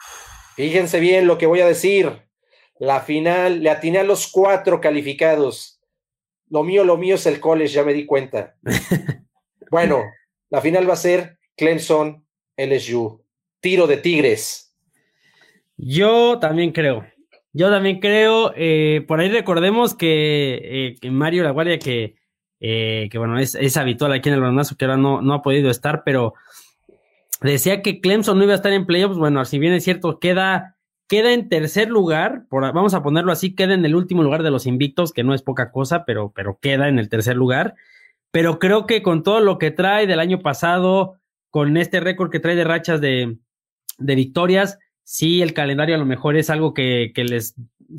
fíjense 0.54 1.00
bien 1.00 1.26
lo 1.26 1.38
que 1.38 1.46
voy 1.46 1.60
a 1.60 1.66
decir. 1.66 2.22
La 2.78 3.00
final, 3.00 3.62
le 3.62 3.70
atiné 3.70 3.98
a 3.98 4.04
los 4.04 4.26
cuatro 4.26 4.80
calificados. 4.80 5.80
Lo 6.50 6.62
mío, 6.62 6.84
lo 6.84 6.96
mío 6.96 7.14
es 7.14 7.26
el 7.26 7.40
college, 7.40 7.74
ya 7.74 7.84
me 7.84 7.92
di 7.92 8.04
cuenta. 8.06 8.56
bueno, 9.70 10.02
la 10.50 10.60
final 10.60 10.88
va 10.88 10.94
a 10.94 10.96
ser 10.96 11.38
Clemson, 11.56 12.26
LSU. 12.56 13.24
Tiro 13.60 13.86
de 13.86 13.96
Tigres. 13.96 14.76
Yo 15.76 16.38
también 16.38 16.72
creo. 16.72 17.06
Yo 17.52 17.70
también 17.70 18.00
creo, 18.00 18.52
eh, 18.56 19.04
por 19.06 19.20
ahí 19.20 19.28
recordemos 19.28 19.94
que, 19.94 20.96
eh, 21.00 21.10
Mario 21.10 21.44
La 21.44 21.52
Guardia, 21.52 21.78
que, 21.78 22.16
eh, 22.58 23.08
que 23.10 23.16
bueno, 23.16 23.38
es, 23.38 23.54
es, 23.54 23.76
habitual 23.76 24.12
aquí 24.12 24.28
en 24.28 24.34
el 24.34 24.40
balonazo, 24.40 24.76
que 24.76 24.84
ahora 24.84 24.96
no, 24.96 25.22
no 25.22 25.34
ha 25.34 25.42
podido 25.42 25.70
estar, 25.70 26.02
pero 26.04 26.34
decía 27.40 27.82
que 27.82 28.00
Clemson 28.00 28.38
no 28.38 28.44
iba 28.44 28.52
a 28.52 28.56
estar 28.56 28.72
en 28.72 28.86
playoffs. 28.86 29.16
Bueno, 29.16 29.44
si 29.44 29.58
bien 29.58 29.72
es 29.72 29.84
cierto, 29.84 30.18
queda, 30.18 30.76
queda 31.08 31.32
en 31.32 31.48
tercer 31.48 31.90
lugar, 31.90 32.46
por, 32.48 32.62
vamos 32.72 32.94
a 32.94 33.02
ponerlo 33.02 33.32
así, 33.32 33.54
queda 33.54 33.74
en 33.74 33.84
el 33.84 33.94
último 33.94 34.22
lugar 34.22 34.42
de 34.42 34.50
los 34.50 34.66
invictos, 34.66 35.12
que 35.12 35.24
no 35.24 35.34
es 35.34 35.42
poca 35.42 35.70
cosa, 35.70 36.04
pero, 36.04 36.32
pero 36.34 36.58
queda 36.60 36.88
en 36.88 36.98
el 36.98 37.08
tercer 37.08 37.36
lugar. 37.36 37.74
Pero 38.30 38.58
creo 38.58 38.86
que 38.86 39.02
con 39.02 39.22
todo 39.22 39.40
lo 39.40 39.58
que 39.58 39.70
trae 39.70 40.06
del 40.06 40.20
año 40.20 40.40
pasado, 40.40 41.16
con 41.50 41.76
este 41.76 42.00
récord 42.00 42.30
que 42.30 42.40
trae 42.40 42.56
de 42.56 42.64
rachas 42.64 43.00
de, 43.00 43.38
de 43.98 44.14
victorias, 44.14 44.78
si 45.04 45.42
el 45.42 45.52
calendario 45.54 45.94
a 45.94 45.98
lo 45.98 46.06
mejor 46.06 46.36
es 46.36 46.50
algo 46.50 46.74
que, 46.74 47.12
que, 47.14 47.24
les, 47.24 47.54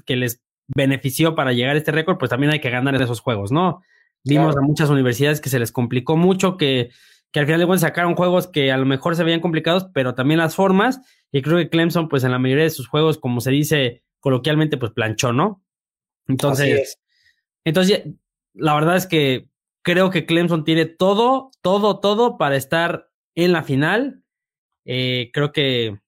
que 0.06 0.16
les 0.16 0.42
benefició 0.68 1.36
para 1.36 1.54
llegar 1.54 1.76
a 1.76 1.78
este 1.78 1.92
récord, 1.92 2.18
pues 2.18 2.30
también 2.30 2.52
hay 2.52 2.60
que 2.60 2.70
ganar 2.70 2.96
en 2.96 3.02
esos 3.02 3.22
juegos, 3.22 3.52
¿no? 3.52 3.82
Vimos 4.24 4.58
a 4.58 4.62
muchas 4.62 4.90
universidades 4.90 5.40
que 5.40 5.50
se 5.50 5.60
les 5.60 5.72
complicó 5.72 6.18
mucho, 6.18 6.58
que, 6.58 6.90
que 7.36 7.42
al 7.42 7.48
final 7.48 7.60
de 7.60 7.66
cuentas 7.66 7.82
sacaron 7.82 8.16
juegos 8.16 8.48
que 8.48 8.72
a 8.72 8.78
lo 8.78 8.86
mejor 8.86 9.18
se 9.18 9.26
veían 9.26 9.42
complicados, 9.42 9.88
pero 9.94 10.16
también 10.16 10.38
las 10.38 10.56
formas, 10.56 11.02
y 11.34 11.42
creo 11.42 11.58
que 11.58 11.68
Clemson, 11.68 12.08
pues 12.08 12.24
en 12.24 12.32
la 12.32 12.40
mayoría 12.40 12.64
de 12.64 12.70
sus 12.70 12.88
juegos, 12.88 13.18
como 13.18 13.42
se 13.42 13.52
dice 13.52 14.04
coloquialmente, 14.22 14.78
pues 14.78 14.94
planchó, 14.94 15.34
¿no? 15.34 15.62
Entonces, 16.30 16.98
entonces, 17.66 18.04
la 18.54 18.74
verdad 18.76 18.96
es 18.96 19.06
que 19.06 19.50
creo 19.82 20.12
que 20.12 20.26
Clemson 20.26 20.64
tiene 20.64 20.86
todo, 20.86 21.52
todo, 21.62 22.00
todo 22.00 22.38
para 22.38 22.56
estar 22.56 23.10
en 23.36 23.52
la 23.52 23.64
final. 23.64 24.24
Eh, 24.86 25.30
creo 25.34 25.52
que 25.52 26.00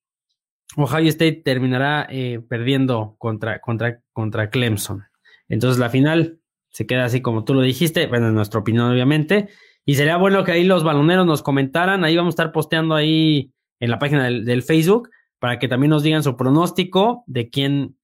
Ohio 0.78 1.10
State 1.10 1.42
terminará 1.44 2.06
eh, 2.08 2.40
perdiendo 2.48 3.16
contra, 3.18 3.60
contra, 3.60 4.00
contra 4.14 4.48
Clemson. 4.48 5.04
Entonces 5.46 5.78
la 5.78 5.90
final 5.90 6.40
se 6.70 6.86
queda 6.86 7.04
así 7.04 7.20
como 7.20 7.44
tú 7.44 7.52
lo 7.52 7.60
dijiste, 7.60 8.06
bueno, 8.06 8.28
en 8.28 8.34
nuestra 8.34 8.60
opinión 8.60 8.90
obviamente. 8.90 9.50
Y 9.88 9.94
sería 9.94 10.18
bueno 10.18 10.44
que 10.44 10.52
ahí 10.52 10.64
los 10.64 10.84
baloneros 10.84 11.24
nos 11.24 11.40
comentaran, 11.40 12.04
ahí 12.04 12.14
vamos 12.14 12.32
a 12.32 12.36
estar 12.36 12.52
posteando 12.52 12.94
ahí 12.94 13.54
en 13.80 13.90
la 13.90 13.98
página 13.98 14.24
del, 14.24 14.62
Facebook 14.62 15.08
para 15.38 15.58
que 15.58 15.66
también 15.66 15.88
nos 15.88 16.02
digan 16.02 16.22
su 16.22 16.36
pronóstico 16.36 17.24
de 17.26 17.48
quién, 17.48 17.96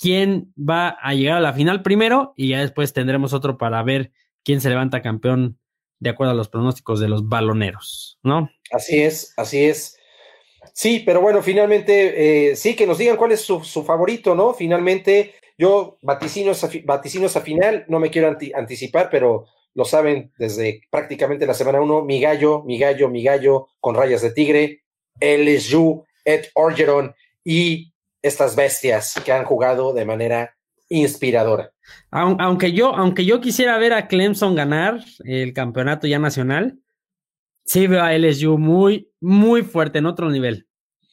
quién 0.00 0.52
va 0.58 0.88
a 1.00 1.14
llegar 1.14 1.36
a 1.36 1.40
la 1.40 1.52
final 1.52 1.82
primero 1.84 2.32
y 2.34 2.48
ya 2.48 2.60
después 2.60 2.92
tendremos 2.92 3.34
otro 3.34 3.56
para 3.56 3.80
ver 3.84 4.10
quién 4.44 4.60
se 4.60 4.68
levanta 4.68 5.00
campeón 5.00 5.60
de 6.00 6.10
acuerdo 6.10 6.32
a 6.32 6.34
los 6.34 6.48
pronósticos 6.48 6.98
de 6.98 7.06
los 7.06 7.28
baloneros, 7.28 8.18
¿no? 8.24 8.50
Así 8.72 9.00
es, 9.00 9.32
así 9.36 9.64
es. 9.64 9.96
Sí, 10.74 11.04
pero 11.06 11.20
bueno, 11.20 11.40
finalmente, 11.40 12.50
eh, 12.50 12.56
sí, 12.56 12.74
que 12.74 12.84
nos 12.84 12.98
digan 12.98 13.16
cuál 13.16 13.30
es 13.30 13.42
su, 13.42 13.60
favorito, 13.84 14.34
¿no? 14.34 14.54
Finalmente, 14.54 15.34
yo 15.56 15.98
vaticino 16.02 16.50
esa, 16.50 17.40
final, 17.42 17.84
no 17.86 18.00
me 18.00 18.10
quiero 18.10 18.36
anticipar, 18.56 19.08
pero 19.08 19.46
lo 19.78 19.84
saben 19.84 20.32
desde 20.36 20.80
prácticamente 20.90 21.46
la 21.46 21.54
semana 21.54 21.80
uno, 21.80 22.02
mi 22.02 22.20
gallo, 22.20 22.64
mi 22.64 22.80
gallo, 22.80 23.08
mi 23.08 23.22
gallo, 23.22 23.68
con 23.78 23.94
rayas 23.94 24.22
de 24.22 24.32
tigre, 24.32 24.82
LSU, 25.20 26.04
Ed 26.24 26.46
Orgeron 26.54 27.14
y 27.44 27.94
estas 28.20 28.56
bestias 28.56 29.14
que 29.24 29.30
han 29.30 29.44
jugado 29.44 29.92
de 29.92 30.04
manera 30.04 30.56
inspiradora. 30.88 31.70
Aunque 32.10 32.72
yo, 32.72 32.92
aunque 32.92 33.24
yo 33.24 33.40
quisiera 33.40 33.78
ver 33.78 33.92
a 33.92 34.08
Clemson 34.08 34.56
ganar 34.56 34.98
el 35.20 35.52
campeonato 35.52 36.08
ya 36.08 36.18
nacional, 36.18 36.80
sí 37.64 37.86
veo 37.86 38.02
a 38.02 38.18
LSU 38.18 38.58
muy, 38.58 39.12
muy 39.20 39.62
fuerte 39.62 40.00
en 40.00 40.06
otro 40.06 40.28
nivel. 40.28 40.66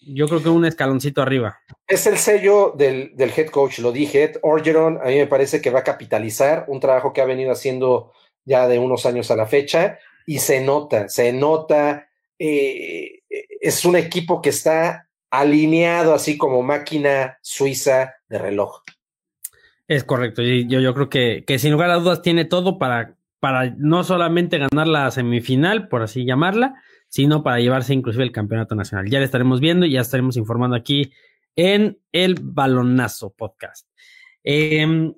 Yo 0.07 0.27
creo 0.27 0.41
que 0.41 0.49
un 0.49 0.65
escaloncito 0.65 1.21
arriba. 1.21 1.59
Es 1.87 2.07
el 2.07 2.17
sello 2.17 2.73
del, 2.75 3.13
head 3.15 3.49
coach, 3.49 3.77
lo 3.77 3.91
dije. 3.91 4.23
Ed 4.23 4.37
Orgeron, 4.41 4.99
a 5.03 5.05
mí 5.05 5.17
me 5.17 5.27
parece 5.27 5.61
que 5.61 5.69
va 5.69 5.81
a 5.81 5.83
capitalizar 5.83 6.65
un 6.67 6.79
trabajo 6.79 7.13
que 7.13 7.21
ha 7.21 7.25
venido 7.25 7.51
haciendo 7.51 8.11
ya 8.45 8.67
de 8.67 8.79
unos 8.79 9.05
años 9.05 9.29
a 9.31 9.35
la 9.35 9.47
fecha 9.47 9.99
y 10.25 10.39
se 10.39 10.61
nota, 10.61 11.09
se 11.09 11.33
nota. 11.33 12.07
Eh, 12.39 13.23
es 13.59 13.83
un 13.85 13.95
equipo 13.95 14.41
que 14.41 14.49
está 14.49 15.09
alineado 15.31 16.13
así 16.13 16.37
como 16.37 16.61
máquina 16.61 17.37
suiza 17.41 18.15
de 18.29 18.37
reloj. 18.37 18.81
Es 19.87 20.03
correcto, 20.03 20.41
yo, 20.41 20.79
yo 20.79 20.93
creo 20.93 21.09
que, 21.09 21.43
que 21.45 21.59
sin 21.59 21.71
lugar 21.71 21.91
a 21.91 21.95
dudas 21.95 22.21
tiene 22.21 22.45
todo 22.45 22.79
para, 22.79 23.15
para 23.39 23.75
no 23.77 24.03
solamente 24.03 24.57
ganar 24.57 24.87
la 24.87 25.11
semifinal, 25.11 25.87
por 25.87 26.01
así 26.01 26.25
llamarla, 26.25 26.81
sino 27.07 27.43
para 27.43 27.59
llevarse 27.59 27.93
inclusive 27.93 28.23
el 28.23 28.31
campeonato 28.31 28.73
nacional. 28.73 29.09
Ya 29.09 29.19
le 29.19 29.25
estaremos 29.25 29.59
viendo 29.59 29.85
y 29.85 29.91
ya 29.91 30.01
estaremos 30.01 30.37
informando 30.37 30.75
aquí 30.75 31.11
en 31.55 31.99
el 32.11 32.35
Balonazo 32.41 33.33
Podcast. 33.33 33.87
Em, 34.43 35.13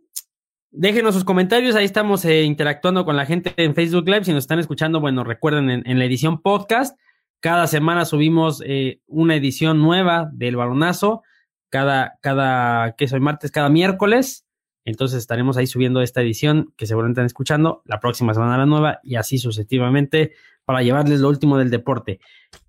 déjenos 0.71 1.15
sus 1.15 1.23
comentarios, 1.23 1.75
ahí 1.75 1.85
estamos 1.85 2.25
eh, 2.25 2.43
interactuando 2.43 3.05
con 3.05 3.15
la 3.15 3.25
gente 3.25 3.53
en 3.57 3.75
Facebook 3.75 4.07
Live. 4.07 4.25
Si 4.25 4.33
nos 4.33 4.43
están 4.43 4.59
escuchando, 4.59 4.99
bueno, 4.99 5.23
recuerden 5.23 5.83
en, 5.85 5.99
la 5.99 6.05
edición 6.05 6.41
podcast, 6.41 6.97
cada 7.39 7.67
semana 7.67 8.05
subimos 8.05 8.61
eh, 8.65 9.01
una 9.07 9.35
edición 9.35 9.81
nueva 9.81 10.29
del 10.33 10.55
Balonazo, 10.55 11.23
cada, 11.69 12.17
cada, 12.21 12.95
que 12.95 13.07
soy 13.07 13.19
martes, 13.19 13.51
cada 13.51 13.69
miércoles. 13.69 14.45
Entonces 14.85 15.19
estaremos 15.19 15.57
ahí 15.57 15.67
subiendo 15.67 16.01
esta 16.01 16.21
edición 16.21 16.73
que 16.77 16.85
seguramente 16.85 17.19
están 17.19 17.25
escuchando, 17.25 17.81
la 17.85 17.99
próxima 17.99 18.33
semana 18.33 18.57
la 18.57 18.65
nueva 18.65 18.99
y 19.03 19.15
así 19.15 19.37
sucesivamente 19.37 20.33
para 20.63 20.81
llevarles 20.81 21.19
lo 21.19 21.29
último 21.29 21.57
del 21.57 21.69
deporte. 21.69 22.19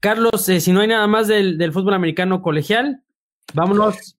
Carlos, 0.01 0.49
eh, 0.49 0.61
si 0.61 0.73
no 0.73 0.81
hay 0.81 0.89
nada 0.89 1.07
más 1.07 1.29
del, 1.29 1.73
fútbol 1.73 1.95
americano 1.95 2.43
colegial, 2.43 3.03
vámonos. 3.55 4.18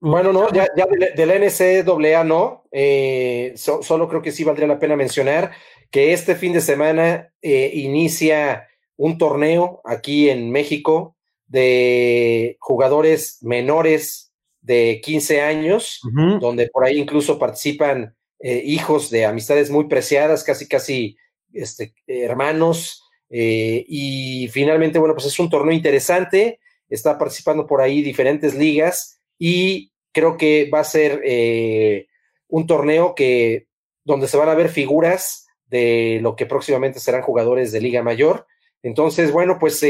Bueno, 0.00 0.32
no, 0.32 0.50
ya, 0.50 0.66
ya 0.74 0.86
del, 1.14 1.30
NCAA 1.30 2.24
no, 2.24 2.64
eh, 2.72 3.52
solo 3.56 4.08
creo 4.08 4.22
que 4.22 4.32
sí 4.32 4.44
valdría 4.44 4.66
la 4.66 4.78
pena 4.78 4.96
mencionar 4.96 5.52
que 5.90 6.14
este 6.14 6.36
fin 6.36 6.54
de 6.54 6.62
semana 6.62 7.34
eh, 7.42 7.70
inicia 7.74 8.66
un 8.96 9.18
torneo 9.18 9.82
aquí 9.84 10.30
en 10.30 10.50
México 10.50 11.16
de 11.48 12.56
jugadores 12.60 13.42
menores 13.42 14.32
de 14.62 15.00
15 15.04 15.42
años, 15.42 16.00
donde 16.40 16.68
por 16.68 16.84
ahí 16.84 16.98
incluso 16.98 17.38
participan 17.38 18.14
eh, 18.38 18.62
hijos 18.64 19.10
de 19.10 19.26
amistades 19.26 19.68
muy 19.70 19.86
preciadas, 19.86 20.44
casi, 20.44 20.66
casi 20.66 21.16
este, 21.52 21.92
hermanos. 22.06 23.02
Y 23.28 24.48
finalmente, 24.52 24.98
bueno, 24.98 25.14
pues 25.14 25.26
es 25.26 25.38
un 25.38 25.50
torneo 25.50 25.74
interesante, 25.74 26.60
está 26.88 27.18
participando 27.18 27.66
por 27.66 27.80
ahí 27.80 28.02
diferentes 28.02 28.54
ligas 28.54 29.20
y 29.38 29.89
creo 30.12 30.36
que 30.36 30.70
va 30.72 30.80
a 30.80 30.84
ser 30.84 31.20
eh, 31.24 32.08
un 32.48 32.66
torneo 32.66 33.14
que 33.14 33.68
donde 34.04 34.28
se 34.28 34.36
van 34.36 34.48
a 34.48 34.54
ver 34.54 34.68
figuras 34.68 35.46
de 35.66 36.18
lo 36.22 36.36
que 36.36 36.46
próximamente 36.46 37.00
serán 37.00 37.22
jugadores 37.22 37.70
de 37.72 37.80
Liga 37.80 38.02
Mayor. 38.02 38.46
Entonces, 38.82 39.30
bueno, 39.30 39.58
pues 39.60 39.84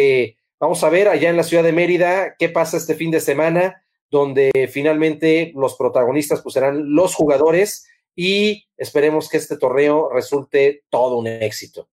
vamos 0.58 0.84
a 0.84 0.90
ver 0.90 1.08
allá 1.08 1.30
en 1.30 1.36
la 1.36 1.42
ciudad 1.42 1.62
de 1.62 1.72
Mérida 1.72 2.34
qué 2.38 2.48
pasa 2.48 2.76
este 2.76 2.94
fin 2.94 3.10
de 3.10 3.20
semana 3.20 3.82
donde 4.10 4.68
finalmente 4.70 5.52
los 5.54 5.76
protagonistas 5.76 6.42
pues 6.42 6.54
serán 6.54 6.94
los 6.94 7.14
jugadores 7.14 7.86
y 8.16 8.66
esperemos 8.76 9.28
que 9.28 9.36
este 9.36 9.56
torneo 9.56 10.10
resulte 10.12 10.82
todo 10.90 11.16
un 11.16 11.28
éxito. 11.28 11.88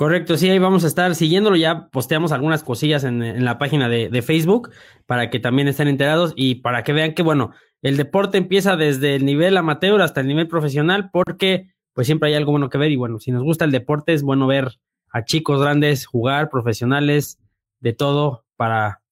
Correcto, 0.00 0.38
sí, 0.38 0.48
ahí 0.48 0.58
vamos 0.58 0.84
a 0.84 0.86
estar 0.86 1.14
siguiéndolo. 1.14 1.56
Ya 1.56 1.90
posteamos 1.90 2.32
algunas 2.32 2.64
cosillas 2.64 3.04
en, 3.04 3.44
la 3.44 3.58
página 3.58 3.90
de, 3.90 4.22
Facebook 4.22 4.70
para 5.04 5.28
que 5.28 5.40
también 5.40 5.68
estén 5.68 5.88
enterados 5.88 6.32
y 6.36 6.54
para 6.54 6.84
que 6.84 6.94
vean 6.94 7.12
que, 7.12 7.22
bueno, 7.22 7.52
el 7.82 7.98
deporte 7.98 8.38
empieza 8.38 8.76
desde 8.76 9.16
el 9.16 9.26
nivel 9.26 9.58
amateur 9.58 10.00
hasta 10.00 10.22
el 10.22 10.26
nivel 10.26 10.48
profesional 10.48 11.10
porque 11.12 11.66
pues 11.92 12.06
siempre 12.06 12.30
hay 12.30 12.34
algo 12.34 12.50
bueno 12.50 12.70
que 12.70 12.78
ver 12.78 12.90
y 12.90 12.96
bueno, 12.96 13.18
si 13.18 13.30
nos 13.30 13.42
gusta 13.42 13.66
el 13.66 13.72
deporte 13.72 14.14
es 14.14 14.22
bueno 14.22 14.46
ver 14.46 14.78
a 15.10 15.22
chicos 15.26 15.60
grandes 15.60 16.06
jugar, 16.06 16.48
profesionales, 16.48 17.38
de 17.80 17.92
todo 17.92 18.46
para, 18.56 19.02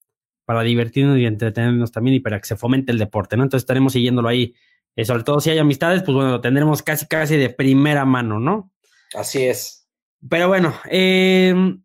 para 0.43 0.63
divertirnos 0.63 1.19
y 1.19 1.25
entretenernos 1.27 1.91
también 1.91 2.15
y 2.15 2.19
para 2.19 2.39
que 2.39 2.47
se 2.47 2.55
fomente 2.55 2.91
el 2.91 2.97
deporte, 2.97 3.37
¿no? 3.37 3.43
Entonces 3.43 3.61
estaremos 3.61 3.93
siguiéndolo 3.93 4.27
ahí. 4.27 4.55
Eh, 4.95 5.05
sobre 5.05 5.21
todo 5.21 5.39
si 5.39 5.51
hay 5.51 5.59
amistades, 5.59 6.01
pues 6.01 6.15
bueno, 6.15 6.31
lo 6.31 6.41
tendremos 6.41 6.81
casi, 6.81 7.05
casi 7.05 7.37
de 7.37 7.51
primera 7.51 8.05
mano, 8.05 8.39
¿no? 8.39 8.71
Así 9.13 9.43
es. 9.45 9.78
Pero 10.27 10.47
bueno, 10.47 10.73
eh, 10.89 11.77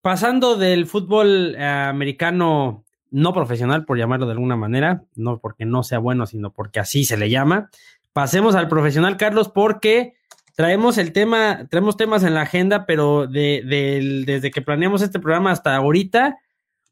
pasando 0.00 0.56
del 0.56 0.86
fútbol 0.86 1.54
eh, 1.56 1.64
americano 1.64 2.84
no 3.10 3.32
profesional, 3.32 3.84
por 3.84 3.96
llamarlo 3.96 4.26
de 4.26 4.32
alguna 4.32 4.56
manera, 4.56 5.04
no 5.14 5.38
porque 5.38 5.64
no 5.64 5.84
sea 5.84 5.98
bueno, 5.98 6.26
sino 6.26 6.52
porque 6.52 6.80
así 6.80 7.04
se 7.04 7.16
le 7.16 7.30
llama, 7.30 7.70
pasemos 8.12 8.54
al 8.54 8.68
profesional, 8.68 9.16
Carlos, 9.16 9.48
porque 9.48 10.14
traemos 10.56 10.98
el 10.98 11.12
tema, 11.12 11.66
traemos 11.70 11.96
temas 11.96 12.24
en 12.24 12.34
la 12.34 12.42
agenda, 12.42 12.86
pero 12.86 13.26
de, 13.26 14.24
desde 14.26 14.50
que 14.50 14.62
planeamos 14.62 15.02
este 15.02 15.20
programa 15.20 15.52
hasta 15.52 15.76
ahorita, 15.76 16.38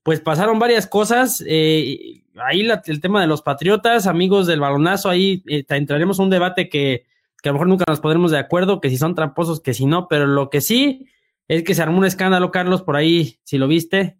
pues 0.02 0.20
pasaron 0.20 0.58
varias 0.58 0.86
cosas. 0.86 1.42
Eh, 1.46 2.22
ahí 2.36 2.68
el 2.86 3.00
tema 3.00 3.20
de 3.20 3.26
los 3.26 3.42
patriotas, 3.42 4.06
amigos 4.06 4.46
del 4.46 4.60
balonazo, 4.60 5.08
ahí 5.08 5.42
eh, 5.48 5.64
entraremos 5.68 6.18
un 6.18 6.30
debate 6.30 6.68
que, 6.68 7.04
que, 7.42 7.48
a 7.48 7.52
lo 7.52 7.54
mejor 7.54 7.68
nunca 7.68 7.84
nos 7.88 8.00
podremos 8.00 8.30
de 8.30 8.38
acuerdo, 8.38 8.80
que 8.80 8.88
si 8.88 8.96
son 8.96 9.14
tramposos, 9.14 9.60
que 9.60 9.74
si 9.74 9.86
no, 9.86 10.08
pero 10.08 10.26
lo 10.26 10.48
que 10.48 10.60
sí 10.60 11.06
es 11.48 11.64
que 11.64 11.74
se 11.74 11.82
armó 11.82 11.98
un 11.98 12.04
escándalo, 12.04 12.50
Carlos, 12.50 12.82
por 12.82 12.96
ahí, 12.96 13.38
si 13.44 13.58
lo 13.58 13.68
viste. 13.68 14.16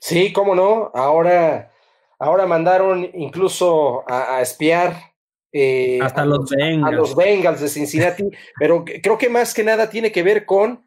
Sí, 0.00 0.32
cómo 0.32 0.54
no. 0.54 0.90
Ahora, 0.94 1.72
ahora 2.18 2.46
mandaron 2.46 3.10
incluso 3.14 4.04
a, 4.08 4.40
espiar. 4.40 4.96
Eh, 5.52 5.98
Hasta 6.00 6.24
los, 6.24 6.48
Bengals. 6.48 6.92
A 6.92 6.96
los 6.96 7.14
Bengals 7.14 7.60
de 7.60 7.68
Cincinnati, 7.68 8.24
pero 8.58 8.84
creo 8.84 9.18
que 9.18 9.28
más 9.28 9.52
que 9.52 9.64
nada 9.64 9.90
tiene 9.90 10.12
que 10.12 10.22
ver 10.22 10.46
con... 10.46 10.86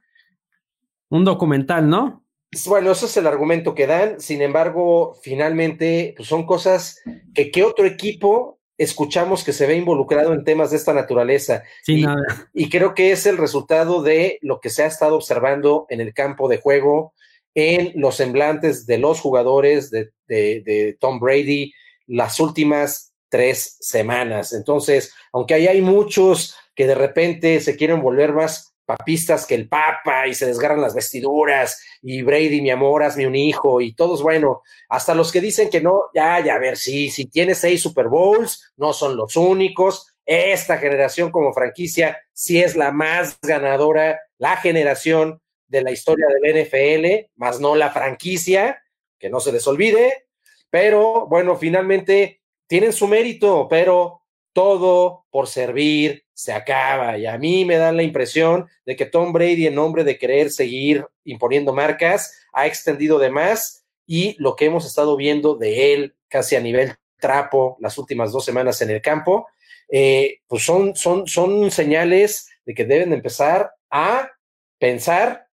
Un 1.09 1.23
documental, 1.23 1.87
¿no? 1.87 2.25
Bueno, 2.67 2.91
eso 2.91 3.05
es 3.05 3.17
el 3.17 3.27
argumento 3.27 3.75
que 3.75 3.85
dan. 3.85 4.19
Sin 4.19 4.41
embargo, 4.41 5.13
finalmente, 5.21 6.13
pues 6.15 6.27
son 6.27 6.45
cosas 6.45 7.01
que 7.33 7.51
qué 7.51 7.63
otro 7.63 7.85
equipo 7.85 8.59
escuchamos 8.77 9.43
que 9.43 9.53
se 9.53 9.67
ve 9.67 9.75
involucrado 9.75 10.33
en 10.33 10.43
temas 10.43 10.71
de 10.71 10.77
esta 10.77 10.93
naturaleza. 10.93 11.63
y, 11.87 12.05
y, 12.53 12.69
creo 12.69 12.93
que 12.93 13.11
es 13.11 13.25
el 13.25 13.37
resultado 13.37 14.01
de 14.01 14.39
lo 14.41 14.59
que 14.59 14.69
se 14.69 14.83
ha 14.83 14.87
estado 14.87 15.15
observando 15.15 15.85
en 15.89 16.01
el 16.01 16.13
campo 16.13 16.47
de 16.49 16.57
juego, 16.57 17.13
en 17.53 17.93
los 17.95 18.15
semblantes 18.15 18.85
de 18.85 18.97
los 18.97 19.21
jugadores 19.21 19.89
de, 19.89 20.11
de 20.27 20.97
Tom 20.99 21.19
Brady 21.19 21.71
las 22.07 22.39
últimas 22.39 23.13
tres 23.29 23.77
semanas. 23.79 24.53
Entonces, 24.53 25.13
aunque 25.31 25.53
ahí 25.53 25.67
hay 25.67 25.81
muchos 25.81 26.55
que 26.75 26.87
de 26.87 26.95
repente 26.95 27.59
se 27.61 27.75
quieren 27.75 28.01
volver 28.01 28.33
más 28.33 28.74
papistas 28.85 29.45
que 29.45 29.55
el 29.55 29.67
Papa 29.67 30.27
y 30.27 30.33
se 30.33 30.45
desgarran 30.45 30.81
las 30.81 30.93
vestiduras 30.93 31.83
y 32.01 32.21
Brady, 32.21 32.61
mi 32.61 32.69
amor, 32.69 33.03
hazme 33.03 33.27
un 33.27 33.35
hijo 33.35 33.81
y 33.81 33.93
todos, 33.93 34.21
bueno, 34.21 34.61
hasta 34.89 35.15
los 35.15 35.31
que 35.31 35.41
dicen 35.41 35.69
que 35.69 35.81
no, 35.81 36.03
ya, 36.13 36.39
ya, 36.39 36.55
a 36.55 36.59
ver, 36.59 36.77
sí, 36.77 37.09
si 37.09 37.25
tiene 37.25 37.55
seis 37.55 37.81
Super 37.81 38.07
Bowls, 38.07 38.73
no 38.77 38.93
son 38.93 39.17
los 39.17 39.35
únicos. 39.35 40.13
Esta 40.25 40.77
generación 40.77 41.31
como 41.31 41.53
franquicia 41.53 42.19
sí 42.33 42.61
es 42.61 42.75
la 42.75 42.91
más 42.91 43.39
ganadora, 43.41 44.19
la 44.37 44.57
generación 44.57 45.41
de 45.67 45.81
la 45.81 45.91
historia 45.91 46.27
del 46.27 46.65
NFL, 46.65 47.31
más 47.35 47.59
no 47.59 47.75
la 47.75 47.91
franquicia, 47.91 48.81
que 49.19 49.29
no 49.29 49.39
se 49.39 49.51
les 49.51 49.67
olvide, 49.67 50.27
pero 50.69 51.27
bueno, 51.27 51.55
finalmente 51.55 52.41
tienen 52.67 52.93
su 52.93 53.07
mérito, 53.07 53.67
pero 53.69 54.24
todo 54.55 55.25
por 55.31 55.47
servir 55.47 56.23
se 56.33 56.53
acaba. 56.53 57.17
Y 57.17 57.25
a 57.25 57.37
mí 57.37 57.65
me 57.65 57.75
da 57.75 57.91
la 57.91 58.03
impresión 58.03 58.69
de 58.85 58.95
que 58.95 59.05
Tom 59.05 59.33
Brady, 59.33 59.67
en 59.67 59.75
nombre 59.75 60.05
de 60.05 60.17
querer 60.17 60.49
seguir 60.49 61.05
imponiendo 61.25 61.73
marcas, 61.73 62.33
ha 62.53 62.65
extendido 62.65 63.19
de 63.19 63.29
más 63.29 63.85
y 64.07 64.37
lo 64.39 64.55
que 64.55 64.65
hemos 64.65 64.85
estado 64.85 65.17
viendo 65.17 65.55
de 65.55 65.93
él 65.93 66.15
casi 66.29 66.55
a 66.55 66.61
nivel 66.61 66.95
trapo 67.19 67.75
las 67.81 67.97
últimas 67.97 68.31
dos 68.31 68.45
semanas 68.45 68.81
en 68.81 68.91
el 68.91 69.01
campo 69.01 69.47
eh, 69.89 70.39
pues 70.47 70.63
son, 70.63 70.95
son, 70.95 71.27
son 71.27 71.69
señales 71.69 72.49
de 72.65 72.73
que 72.73 72.85
deben 72.85 73.13
empezar 73.13 73.73
a 73.89 74.31
pensar 74.79 75.47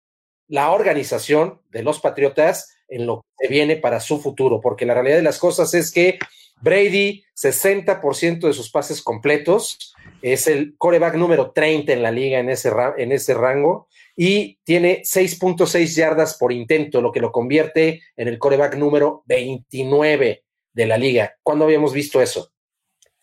la 0.46 0.70
organización 0.70 1.60
de 1.70 1.82
los 1.82 2.00
Patriotas 2.00 2.76
en 2.92 3.06
lo 3.06 3.24
que 3.38 3.48
viene 3.48 3.76
para 3.76 4.00
su 4.00 4.20
futuro, 4.20 4.60
porque 4.60 4.86
la 4.86 4.94
realidad 4.94 5.16
de 5.16 5.22
las 5.22 5.38
cosas 5.38 5.72
es 5.74 5.90
que 5.90 6.18
Brady, 6.60 7.24
60% 7.34 8.46
de 8.46 8.52
sus 8.52 8.70
pases 8.70 9.02
completos, 9.02 9.94
es 10.20 10.46
el 10.46 10.76
coreback 10.78 11.14
número 11.16 11.50
30 11.50 11.92
en 11.92 12.02
la 12.02 12.12
liga 12.12 12.38
en 12.38 12.50
ese, 12.50 12.70
en 12.98 13.10
ese 13.10 13.34
rango 13.34 13.88
y 14.14 14.58
tiene 14.62 15.02
6.6 15.02 15.96
yardas 15.96 16.36
por 16.38 16.52
intento, 16.52 17.00
lo 17.00 17.10
que 17.10 17.20
lo 17.20 17.32
convierte 17.32 18.02
en 18.16 18.28
el 18.28 18.38
coreback 18.38 18.76
número 18.76 19.24
29 19.26 20.44
de 20.72 20.86
la 20.86 20.96
liga. 20.98 21.34
¿Cuándo 21.42 21.64
habíamos 21.64 21.92
visto 21.92 22.22
eso? 22.22 22.52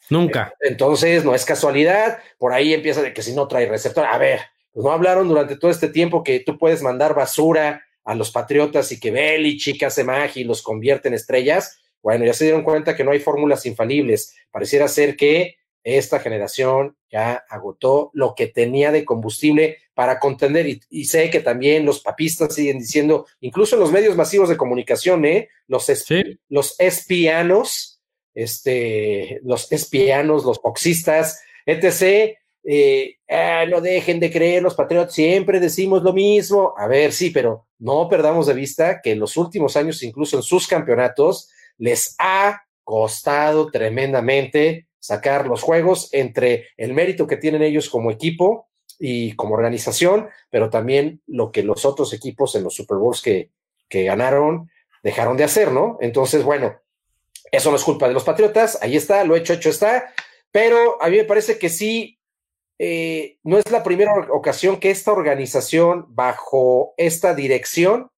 Nunca. 0.09 0.53
Entonces, 0.59 1.23
no 1.23 1.35
es 1.35 1.45
casualidad, 1.45 2.19
por 2.37 2.51
ahí 2.51 2.73
empieza 2.73 3.01
de 3.01 3.13
que 3.13 3.21
si 3.21 3.33
no 3.33 3.47
trae 3.47 3.67
receptor, 3.67 4.05
a 4.05 4.17
ver, 4.17 4.41
pues 4.73 4.83
no 4.83 4.91
hablaron 4.91 5.27
durante 5.27 5.55
todo 5.55 5.71
este 5.71 5.87
tiempo 5.87 6.23
que 6.23 6.39
tú 6.41 6.57
puedes 6.57 6.81
mandar 6.81 7.15
basura 7.15 7.83
a 8.09 8.15
los 8.15 8.31
Patriotas 8.31 8.91
y 8.91 8.99
que 8.99 9.11
Belichick 9.11 9.83
hace 9.83 10.03
magia 10.03 10.41
y 10.41 10.43
los 10.43 10.63
convierte 10.63 11.09
en 11.09 11.13
estrellas. 11.13 11.79
Bueno, 12.01 12.25
ya 12.25 12.33
se 12.33 12.45
dieron 12.45 12.63
cuenta 12.63 12.95
que 12.95 13.03
no 13.03 13.11
hay 13.11 13.19
fórmulas 13.19 13.67
infalibles. 13.67 14.35
Pareciera 14.49 14.87
ser 14.87 15.15
que 15.15 15.57
esta 15.83 16.19
generación 16.19 16.97
ya 17.11 17.45
agotó 17.47 18.09
lo 18.15 18.33
que 18.33 18.47
tenía 18.47 18.91
de 18.91 19.05
combustible 19.05 19.77
para 19.93 20.17
contender 20.17 20.81
y, 20.89 21.05
sé 21.05 21.29
que 21.29 21.39
también 21.41 21.85
los 21.85 21.99
papistas 21.99 22.55
siguen 22.55 22.79
diciendo, 22.79 23.27
incluso 23.41 23.75
en 23.75 23.81
los 23.81 23.91
medios 23.91 24.15
masivos 24.15 24.49
de 24.49 24.57
comunicación, 24.57 25.23
¿eh? 25.25 25.49
los, 25.67 25.85
los 26.47 26.79
espianos, 26.79 28.01
este, 28.33 29.39
los 29.43 29.71
espianos, 29.71 30.45
los 30.45 30.59
boxistas, 30.59 31.43
etc., 31.67 32.38
eh, 32.63 33.15
ah, 33.29 33.65
no 33.69 33.81
dejen 33.81 34.19
de 34.19 34.31
creer, 34.31 34.61
los 34.61 34.75
patriotas 34.75 35.13
siempre 35.13 35.59
decimos 35.59 36.03
lo 36.03 36.13
mismo. 36.13 36.73
A 36.77 36.87
ver, 36.87 37.11
sí, 37.13 37.29
pero 37.29 37.67
no 37.79 38.07
perdamos 38.09 38.47
de 38.47 38.53
vista 38.53 39.01
que 39.01 39.11
en 39.11 39.19
los 39.19 39.37
últimos 39.37 39.75
años, 39.77 40.03
incluso 40.03 40.37
en 40.37 40.43
sus 40.43 40.67
campeonatos, 40.67 41.49
les 41.77 42.15
ha 42.19 42.63
costado 42.83 43.69
tremendamente 43.71 44.87
sacar 44.99 45.47
los 45.47 45.61
juegos 45.61 46.09
entre 46.11 46.67
el 46.77 46.93
mérito 46.93 47.25
que 47.25 47.37
tienen 47.37 47.61
ellos 47.61 47.89
como 47.89 48.11
equipo 48.11 48.67
y 48.99 49.33
como 49.35 49.55
organización, 49.55 50.27
pero 50.49 50.69
también 50.69 51.21
lo 51.25 51.51
que 51.51 51.63
los 51.63 51.85
otros 51.85 52.13
equipos 52.13 52.55
en 52.55 52.63
los 52.63 52.75
Super 52.75 52.97
Bowls 52.97 53.21
que, 53.21 53.51
que 53.87 54.03
ganaron 54.03 54.69
dejaron 55.01 55.37
de 55.37 55.45
hacer, 55.45 55.71
¿no? 55.71 55.97
Entonces, 56.01 56.43
bueno, 56.43 56.75
eso 57.51 57.69
no 57.71 57.77
es 57.77 57.83
culpa 57.83 58.07
de 58.07 58.13
los 58.13 58.25
Patriotas, 58.25 58.77
ahí 58.81 58.97
está, 58.97 59.23
lo 59.23 59.35
hecho, 59.35 59.53
hecho 59.53 59.69
está, 59.69 60.13
pero 60.51 61.01
a 61.01 61.09
mí 61.09 61.17
me 61.17 61.23
parece 61.23 61.57
que 61.57 61.69
sí, 61.69 62.18
eh, 62.79 63.37
no 63.43 63.57
es 63.57 63.69
la 63.71 63.83
primera 63.83 64.13
ocasión 64.31 64.79
que 64.79 64.89
esta 64.89 65.11
organización, 65.11 66.05
bajo 66.09 66.93
esta 66.97 67.35
dirección, 67.35 68.09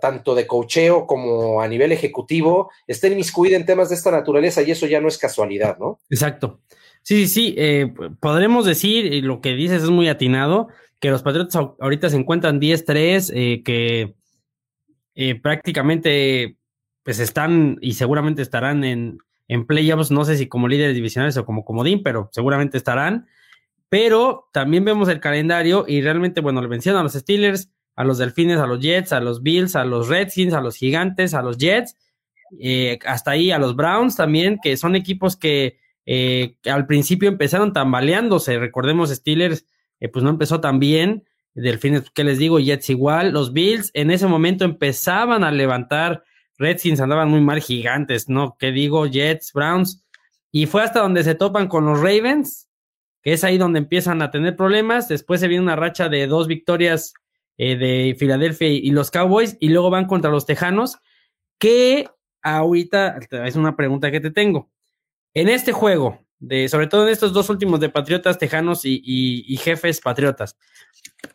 tanto 0.00 0.34
de 0.34 0.46
cocheo 0.46 1.06
como 1.06 1.62
a 1.62 1.68
nivel 1.68 1.90
ejecutivo, 1.92 2.70
estén 2.86 3.12
inmiscuida 3.12 3.56
en 3.56 3.64
temas 3.64 3.88
de 3.88 3.94
esta 3.94 4.10
naturaleza 4.10 4.62
y 4.62 4.70
eso 4.70 4.86
ya 4.86 5.00
no 5.00 5.08
es 5.08 5.18
casualidad, 5.18 5.78
¿no? 5.78 5.98
Exacto. 6.10 6.60
Sí, 7.02 7.26
sí, 7.26 7.28
sí. 7.28 7.54
Eh, 7.56 7.92
podremos 8.20 8.66
decir, 8.66 9.06
y 9.06 9.22
lo 9.22 9.40
que 9.40 9.54
dices 9.54 9.82
es 9.82 9.90
muy 9.90 10.08
atinado, 10.08 10.68
que 11.00 11.10
los 11.10 11.22
Patriotas 11.22 11.56
ahorita 11.80 12.10
se 12.10 12.16
encuentran 12.16 12.60
10-3, 12.60 13.32
eh, 13.34 13.62
que 13.64 14.14
eh, 15.14 15.40
prácticamente 15.40 16.56
pues 17.02 17.18
están 17.18 17.78
y 17.80 17.94
seguramente 17.94 18.42
estarán 18.42 18.84
en, 18.84 19.18
en 19.48 19.66
playoffs, 19.66 20.10
no 20.10 20.26
sé 20.26 20.36
si 20.36 20.46
como 20.46 20.68
líderes 20.68 20.94
divisionales 20.94 21.38
o 21.38 21.46
como 21.46 21.64
comodín, 21.64 22.02
pero 22.02 22.28
seguramente 22.32 22.76
estarán. 22.76 23.26
Pero 23.90 24.48
también 24.52 24.86
vemos 24.86 25.08
el 25.10 25.20
calendario 25.20 25.84
y 25.86 26.00
realmente, 26.00 26.40
bueno, 26.40 26.62
le 26.62 26.68
vencieron 26.68 27.00
a 27.00 27.02
los 27.02 27.12
Steelers, 27.12 27.70
a 27.96 28.04
los 28.04 28.16
Delfines, 28.16 28.58
a 28.58 28.66
los 28.66 28.80
Jets, 28.80 29.12
a 29.12 29.20
los 29.20 29.42
Bills, 29.42 29.76
a 29.76 29.84
los 29.84 30.08
Redskins, 30.08 30.54
a 30.54 30.62
los 30.62 30.76
Gigantes, 30.76 31.34
a 31.34 31.42
los 31.42 31.58
Jets, 31.58 31.96
eh, 32.58 32.98
hasta 33.04 33.32
ahí 33.32 33.50
a 33.50 33.58
los 33.58 33.76
Browns 33.76 34.16
también, 34.16 34.58
que 34.62 34.76
son 34.76 34.96
equipos 34.96 35.36
que, 35.36 35.78
eh, 36.06 36.56
al 36.64 36.86
principio 36.86 37.28
empezaron 37.28 37.72
tambaleándose. 37.72 38.58
Recordemos, 38.58 39.10
Steelers, 39.10 39.66
eh, 39.98 40.08
pues 40.08 40.22
no 40.22 40.30
empezó 40.30 40.60
tan 40.60 40.78
bien. 40.78 41.24
Delfines, 41.54 42.10
¿qué 42.14 42.24
les 42.24 42.38
digo? 42.38 42.58
Jets 42.58 42.90
igual. 42.90 43.32
Los 43.32 43.52
Bills 43.52 43.90
en 43.94 44.10
ese 44.10 44.26
momento 44.26 44.64
empezaban 44.64 45.44
a 45.44 45.50
levantar. 45.50 46.22
Redskins 46.58 47.00
andaban 47.00 47.28
muy 47.28 47.40
mal, 47.40 47.60
gigantes, 47.60 48.28
¿no? 48.28 48.56
¿Qué 48.58 48.70
digo? 48.70 49.06
Jets, 49.06 49.52
Browns. 49.52 50.04
Y 50.52 50.66
fue 50.66 50.82
hasta 50.82 51.00
donde 51.00 51.24
se 51.24 51.34
topan 51.34 51.68
con 51.68 51.86
los 51.86 51.98
Ravens, 51.98 52.69
que 53.22 53.32
es 53.32 53.44
ahí 53.44 53.58
donde 53.58 53.78
empiezan 53.78 54.22
a 54.22 54.30
tener 54.30 54.56
problemas. 54.56 55.08
Después 55.08 55.40
se 55.40 55.48
viene 55.48 55.62
una 55.62 55.76
racha 55.76 56.08
de 56.08 56.26
dos 56.26 56.46
victorias 56.46 57.14
eh, 57.58 57.76
de 57.76 58.16
Filadelfia 58.18 58.68
y 58.68 58.90
los 58.90 59.10
Cowboys, 59.10 59.56
y 59.60 59.68
luego 59.68 59.90
van 59.90 60.06
contra 60.06 60.30
los 60.30 60.46
Tejanos, 60.46 60.98
que 61.58 62.08
ahorita 62.42 63.18
es 63.44 63.56
una 63.56 63.76
pregunta 63.76 64.10
que 64.10 64.20
te 64.20 64.30
tengo. 64.30 64.70
En 65.34 65.48
este 65.48 65.72
juego, 65.72 66.24
de, 66.38 66.68
sobre 66.68 66.86
todo 66.86 67.04
en 67.04 67.12
estos 67.12 67.32
dos 67.32 67.50
últimos 67.50 67.78
de 67.78 67.90
Patriotas, 67.90 68.38
Tejanos 68.38 68.80
y, 68.84 69.56
Jefes 69.58 70.00
Patriotas, 70.00 70.56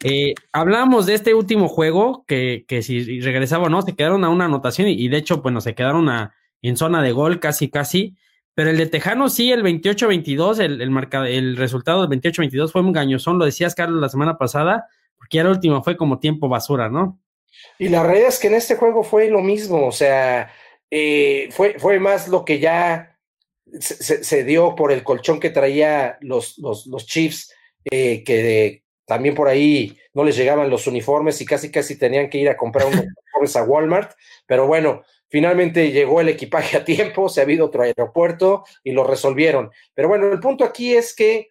eh, 0.04 0.34
hablamos 0.52 1.06
de 1.06 1.14
este 1.14 1.34
último 1.34 1.68
juego, 1.68 2.26
que, 2.28 2.66
que, 2.68 2.82
si 2.82 3.22
regresaba 3.22 3.66
o 3.66 3.70
no, 3.70 3.84
se 3.84 3.96
quedaron 3.96 4.24
a 4.24 4.30
una 4.30 4.46
anotación 4.46 4.88
y, 4.88 5.08
de 5.08 5.18
hecho, 5.18 5.42
bueno, 5.42 5.62
se 5.62 5.76
quedaron 5.76 6.10
a, 6.10 6.34
en 6.62 6.76
zona 6.76 7.02
de 7.04 7.12
gol 7.12 7.40
casi, 7.40 7.70
casi. 7.70 8.18
Pero 8.56 8.72
el 8.72 8.78
de 8.78 8.88
Tejanos 8.88 9.34
sí, 9.34 9.52
el 9.52 9.64
28-22, 9.64 10.60
el, 10.60 10.82
el, 10.82 11.28
el 11.28 11.58
resultado 11.58 12.08
del 12.08 12.22
28-22 12.22 12.72
fue 12.72 12.82
un 12.82 12.94
gañozón, 12.94 13.38
lo 13.38 13.46
decías, 13.46 13.76
Carlos, 13.76 14.02
la 14.02 14.10
semana 14.10 14.38
pasada 14.38 14.88
porque 15.18 15.40
el 15.40 15.48
último 15.48 15.84
fue 15.84 15.98
como 15.98 16.20
tiempo 16.20 16.48
basura, 16.48 16.90
¿no? 16.90 17.20
Y 17.80 17.90
la 17.90 18.04
realidad 18.04 18.30
es 18.30 18.40
que 18.40 18.48
en 18.48 18.56
este 18.56 18.76
juego 18.76 19.04
fue 19.04 19.30
lo 19.30 19.42
mismo, 19.42 19.88
o 19.88 19.92
sea, 19.92 20.52
eh, 20.92 21.50
fue, 21.52 21.80
fue 21.80 22.00
más 22.00 22.28
lo 22.28 22.46
que 22.46 22.60
ya 22.60 23.18
se, 23.80 24.44
dio 24.44 24.76
por 24.76 24.92
el 24.92 25.04
colchón 25.04 25.40
que 25.40 25.50
traía 25.50 26.18
los, 26.22 26.58
los, 26.60 26.86
los 26.86 27.06
Chiefs, 27.06 27.54
eh, 27.90 28.24
que 28.24 28.84
también 29.06 29.36
por 29.36 29.48
ahí 29.48 29.98
no 30.14 30.24
les 30.24 30.36
llegaban 30.36 30.70
los 30.70 30.86
uniformes 30.86 31.42
y 31.42 31.46
casi 31.46 31.72
casi 31.72 31.98
tenían 31.98 32.30
que 32.30 32.38
ir 32.38 32.50
a 32.50 32.58
comprar 32.58 32.88
unos 32.88 33.00
uniformes 33.34 33.56
a 33.56 33.64
Walmart, 33.64 34.12
pero 34.46 34.68
bueno, 34.68 35.02
finalmente 35.36 35.92
llegó 35.92 36.22
el 36.22 36.30
equipaje 36.30 36.78
a 36.78 36.86
tiempo, 36.86 37.28
se 37.28 37.42
ha 37.42 37.44
habido 37.44 37.66
otro 37.66 37.84
aeropuerto 37.84 38.64
y 38.86 38.94
lo 38.94 39.04
resolvieron. 39.04 39.70
Pero 39.94 40.08
bueno, 40.08 40.32
el 40.32 40.40
punto 40.40 40.64
aquí 40.64 40.94
es 40.94 41.14
que 41.14 41.50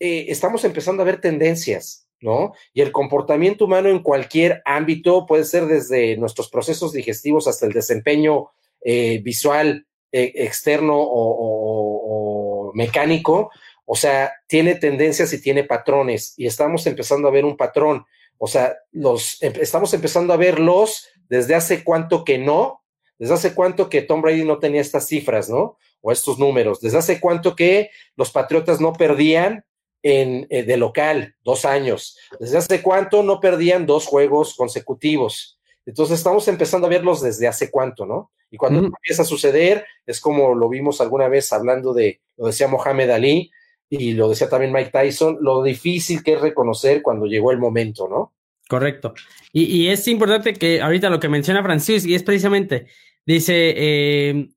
eh, 0.00 0.26
estamos 0.26 0.64
empezando 0.64 1.04
a 1.04 1.06
ver 1.06 1.20
tendencias. 1.20 2.08
¿no? 2.20 2.52
Y 2.72 2.80
el 2.80 2.90
comportamiento 2.90 3.66
humano 3.66 3.90
en 3.90 4.00
cualquier 4.00 4.60
ámbito 4.64 5.24
puede 5.24 5.44
ser 5.44 5.66
desde 5.66 6.16
nuestros 6.16 6.50
procesos 6.50 6.92
digestivos 6.92 7.46
hasta 7.46 7.64
el 7.64 7.72
desempeño 7.72 8.50
eh, 8.80 9.20
visual 9.22 9.86
eh, 10.10 10.32
externo 10.34 10.96
o, 10.96 12.72
mecánico, 12.74 13.52
o 13.84 13.94
sea, 13.94 14.32
tiene 14.48 14.74
tendencias 14.74 15.32
y 15.32 15.40
tiene 15.40 15.62
patrones 15.62 16.34
y 16.36 16.46
estamos 16.46 16.86
empezando 16.88 17.28
a 17.28 17.32
ver 17.32 17.44
un 17.44 17.56
patrón, 17.56 18.04
o 18.38 18.46
sea, 18.46 18.74
los 18.92 19.42
em, 19.42 19.52
estamos 19.60 19.92
empezando 19.92 20.32
a 20.32 20.38
verlos 20.38 21.08
desde 21.28 21.54
hace 21.54 21.84
cuánto 21.84 22.24
que 22.24 22.38
no, 22.38 22.81
desde 23.22 23.34
hace 23.34 23.54
cuánto 23.54 23.88
que 23.88 24.02
Tom 24.02 24.20
Brady 24.20 24.42
no 24.42 24.58
tenía 24.58 24.80
estas 24.80 25.06
cifras, 25.06 25.48
¿no? 25.48 25.78
O 26.00 26.10
estos 26.10 26.40
números, 26.40 26.80
desde 26.80 26.98
hace 26.98 27.20
cuánto 27.20 27.54
que 27.54 27.90
los 28.16 28.32
Patriotas 28.32 28.80
no 28.80 28.94
perdían 28.94 29.64
en, 30.02 30.48
eh, 30.50 30.64
de 30.64 30.76
local, 30.76 31.36
dos 31.44 31.64
años. 31.64 32.18
¿Desde 32.40 32.58
hace 32.58 32.82
cuánto 32.82 33.22
no 33.22 33.38
perdían 33.38 33.86
dos 33.86 34.06
juegos 34.06 34.56
consecutivos? 34.56 35.60
Entonces 35.86 36.18
estamos 36.18 36.48
empezando 36.48 36.88
a 36.88 36.90
verlos 36.90 37.22
desde 37.22 37.46
hace 37.46 37.70
cuánto, 37.70 38.06
¿no? 38.06 38.32
Y 38.50 38.56
cuando 38.56 38.80
empieza 38.80 39.22
a 39.22 39.24
suceder, 39.24 39.86
es 40.04 40.18
como 40.18 40.56
lo 40.56 40.68
vimos 40.68 41.00
alguna 41.00 41.28
vez 41.28 41.52
hablando 41.52 41.94
de, 41.94 42.20
lo 42.36 42.48
decía 42.48 42.66
Mohamed 42.66 43.10
Ali 43.10 43.52
y 43.88 44.14
lo 44.14 44.30
decía 44.30 44.48
también 44.48 44.72
Mike 44.72 44.90
Tyson, 44.90 45.38
lo 45.40 45.62
difícil 45.62 46.24
que 46.24 46.32
es 46.32 46.40
reconocer 46.40 47.02
cuando 47.02 47.26
llegó 47.26 47.52
el 47.52 47.58
momento, 47.58 48.08
¿no? 48.08 48.32
Correcto. 48.68 49.14
Y, 49.52 49.64
y 49.64 49.88
es 49.90 50.08
importante 50.08 50.54
que 50.54 50.80
ahorita 50.80 51.08
lo 51.08 51.20
que 51.20 51.28
menciona 51.28 51.62
Francis, 51.62 52.04
y 52.04 52.16
es 52.16 52.24
precisamente, 52.24 52.88
dice, 53.26 53.74
eh, 53.76 54.50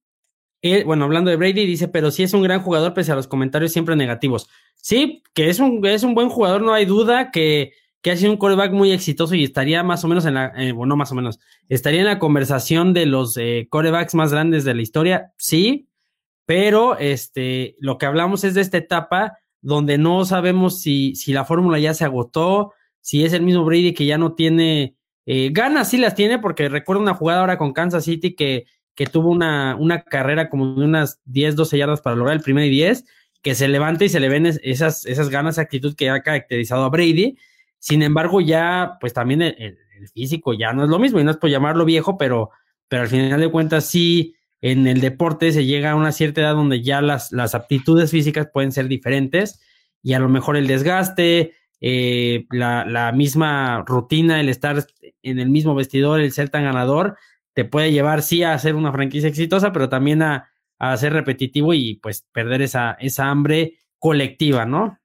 bueno, 0.85 1.05
hablando 1.05 1.29
de 1.29 1.37
Brady, 1.37 1.65
dice, 1.65 1.87
pero 1.87 2.11
sí 2.11 2.23
es 2.23 2.33
un 2.33 2.41
gran 2.41 2.61
jugador 2.61 2.93
pese 2.93 3.11
a 3.11 3.15
los 3.15 3.27
comentarios 3.27 3.71
siempre 3.71 3.95
negativos. 3.95 4.49
Sí, 4.75 5.23
que 5.33 5.49
es 5.49 5.59
un, 5.59 5.85
es 5.85 6.03
un 6.03 6.15
buen 6.15 6.29
jugador, 6.29 6.61
no 6.61 6.73
hay 6.73 6.85
duda 6.85 7.31
que, 7.31 7.73
que 8.01 8.11
ha 8.11 8.17
sido 8.17 8.31
un 8.31 8.37
quarterback 8.37 8.71
muy 8.71 8.91
exitoso 8.91 9.35
y 9.35 9.43
estaría 9.43 9.83
más 9.83 10.03
o 10.03 10.07
menos 10.07 10.25
en 10.25 10.35
la, 10.35 10.53
eh, 10.57 10.71
bueno, 10.71 10.95
más 10.95 11.11
o 11.11 11.15
menos, 11.15 11.39
estaría 11.69 12.01
en 12.01 12.05
la 12.05 12.19
conversación 12.19 12.93
de 12.93 13.05
los 13.05 13.37
eh, 13.37 13.67
más 14.13 14.31
grandes 14.31 14.63
de 14.63 14.75
la 14.75 14.81
historia, 14.81 15.33
sí, 15.37 15.87
pero 16.45 16.97
este, 16.99 17.75
lo 17.79 17.97
que 17.97 18.05
hablamos 18.05 18.43
es 18.43 18.53
de 18.53 18.61
esta 18.61 18.77
etapa 18.77 19.39
donde 19.61 19.97
no 19.97 20.23
sabemos 20.25 20.79
si, 20.81 21.15
si 21.15 21.33
la 21.33 21.45
fórmula 21.45 21.79
ya 21.79 21.95
se 21.95 22.05
agotó, 22.05 22.73
si 23.01 23.25
es 23.25 23.33
el 23.33 23.41
mismo 23.41 23.65
Brady 23.65 23.93
que 23.93 24.05
ya 24.05 24.19
no 24.19 24.33
tiene 24.33 24.95
eh, 25.25 25.49
ganas, 25.51 25.89
sí 25.89 25.97
las 25.97 26.15
tiene, 26.15 26.39
porque 26.39 26.69
recuerdo 26.69 27.01
una 27.01 27.13
jugada 27.13 27.41
ahora 27.41 27.57
con 27.57 27.73
Kansas 27.73 28.05
City 28.05 28.35
que 28.35 28.65
que 28.95 29.05
tuvo 29.05 29.29
una, 29.29 29.75
una 29.75 30.03
carrera 30.03 30.49
como 30.49 30.75
de 30.75 30.85
unas 30.85 31.19
10, 31.25 31.55
12 31.55 31.77
yardas 31.77 32.01
para 32.01 32.15
lograr 32.15 32.35
el 32.35 32.41
primer 32.41 32.65
y 32.65 32.69
10, 32.69 33.05
que 33.41 33.53
se 33.53 33.67
levante 33.67 34.05
y 34.05 34.09
se 34.09 34.19
le 34.19 34.29
ven 34.29 34.45
esas, 34.45 35.05
esas 35.05 35.29
ganas, 35.29 35.59
actitud 35.59 35.95
que 35.95 36.09
ha 36.09 36.21
caracterizado 36.21 36.85
a 36.85 36.89
Brady. 36.89 37.37
Sin 37.77 38.01
embargo, 38.01 38.41
ya, 38.41 38.97
pues 38.99 39.13
también 39.13 39.41
el, 39.41 39.77
físico 40.13 40.53
ya 40.53 40.73
no 40.73 40.83
es 40.83 40.89
lo 40.89 40.99
mismo, 40.99 41.19
y 41.19 41.23
no 41.23 41.31
es 41.31 41.37
por 41.37 41.49
llamarlo 41.49 41.85
viejo, 41.85 42.17
pero, 42.17 42.49
pero 42.89 43.03
al 43.03 43.07
final 43.07 43.39
de 43.39 43.49
cuentas 43.49 43.85
sí, 43.85 44.35
en 44.59 44.87
el 44.87 44.99
deporte 44.99 45.53
se 45.53 45.65
llega 45.65 45.91
a 45.91 45.95
una 45.95 46.11
cierta 46.11 46.41
edad 46.41 46.53
donde 46.53 46.81
ya 46.81 47.01
las, 47.01 47.31
las 47.31 47.55
aptitudes 47.55 48.11
físicas 48.11 48.49
pueden 48.51 48.73
ser 48.73 48.87
diferentes 48.87 49.61
y 50.03 50.13
a 50.13 50.19
lo 50.19 50.27
mejor 50.27 50.57
el 50.57 50.67
desgaste, 50.67 51.53
eh, 51.81 52.45
la, 52.51 52.85
la, 52.85 53.11
misma 53.11 53.83
rutina, 53.85 54.39
el 54.39 54.49
estar 54.49 54.85
en 55.23 55.39
el 55.39 55.49
mismo 55.49 55.75
vestidor, 55.75 56.19
el 56.21 56.31
ser 56.31 56.49
tan 56.49 56.63
ganador, 56.63 57.17
te 57.55 57.65
puede 57.65 57.91
llevar 57.91 58.21
sí 58.21 58.43
a 58.43 58.53
hacer 58.53 58.75
una 58.75 58.91
franquicia 58.91 59.29
exitosa, 59.29 59.71
pero 59.71 59.89
también 59.89 60.21
a, 60.21 60.51
ser 60.97 61.13
repetitivo 61.13 61.73
y 61.73 61.95
pues 61.95 62.27
perder 62.33 62.61
esa, 62.61 62.97
esa 62.99 63.29
hambre 63.29 63.79
colectiva, 63.97 64.65
¿no? 64.65 64.99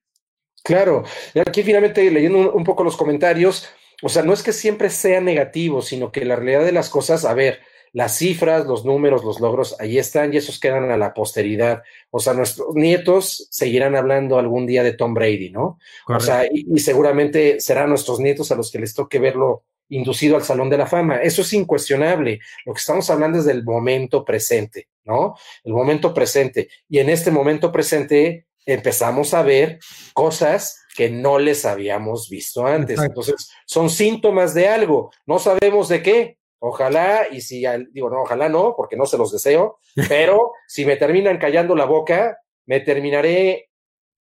Claro, 0.63 1.05
aquí 1.47 1.63
finalmente 1.63 2.11
leyendo 2.11 2.53
un, 2.53 2.65
poco 2.65 2.85
los 2.85 2.97
comentarios, 2.97 3.69
o 4.03 4.09
sea, 4.09 4.23
no 4.23 4.35
es 4.35 4.43
que 4.43 4.53
siempre 4.53 4.91
sea 4.91 5.21
negativo, 5.21 5.81
sino 5.81 6.13
que 6.13 6.25
la 6.25 6.37
realidad 6.37 6.65
de 6.65 6.73
las 6.73 6.91
cosas, 6.91 7.25
a 7.25 7.33
ver, 7.33 7.61
las 7.93 8.17
cifras, 8.17 8.67
los 8.67 8.85
números, 8.85 9.25
los 9.25 9.41
logros, 9.41 9.77
ahí 9.81 9.99
están 9.99 10.33
y 10.33 10.37
esos 10.37 10.61
quedan 10.61 10.91
a 10.91 10.97
la 10.97 11.13
posteridad. 11.13 11.83
O 12.11 12.21
sea, 12.21 12.35
nuestros 12.35 12.75
nietos 12.75 13.49
seguirán 13.51 13.97
hablando 13.97 14.39
algún 14.39 14.67
día 14.67 14.83
de 14.83 14.93
Tom 14.93 15.15
Brady, 15.15 15.51
¿no? 15.51 15.79
O 16.07 16.21
sea, 16.21 16.47
y, 16.51 16.79
seguramente 16.79 17.61
serán 17.61 17.89
nuestros 17.89 18.21
nietos 18.21 18.53
a 18.53 18.55
los 18.55 18.71
que 18.71 18.79
les 18.79 18.95
toque 18.95 19.19
verlo 19.19 19.65
inducido 19.89 20.37
al 20.37 20.45
Salón 20.45 20.71
de 20.71 20.79
la 20.79 20.87
Fama. 20.87 21.17
Eso 21.17 21.43
es 21.43 21.53
incuestionable. 21.53 22.39
Lo 22.65 22.73
que 22.75 22.79
estamos 22.79 23.11
hablando 23.11 23.39
es 23.39 23.45
del 23.45 23.65
momento 23.65 24.25
presente, 24.25 24.89
¿no? 25.05 25.35
El 25.65 25.73
momento 25.73 26.15
presente. 26.15 26.69
Y 26.89 27.01
en 27.01 27.11
este 27.11 27.33
momento 27.33 27.73
presente 27.73 28.47
empezamos 28.67 29.35
a 29.35 29.43
ver 29.43 29.81
cosas 30.15 30.81
que 30.95 31.11
no 31.11 31.39
les 31.39 31.65
habíamos 31.65 32.29
visto 32.29 32.67
antes. 32.67 33.01
Entonces, 33.01 33.51
son 33.67 33.91
síntomas 33.91 34.55
de 34.55 34.69
algo. 34.69 35.11
No 35.27 35.39
sabemos 35.39 35.89
de 35.89 36.03
qué, 36.03 36.39
Ojalá, 36.63 37.27
y 37.31 37.41
si, 37.41 37.65
digo, 37.91 38.11
no, 38.11 38.23
ojalá 38.23 38.51
no, 38.51 38.75
porque 38.77 38.97
no 38.97 39.07
se 39.07 39.17
los 39.17 39.33
deseo, 39.33 39.79
pero 40.09 40.53
si 40.69 40.85
me 40.85 40.97
terminan 40.97 41.39
callando 41.39 41.75
la 41.75 41.87
boca, 41.87 42.39
me 42.67 42.81
terminaré, 42.81 43.71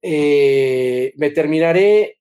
eh, 0.00 1.12
me 1.16 1.30
terminaré 1.30 2.18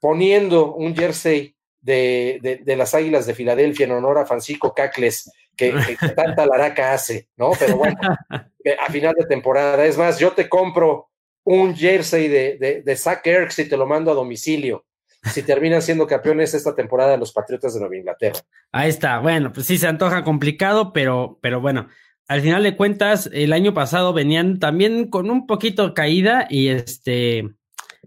poniendo 0.00 0.74
un 0.74 0.96
jersey 0.96 1.54
de, 1.80 2.60
de, 2.64 2.76
las 2.76 2.94
Águilas 2.94 3.26
de 3.26 3.34
Filadelfia 3.34 3.84
en 3.84 3.92
honor 3.92 4.18
a 4.18 4.26
Francisco 4.26 4.72
Cacles, 4.74 5.30
que, 5.54 5.72
tanta 6.16 6.46
laraca 6.46 6.94
hace, 6.94 7.28
¿no? 7.36 7.50
Pero 7.58 7.76
bueno, 7.76 7.98
a 8.00 8.90
final 8.90 9.14
de 9.14 9.26
temporada, 9.26 9.84
es 9.84 9.98
más, 9.98 10.18
yo 10.18 10.32
te 10.32 10.48
compro 10.48 11.10
un 11.44 11.76
jersey 11.76 12.28
de, 12.28 12.56
de, 12.58 12.82
de 12.82 12.96
Zach 12.96 13.26
Ertz 13.26 13.58
y 13.58 13.68
te 13.68 13.76
lo 13.76 13.86
mando 13.86 14.10
a 14.10 14.14
domicilio 14.14 14.86
si 15.22 15.42
terminan 15.42 15.82
siendo 15.82 16.06
campeones 16.06 16.54
esta 16.54 16.74
temporada 16.74 17.16
los 17.16 17.32
Patriotas 17.32 17.74
de 17.74 17.80
Nueva 17.80 17.96
Inglaterra. 17.96 18.40
Ahí 18.72 18.88
está, 18.88 19.18
bueno, 19.18 19.52
pues 19.52 19.66
sí 19.66 19.78
se 19.78 19.86
antoja 19.86 20.24
complicado, 20.24 20.92
pero, 20.92 21.38
pero 21.42 21.60
bueno, 21.60 21.88
al 22.28 22.40
final 22.42 22.62
de 22.62 22.76
cuentas, 22.76 23.28
el 23.32 23.52
año 23.52 23.74
pasado 23.74 24.12
venían 24.12 24.58
también 24.58 25.08
con 25.08 25.30
un 25.30 25.46
poquito 25.46 25.94
caída 25.94 26.46
y 26.48 26.68
este, 26.68 27.54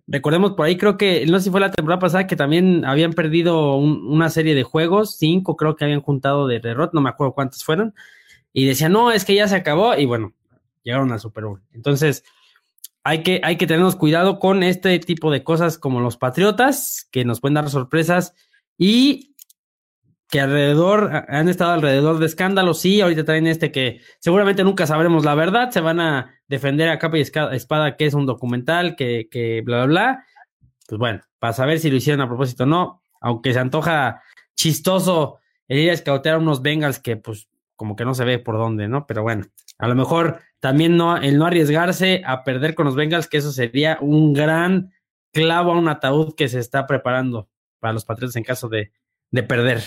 recordemos 0.08 0.52
por 0.52 0.68
ahí, 0.68 0.78
creo 0.78 0.98
que, 0.98 1.26
no 1.26 1.40
sé 1.40 1.46
si 1.46 1.50
fue 1.50 1.60
la 1.60 1.72
temporada 1.72 2.00
pasada 2.00 2.28
que 2.28 2.36
también 2.36 2.86
habían 2.86 3.14
perdido 3.14 3.76
una 3.78 4.30
serie 4.30 4.56
de 4.56 4.64
juegos, 4.64 5.18
cinco 5.18 5.56
creo 5.56 5.76
que 5.76 5.86
habían 5.86 6.02
juntado 6.02 6.48
de 6.48 6.60
derrota, 6.60 6.92
no 6.94 7.02
me 7.02 7.10
acuerdo 7.10 7.34
cuántos 7.34 7.64
fueron, 7.64 7.96
y 8.54 8.66
decían, 8.66 8.92
no, 8.92 9.12
es 9.12 9.26
que 9.26 9.36
ya 9.36 9.48
se 9.48 9.56
acabó, 9.56 9.96
y 9.96 10.06
bueno, 10.06 10.34
llegaron 10.84 11.12
al 11.12 11.20
Super 11.20 11.46
Bowl. 11.46 11.62
Entonces, 11.74 12.24
hay 13.04 13.24
que, 13.24 13.42
hay 13.44 13.58
que 13.58 13.68
tenernos 13.68 13.96
cuidado 13.96 14.40
con 14.40 14.64
este 14.64 14.98
tipo 15.00 15.32
de 15.32 15.44
cosas 15.44 15.78
como 15.78 16.00
los 16.02 16.18
patriotas, 16.18 17.08
que 17.12 17.26
nos 17.26 17.40
pueden 17.40 17.56
dar 17.56 17.70
sorpresas 17.70 18.34
y 18.78 19.36
que 20.30 20.40
alrededor, 20.40 21.26
han 21.28 21.50
estado 21.50 21.72
alrededor 21.72 22.20
de 22.20 22.26
escándalos, 22.26 22.80
sí, 22.80 23.02
ahorita 23.02 23.26
traen 23.26 23.48
este 23.48 23.72
que 23.72 24.00
seguramente 24.20 24.64
nunca 24.64 24.88
sabremos 24.88 25.26
la 25.26 25.36
verdad, 25.36 25.72
se 25.72 25.82
van 25.82 26.00
a 26.00 26.40
defender 26.48 26.88
a 26.88 27.00
capa 27.00 27.18
y 27.18 27.22
espada 27.22 27.98
que 27.98 28.06
es 28.06 28.14
un 28.14 28.26
documental, 28.26 28.96
que, 28.96 29.28
que 29.30 29.62
bla, 29.62 29.86
bla, 29.86 29.88
bla. 29.88 30.26
Pues 30.88 31.00
bueno, 31.00 31.22
para 31.38 31.54
saber 31.54 31.80
si 31.80 31.90
lo 31.90 31.98
hicieron 31.98 32.22
a 32.22 32.28
propósito 32.28 32.64
o 32.64 32.68
no, 32.68 33.04
aunque 33.20 33.52
se 33.52 33.60
antoja 33.60 34.22
chistoso 34.56 35.40
el 35.68 35.80
ir 35.80 35.90
a 35.90 35.94
escautear 35.94 36.38
unos 36.38 36.62
Bengals 36.62 37.00
que 37.00 37.18
pues 37.18 37.50
como 37.76 37.96
que 37.96 38.06
no 38.06 38.14
se 38.14 38.26
ve 38.26 38.40
por 38.40 38.58
dónde, 38.58 38.88
¿no? 38.88 39.08
Pero 39.08 39.24
bueno, 39.24 39.46
a 39.82 39.88
lo 39.88 39.96
mejor 39.96 40.40
también 40.60 40.96
no, 40.96 41.18
el 41.18 41.38
no 41.38 41.48
arriesgarse 41.48 42.22
a 42.26 42.44
perder 42.44 42.76
con 42.76 42.86
los 42.86 42.96
Bengals, 42.96 43.28
que 43.28 43.38
eso 43.38 43.52
sería 43.52 43.98
un 44.00 44.32
gran 44.32 44.94
clavo 45.34 45.72
a 45.72 45.78
un 45.78 45.90
ataúd 45.90 46.36
que 46.36 46.48
se 46.48 46.60
está 46.60 46.86
preparando 46.86 47.50
para 47.80 47.94
los 47.94 48.06
Patriotas 48.06 48.36
en 48.36 48.44
caso 48.44 48.70
de, 48.70 48.92
de 49.32 49.44
perder. 49.44 49.82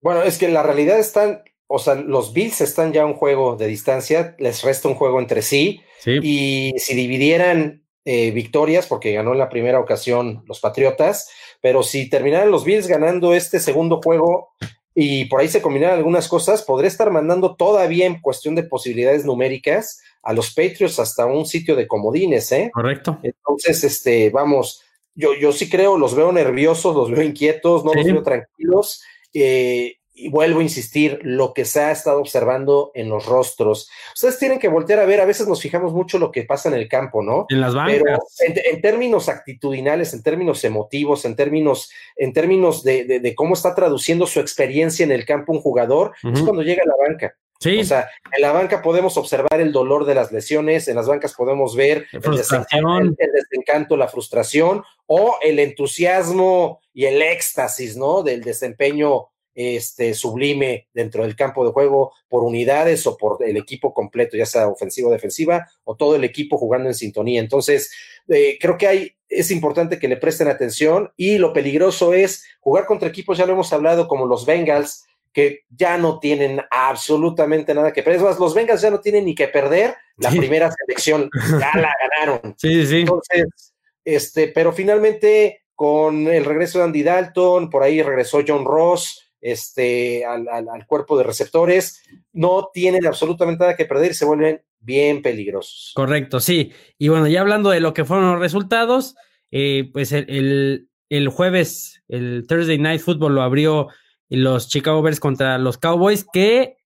Bueno, 0.00 0.22
es 0.22 0.38
que 0.38 0.48
la 0.48 0.62
realidad 0.62 0.98
están, 0.98 1.42
o 1.66 1.78
sea, 1.78 1.96
los 1.96 2.32
Bills 2.32 2.62
están 2.62 2.94
ya 2.94 3.04
un 3.04 3.12
juego 3.12 3.56
de 3.56 3.66
distancia, 3.66 4.34
les 4.38 4.62
resta 4.62 4.88
un 4.88 4.94
juego 4.94 5.20
entre 5.20 5.42
sí, 5.42 5.82
y 6.06 6.72
si 6.78 6.94
dividieran 6.94 7.84
eh, 8.04 8.30
victorias, 8.30 8.86
porque 8.86 9.12
ganó 9.12 9.32
en 9.32 9.38
la 9.38 9.48
primera 9.48 9.80
ocasión 9.80 10.44
los 10.46 10.60
Patriotas, 10.60 11.28
pero 11.60 11.82
si 11.82 12.08
terminaran 12.08 12.50
los 12.50 12.64
Bills 12.64 12.86
ganando 12.86 13.34
este 13.34 13.60
segundo 13.60 14.00
juego, 14.02 14.54
y 14.98 15.26
por 15.26 15.40
ahí 15.40 15.48
se 15.48 15.60
combinan 15.60 15.90
algunas 15.90 16.26
cosas, 16.26 16.62
podría 16.62 16.88
estar 16.88 17.10
mandando 17.10 17.54
todavía 17.54 18.06
en 18.06 18.18
cuestión 18.18 18.54
de 18.54 18.62
posibilidades 18.62 19.26
numéricas 19.26 20.00
a 20.22 20.32
los 20.32 20.54
Patriots 20.54 20.98
hasta 20.98 21.26
un 21.26 21.44
sitio 21.44 21.76
de 21.76 21.86
comodines, 21.86 22.50
¿eh? 22.50 22.70
Correcto. 22.72 23.18
Entonces, 23.22 23.84
este, 23.84 24.30
vamos, 24.30 24.82
yo, 25.14 25.34
yo 25.34 25.52
sí 25.52 25.68
creo, 25.68 25.98
los 25.98 26.14
veo 26.14 26.32
nerviosos, 26.32 26.96
los 26.96 27.10
veo 27.10 27.22
inquietos, 27.22 27.84
no 27.84 27.92
los 27.92 28.06
veo 28.06 28.22
tranquilos. 28.22 29.02
Eh, 29.34 29.96
y 30.18 30.30
vuelvo 30.30 30.60
a 30.60 30.62
insistir, 30.62 31.20
lo 31.22 31.52
que 31.52 31.66
se 31.66 31.80
ha 31.80 31.92
estado 31.92 32.20
observando 32.20 32.90
en 32.94 33.10
los 33.10 33.26
rostros. 33.26 33.90
Ustedes 34.14 34.38
tienen 34.38 34.58
que 34.58 34.68
voltear 34.68 34.98
a 34.98 35.04
ver, 35.04 35.20
a 35.20 35.26
veces 35.26 35.46
nos 35.46 35.60
fijamos 35.60 35.92
mucho 35.92 36.18
lo 36.18 36.32
que 36.32 36.44
pasa 36.44 36.70
en 36.70 36.74
el 36.74 36.88
campo, 36.88 37.22
¿no? 37.22 37.44
En 37.50 37.60
las 37.60 37.74
bancas. 37.74 38.02
Pero 38.38 38.64
en, 38.64 38.80
términos 38.80 39.28
actitudinales, 39.28 40.14
en 40.14 40.22
términos 40.22 40.64
emotivos, 40.64 41.26
en 41.26 41.36
términos, 41.36 41.90
en 42.16 42.32
términos 42.32 42.82
de, 42.82 43.34
cómo 43.36 43.54
está 43.54 43.74
traduciendo 43.74 44.26
su 44.26 44.40
experiencia 44.40 45.04
en 45.04 45.12
el 45.12 45.26
campo 45.26 45.52
un 45.52 45.60
jugador, 45.60 46.12
es 46.22 46.40
cuando 46.40 46.62
llega 46.62 46.82
a 46.82 46.88
la 46.88 47.08
banca. 47.08 47.36
Sí. 47.60 47.78
O 47.78 47.84
sea, 47.84 48.10
en 48.32 48.42
la 48.42 48.52
banca 48.52 48.82
podemos 48.82 49.16
observar 49.16 49.60
el 49.60 49.72
dolor 49.72 50.04
de 50.04 50.14
las 50.14 50.32
lesiones, 50.32 50.88
en 50.88 50.96
las 50.96 51.06
bancas 51.06 51.34
podemos 51.34 51.74
ver 51.74 52.06
el 52.12 52.20
el 52.22 53.32
desencanto, 53.32 53.96
la 53.96 54.08
frustración 54.08 54.82
o 55.06 55.36
el 55.42 55.58
entusiasmo 55.58 56.80
y 56.92 57.06
el 57.06 57.22
éxtasis, 57.22 57.96
¿no? 57.96 58.22
Del 58.22 58.42
desempeño 58.42 59.28
este, 59.56 60.12
sublime 60.12 60.86
dentro 60.92 61.22
del 61.22 61.34
campo 61.34 61.64
de 61.64 61.72
juego 61.72 62.12
por 62.28 62.44
unidades 62.44 63.06
o 63.06 63.16
por 63.16 63.38
el 63.42 63.56
equipo 63.56 63.94
completo, 63.94 64.36
ya 64.36 64.44
sea 64.44 64.68
ofensiva 64.68 65.08
o 65.08 65.12
defensiva, 65.12 65.66
o 65.84 65.96
todo 65.96 66.14
el 66.14 66.24
equipo 66.24 66.58
jugando 66.58 66.88
en 66.88 66.94
sintonía. 66.94 67.40
Entonces, 67.40 67.90
eh, 68.28 68.58
creo 68.60 68.76
que 68.76 68.86
hay, 68.86 69.16
es 69.30 69.50
importante 69.50 69.98
que 69.98 70.08
le 70.08 70.18
presten 70.18 70.48
atención 70.48 71.10
y 71.16 71.38
lo 71.38 71.54
peligroso 71.54 72.12
es 72.12 72.44
jugar 72.60 72.84
contra 72.84 73.08
equipos, 73.08 73.38
ya 73.38 73.46
lo 73.46 73.54
hemos 73.54 73.72
hablado, 73.72 74.08
como 74.08 74.26
los 74.26 74.44
Bengals, 74.44 75.06
que 75.32 75.64
ya 75.70 75.96
no 75.96 76.18
tienen 76.18 76.60
absolutamente 76.70 77.74
nada 77.74 77.94
que 77.94 78.02
perder. 78.02 78.20
Es 78.20 78.26
más, 78.26 78.38
los 78.38 78.54
Bengals 78.54 78.82
ya 78.82 78.90
no 78.90 79.00
tienen 79.00 79.24
ni 79.24 79.34
que 79.34 79.48
perder 79.48 79.94
la 80.18 80.30
primera 80.30 80.70
selección, 80.70 81.30
ya 81.50 81.72
la 81.80 81.92
ganaron. 82.00 82.54
Sí, 82.58 82.86
sí. 82.86 83.00
Entonces, 83.00 83.74
este, 84.04 84.48
pero 84.48 84.72
finalmente 84.72 85.62
con 85.74 86.26
el 86.26 86.44
regreso 86.44 86.78
de 86.78 86.84
Andy 86.84 87.02
Dalton, 87.02 87.68
por 87.70 87.82
ahí 87.82 88.02
regresó 88.02 88.40
John 88.46 88.64
Ross, 88.64 89.25
este, 89.40 90.24
al, 90.24 90.86
cuerpo 90.86 91.16
de 91.16 91.24
receptores, 91.24 92.02
no 92.32 92.70
tienen 92.72 93.06
absolutamente 93.06 93.60
nada 93.64 93.76
que 93.76 93.84
perder 93.84 94.12
y 94.12 94.14
se 94.14 94.24
vuelven 94.24 94.62
bien 94.80 95.22
peligrosos. 95.22 95.92
Correcto, 95.94 96.40
sí. 96.40 96.72
Y 96.98 97.08
bueno, 97.08 97.26
ya 97.26 97.40
hablando 97.40 97.70
de 97.70 97.80
lo 97.80 97.94
que 97.94 98.04
fueron 98.04 98.32
los 98.32 98.40
resultados, 98.40 99.16
eh, 99.50 99.90
pues 99.92 100.12
el, 100.12 100.88
el, 101.08 101.28
jueves, 101.28 102.02
el 102.08 102.46
Thursday 102.48 102.78
Night 102.78 103.00
Football 103.00 103.34
lo 103.34 103.42
abrió 103.42 103.88
los 104.28 104.68
Chicago 104.68 105.02
Bears 105.02 105.20
contra 105.20 105.58
los 105.58 105.78
Cowboys, 105.78 106.26
que 106.32 106.76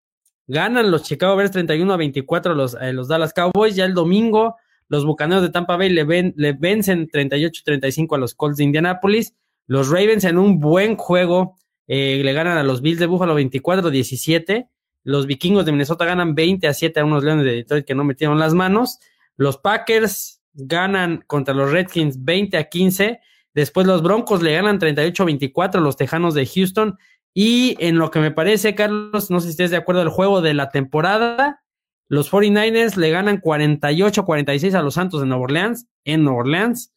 ganan 0.46 0.90
los 0.90 1.05
Chicago 1.05 1.36
Bears 1.36 1.53
31 1.53 1.92
a 1.92 1.96
24 1.96 2.55
los, 2.55 2.76
eh, 2.80 2.92
los 2.92 3.09
Dallas 3.09 3.32
Cowboys. 3.32 3.76
Ya 3.76 3.84
el 3.84 3.94
domingo, 3.94 4.57
los 4.88 5.05
Bucaneros 5.05 5.42
de 5.42 5.51
Tampa 5.51 5.76
Bay 5.76 5.88
le, 5.90 6.05
ven, 6.05 6.34
le 6.36 6.53
vencen 6.53 7.09
38-35 7.09 8.16
a 8.16 8.18
los 8.18 8.34
Colts 8.34 8.59
de 8.59 8.64
Indianapolis. 8.64 9.34
Los 9.66 9.88
Ravens 9.88 10.24
en 10.24 10.38
un 10.38 10.59
buen 10.59 10.96
juego 10.96 11.57
eh, 11.93 12.22
le 12.22 12.32
ganan 12.32 12.57
a 12.57 12.62
los 12.62 12.82
Bills 12.82 13.01
de 13.01 13.07
Buffalo 13.07 13.36
24-17. 13.36 14.68
Los 15.03 15.26
vikingos 15.26 15.66
de 15.66 15.72
Minnesota 15.72 16.05
ganan 16.05 16.36
20 16.36 16.68
a 16.68 16.72
7 16.72 17.01
a 17.01 17.05
unos 17.05 17.24
Leones 17.24 17.45
de 17.45 17.51
Detroit 17.51 17.84
que 17.84 17.97
no 17.97 18.05
metieron 18.05 18.38
las 18.38 18.55
manos. 18.55 19.01
Los 19.36 19.59
Packers 19.59 20.41
ganan 20.55 21.24
contra 21.26 21.53
los 21.53 21.72
Redskins 21.72 22.24
20 22.24 22.59
a 22.59 22.68
15. 22.68 23.18
Después 23.55 23.88
los 23.88 24.05
Broncos 24.05 24.41
le 24.41 24.53
ganan 24.53 24.78
38 24.78 25.20
a 25.20 25.26
24 25.26 25.80
a 25.80 25.82
los 25.82 25.97
Tejanos 25.97 26.34
de 26.34 26.47
Houston. 26.47 26.97
Y 27.34 27.76
en 27.80 27.99
lo 27.99 28.12
que 28.12 28.20
me 28.20 28.30
parece, 28.30 28.76
Carlos, 28.76 29.28
no 29.32 29.41
sé 29.41 29.47
si 29.47 29.51
estés 29.51 29.72
de 29.72 29.76
acuerdo, 29.78 30.03
el 30.03 30.11
juego 30.11 30.43
de 30.43 30.55
la 30.55 30.68
temporada, 30.68 31.64
Los 32.07 32.30
49ers 32.30 32.95
le 32.95 33.11
ganan 33.11 33.41
48-46 33.41 34.74
a 34.74 34.82
los 34.82 34.95
Santos 34.95 35.22
de 35.22 35.26
Nueva 35.26 35.43
Orleans 35.43 35.88
en 36.05 36.22
Nueva 36.22 36.41
Orleans. 36.41 36.93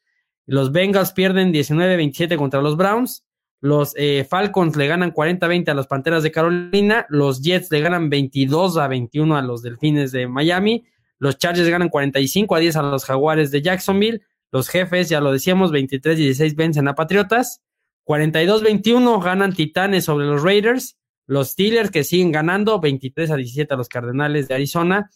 Los 0.45 0.71
Bengals 0.71 1.13
pierden 1.13 1.51
19-27 1.51 2.35
contra 2.37 2.61
los 2.61 2.77
Browns. 2.77 3.23
Los 3.63 3.93
eh, 3.95 4.27
Falcons 4.29 4.75
le 4.75 4.87
ganan 4.87 5.13
40-20 5.13 5.69
a 5.69 5.73
los 5.73 5.87
Panteras 5.87 6.21
de 6.21 6.33
Carolina. 6.33 7.05
Los 7.07 7.41
Jets 7.41 7.71
le 7.71 7.79
ganan 7.79 8.09
22 8.09 8.77
a 8.77 8.89
21 8.89 9.37
a 9.37 9.41
los 9.41 9.61
Delfines 9.61 10.11
de 10.11 10.27
Miami. 10.27 10.83
Los 11.17 11.37
Chargers 11.37 11.69
ganan 11.69 11.87
45 11.87 12.55
a 12.57 12.59
10 12.59 12.75
a 12.75 12.81
los 12.81 13.05
Jaguares 13.05 13.51
de 13.51 13.61
Jacksonville. 13.61 14.21
Los 14.51 14.67
Jefes, 14.67 15.07
ya 15.07 15.21
lo 15.21 15.31
decíamos, 15.31 15.71
23-16 15.71 16.57
vencen 16.57 16.89
a 16.89 16.95
Patriotas. 16.95 17.61
42-21 18.05 19.23
ganan 19.23 19.53
Titanes 19.53 20.03
sobre 20.03 20.25
los 20.25 20.43
Raiders. 20.43 20.97
Los 21.25 21.51
Steelers 21.51 21.89
que 21.89 22.03
siguen 22.03 22.33
ganando 22.33 22.81
23 22.81 23.31
a 23.31 23.37
17 23.37 23.73
a 23.73 23.77
los 23.77 23.87
Cardenales 23.87 24.49
de 24.49 24.55
Arizona. 24.55 25.09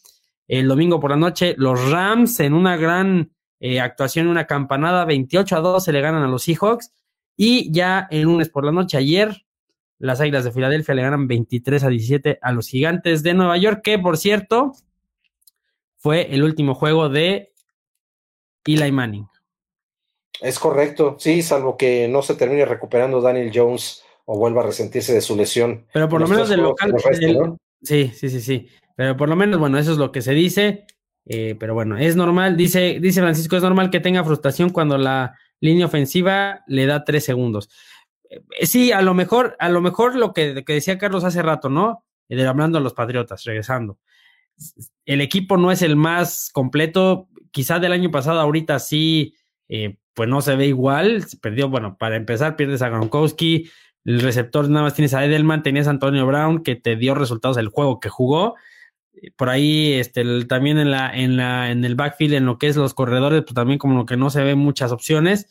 El 0.47 0.69
domingo 0.69 1.01
por 1.01 1.11
la 1.11 1.17
noche, 1.17 1.53
los 1.57 1.91
Rams 1.91 2.39
en 2.39 2.53
una 2.53 2.77
gran 2.77 3.29
eh, 3.59 3.81
actuación, 3.81 4.27
una 4.27 4.47
campanada 4.47 5.03
28 5.03 5.57
a 5.57 5.59
12 5.59 5.91
le 5.91 5.99
ganan 5.99 6.23
a 6.23 6.29
los 6.29 6.43
Seahawks. 6.43 6.93
Y 7.37 7.71
ya 7.71 8.07
el 8.09 8.23
lunes 8.23 8.49
por 8.49 8.65
la 8.65 8.71
noche, 8.71 8.97
ayer, 8.97 9.45
las 9.99 10.19
Águilas 10.19 10.43
de 10.43 10.51
Filadelfia 10.51 10.95
le 10.95 11.03
ganan 11.03 11.27
23 11.27 11.83
a 11.83 11.89
17 11.89 12.39
a 12.41 12.51
los 12.51 12.67
Gigantes 12.67 13.21
de 13.23 13.35
Nueva 13.35 13.57
York, 13.57 13.81
que 13.83 13.99
por 13.99 14.17
cierto 14.17 14.73
fue 15.97 16.33
el 16.33 16.43
último 16.43 16.73
juego 16.73 17.09
de 17.09 17.53
Eli 18.65 18.91
Manning. 18.91 19.27
Es 20.41 20.59
correcto, 20.59 21.15
sí, 21.19 21.41
salvo 21.41 21.77
que 21.77 22.07
no 22.07 22.21
se 22.21 22.35
termine 22.35 22.65
recuperando 22.65 23.21
Daniel 23.21 23.51
Jones 23.53 24.03
o 24.25 24.37
vuelva 24.37 24.61
a 24.61 24.65
resentirse 24.65 25.13
de 25.13 25.21
su 25.21 25.35
lesión. 25.35 25.85
Pero 25.93 26.09
por 26.09 26.19
lo 26.19 26.27
menos 26.27 26.49
del 26.49 26.61
local. 26.61 26.93
Sí, 27.81 28.11
sí, 28.13 28.29
sí, 28.29 28.41
sí. 28.41 28.67
Pero 28.95 29.15
por 29.15 29.29
lo 29.29 29.35
menos, 29.35 29.59
bueno, 29.59 29.77
eso 29.77 29.91
es 29.91 29.97
lo 29.97 30.11
que 30.11 30.21
se 30.21 30.33
dice. 30.33 30.85
Eh, 31.25 31.55
pero 31.59 31.73
bueno, 31.73 31.97
es 31.97 32.15
normal, 32.15 32.55
dice, 32.55 32.99
dice 33.01 33.21
Francisco, 33.21 33.57
es 33.57 33.63
normal 33.63 33.89
que 33.89 33.99
tenga 33.99 34.23
frustración 34.23 34.69
cuando 34.69 34.97
la 34.97 35.37
línea 35.59 35.85
ofensiva 35.85 36.63
le 36.67 36.85
da 36.85 37.03
tres 37.03 37.25
segundos. 37.25 37.69
Eh, 38.29 38.65
sí, 38.65 38.91
a 38.91 39.01
lo 39.01 39.13
mejor, 39.13 39.55
a 39.59 39.69
lo 39.69 39.81
mejor 39.81 40.15
lo 40.15 40.33
que, 40.33 40.53
decía 40.65 40.97
Carlos 40.97 41.23
hace 41.23 41.41
rato, 41.41 41.69
¿no? 41.69 42.03
De 42.29 42.45
hablando 42.45 42.77
a 42.77 42.81
los 42.81 42.93
Patriotas, 42.93 43.43
regresando. 43.45 43.99
El 45.05 45.21
equipo 45.21 45.57
no 45.57 45.71
es 45.71 45.81
el 45.81 45.95
más 45.95 46.49
completo. 46.51 47.29
Quizá 47.51 47.79
del 47.79 47.93
año 47.93 48.11
pasado, 48.11 48.39
ahorita 48.39 48.79
sí, 48.79 49.35
eh, 49.69 49.97
pues 50.13 50.27
no 50.27 50.41
se 50.41 50.55
ve 50.55 50.67
igual. 50.67 51.23
Se 51.23 51.37
perdió, 51.37 51.69
bueno, 51.69 51.97
para 51.97 52.17
empezar, 52.17 52.55
pierdes 52.55 52.81
a 52.81 52.89
Gronkowski. 52.89 53.69
El 54.03 54.21
receptor 54.21 54.69
nada 54.69 54.85
más 54.85 54.93
tienes 54.93 55.13
a 55.13 55.23
Edelman, 55.23 55.63
tenías 55.63 55.87
a 55.87 55.91
Antonio 55.91 56.25
Brown, 56.25 56.63
que 56.63 56.75
te 56.75 56.95
dio 56.95 57.15
resultados 57.15 57.57
el 57.57 57.69
juego 57.69 57.99
que 57.99 58.09
jugó 58.09 58.55
por 59.35 59.49
ahí 59.49 59.93
este 59.93 60.45
también 60.45 60.77
en 60.77 60.91
la 60.91 61.09
en 61.09 61.37
la 61.37 61.71
en 61.71 61.83
el 61.85 61.95
backfield 61.95 62.33
en 62.35 62.45
lo 62.45 62.57
que 62.57 62.67
es 62.67 62.75
los 62.75 62.93
corredores 62.93 63.43
pues 63.43 63.53
también 63.53 63.79
como 63.79 64.05
que 64.05 64.17
no 64.17 64.29
se 64.29 64.43
ve 64.43 64.55
muchas 64.55 64.91
opciones 64.91 65.47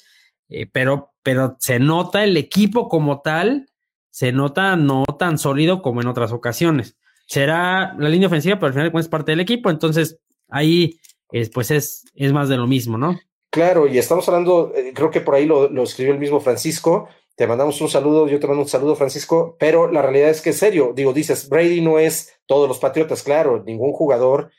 eh, 0.48 0.66
pero 0.70 1.12
pero 1.22 1.56
se 1.58 1.78
nota 1.78 2.24
el 2.24 2.36
equipo 2.36 2.88
como 2.88 3.20
tal 3.22 3.68
se 4.10 4.32
nota 4.32 4.76
no 4.76 5.04
tan 5.18 5.38
sólido 5.38 5.82
como 5.82 6.00
en 6.00 6.06
otras 6.06 6.32
ocasiones. 6.32 6.96
Será 7.26 7.94
la 7.98 8.08
línea 8.08 8.28
ofensiva 8.28 8.56
pero 8.56 8.68
al 8.68 8.72
final 8.72 8.92
es 8.94 9.08
parte 9.08 9.32
del 9.32 9.40
equipo 9.40 9.70
entonces 9.70 10.18
ahí 10.48 11.00
pues 11.52 11.70
es 11.70 12.04
es 12.14 12.32
más 12.32 12.48
de 12.48 12.56
lo 12.56 12.66
mismo 12.66 12.96
no 12.98 13.18
claro 13.50 13.88
y 13.88 13.98
estamos 13.98 14.28
hablando 14.28 14.72
eh, 14.76 14.92
creo 14.94 15.10
que 15.10 15.20
por 15.20 15.34
ahí 15.34 15.44
lo, 15.44 15.68
lo 15.68 15.82
escribió 15.82 16.12
el 16.12 16.20
mismo 16.20 16.40
Francisco 16.40 17.08
te 17.36 17.46
mandamos 17.46 17.78
un 17.82 17.88
saludo, 17.90 18.26
yo 18.28 18.40
te 18.40 18.46
mando 18.46 18.62
un 18.62 18.68
saludo, 18.68 18.96
Francisco, 18.96 19.56
pero 19.58 19.92
la 19.92 20.00
realidad 20.00 20.30
es 20.30 20.40
que 20.40 20.50
es 20.50 20.58
serio. 20.58 20.92
Digo, 20.96 21.12
dices, 21.12 21.50
Brady 21.50 21.82
no 21.82 21.98
es 21.98 22.32
todos 22.46 22.66
los 22.66 22.78
Patriotas, 22.78 23.22
claro, 23.22 23.62
ningún 23.62 23.92
jugador 23.92 24.50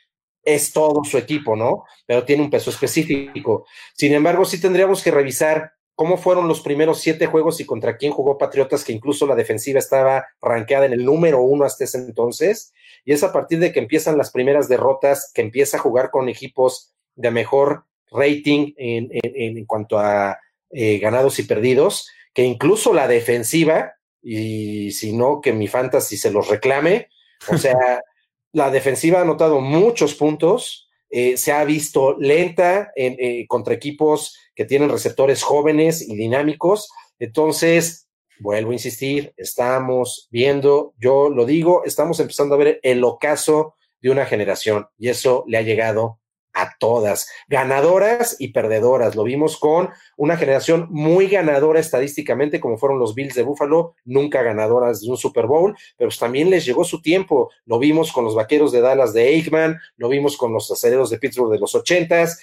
es 0.44 0.72
todo 0.72 1.02
su 1.02 1.18
equipo, 1.18 1.56
¿no? 1.56 1.84
Pero 2.06 2.24
tiene 2.24 2.44
un 2.44 2.50
peso 2.50 2.70
específico. 2.70 3.66
Sin 3.94 4.14
embargo, 4.14 4.44
sí 4.44 4.60
tendríamos 4.60 5.02
que 5.02 5.10
revisar 5.10 5.72
cómo 5.96 6.16
fueron 6.16 6.46
los 6.46 6.60
primeros 6.60 7.00
siete 7.00 7.26
juegos 7.26 7.60
y 7.60 7.66
contra 7.66 7.96
quién 7.96 8.12
jugó 8.12 8.38
Patriotas, 8.38 8.84
que 8.84 8.92
incluso 8.92 9.26
la 9.26 9.34
defensiva 9.34 9.80
estaba 9.80 10.26
rankeada 10.40 10.86
en 10.86 10.92
el 10.92 11.04
número 11.04 11.42
uno 11.42 11.64
hasta 11.64 11.82
ese 11.82 11.98
entonces. 11.98 12.72
Y 13.04 13.12
es 13.12 13.24
a 13.24 13.32
partir 13.32 13.58
de 13.58 13.72
que 13.72 13.80
empiezan 13.80 14.16
las 14.16 14.30
primeras 14.30 14.68
derrotas, 14.68 15.32
que 15.34 15.42
empieza 15.42 15.78
a 15.78 15.80
jugar 15.80 16.10
con 16.12 16.28
equipos 16.28 16.94
de 17.16 17.32
mejor 17.32 17.86
rating 18.12 18.72
en, 18.76 19.08
en, 19.10 19.66
cuanto 19.66 19.98
a 19.98 20.38
eh, 20.70 20.98
ganados 20.98 21.40
y 21.40 21.42
perdidos 21.42 22.08
que 22.34 22.44
incluso 22.44 22.92
la 22.92 23.08
defensiva, 23.08 23.94
y 24.22 24.92
si 24.92 25.12
no, 25.12 25.40
que 25.40 25.52
mi 25.52 25.68
fantasy 25.68 26.16
se 26.16 26.30
los 26.30 26.48
reclame, 26.48 27.08
o 27.50 27.58
sea, 27.58 28.02
la 28.52 28.70
defensiva 28.70 29.18
ha 29.18 29.22
anotado 29.22 29.60
muchos 29.60 30.14
puntos, 30.14 30.88
eh, 31.10 31.36
se 31.36 31.52
ha 31.52 31.64
visto 31.64 32.16
lenta 32.18 32.92
en, 32.94 33.16
eh, 33.18 33.46
contra 33.48 33.74
equipos 33.74 34.36
que 34.54 34.64
tienen 34.64 34.90
receptores 34.90 35.42
jóvenes 35.42 36.02
y 36.06 36.16
dinámicos, 36.16 36.90
entonces, 37.18 38.08
vuelvo 38.38 38.70
a 38.70 38.74
insistir, 38.74 39.32
estamos 39.36 40.28
viendo, 40.30 40.94
yo 40.98 41.28
lo 41.30 41.44
digo, 41.44 41.82
estamos 41.84 42.20
empezando 42.20 42.54
a 42.54 42.58
ver 42.58 42.80
el 42.82 43.02
ocaso 43.04 43.74
de 44.00 44.10
una 44.10 44.26
generación 44.26 44.86
y 44.96 45.08
eso 45.08 45.44
le 45.48 45.58
ha 45.58 45.62
llegado 45.62 46.20
a 46.54 46.74
todas, 46.78 47.28
ganadoras 47.48 48.36
y 48.38 48.48
perdedoras. 48.48 49.14
Lo 49.14 49.24
vimos 49.24 49.56
con 49.58 49.90
una 50.16 50.36
generación 50.36 50.88
muy 50.90 51.28
ganadora 51.28 51.80
estadísticamente, 51.80 52.60
como 52.60 52.78
fueron 52.78 52.98
los 52.98 53.14
Bills 53.14 53.34
de 53.34 53.42
Buffalo, 53.42 53.94
nunca 54.04 54.42
ganadoras 54.42 55.00
de 55.00 55.10
un 55.10 55.16
Super 55.16 55.46
Bowl, 55.46 55.76
pero 55.96 56.10
también 56.18 56.50
les 56.50 56.64
llegó 56.64 56.84
su 56.84 57.00
tiempo. 57.00 57.50
Lo 57.64 57.78
vimos 57.78 58.12
con 58.12 58.24
los 58.24 58.34
Vaqueros 58.34 58.72
de 58.72 58.80
Dallas 58.80 59.12
de 59.12 59.28
Aikman, 59.28 59.78
lo 59.96 60.08
vimos 60.08 60.36
con 60.36 60.52
los 60.52 60.70
aceleros 60.70 61.10
de 61.10 61.18
Pittsburgh 61.18 61.52
de 61.52 61.58
los 61.58 61.74
ochentas, 61.74 62.40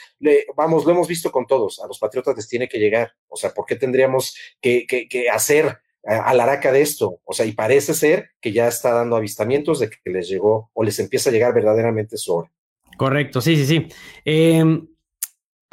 vamos, 0.55 0.85
lo 0.85 0.91
hemos 0.91 1.07
visto 1.07 1.31
con 1.31 1.45
todos. 1.45 1.79
A 1.79 1.87
los 1.87 1.99
Patriotas 1.99 2.35
les 2.35 2.47
tiene 2.47 2.67
que 2.67 2.79
llegar. 2.79 3.13
O 3.27 3.35
sea, 3.35 3.51
¿por 3.51 3.65
qué 3.65 3.75
tendríamos 3.75 4.35
que, 4.61 4.85
que, 4.87 5.29
hacer 5.29 5.79
a 6.05 6.33
la 6.35 6.43
araca 6.43 6.71
de 6.71 6.81
esto. 6.81 7.19
O 7.23 7.33
sea, 7.33 7.45
y 7.47 7.53
parece 7.53 7.95
ser 7.95 8.29
que 8.39 8.51
ya 8.51 8.67
está 8.67 8.93
dando 8.93 9.15
avistamientos 9.15 9.79
de 9.79 9.89
que 9.89 10.11
les 10.11 10.29
llegó 10.29 10.69
o 10.73 10.83
les 10.83 10.99
empieza 10.99 11.29
a 11.29 11.33
llegar 11.33 11.53
verdaderamente 11.53 12.17
su 12.17 12.35
hora. 12.35 12.51
Correcto, 12.97 13.41
sí, 13.41 13.55
sí, 13.55 13.65
sí. 13.65 13.87
Em, 14.23 14.87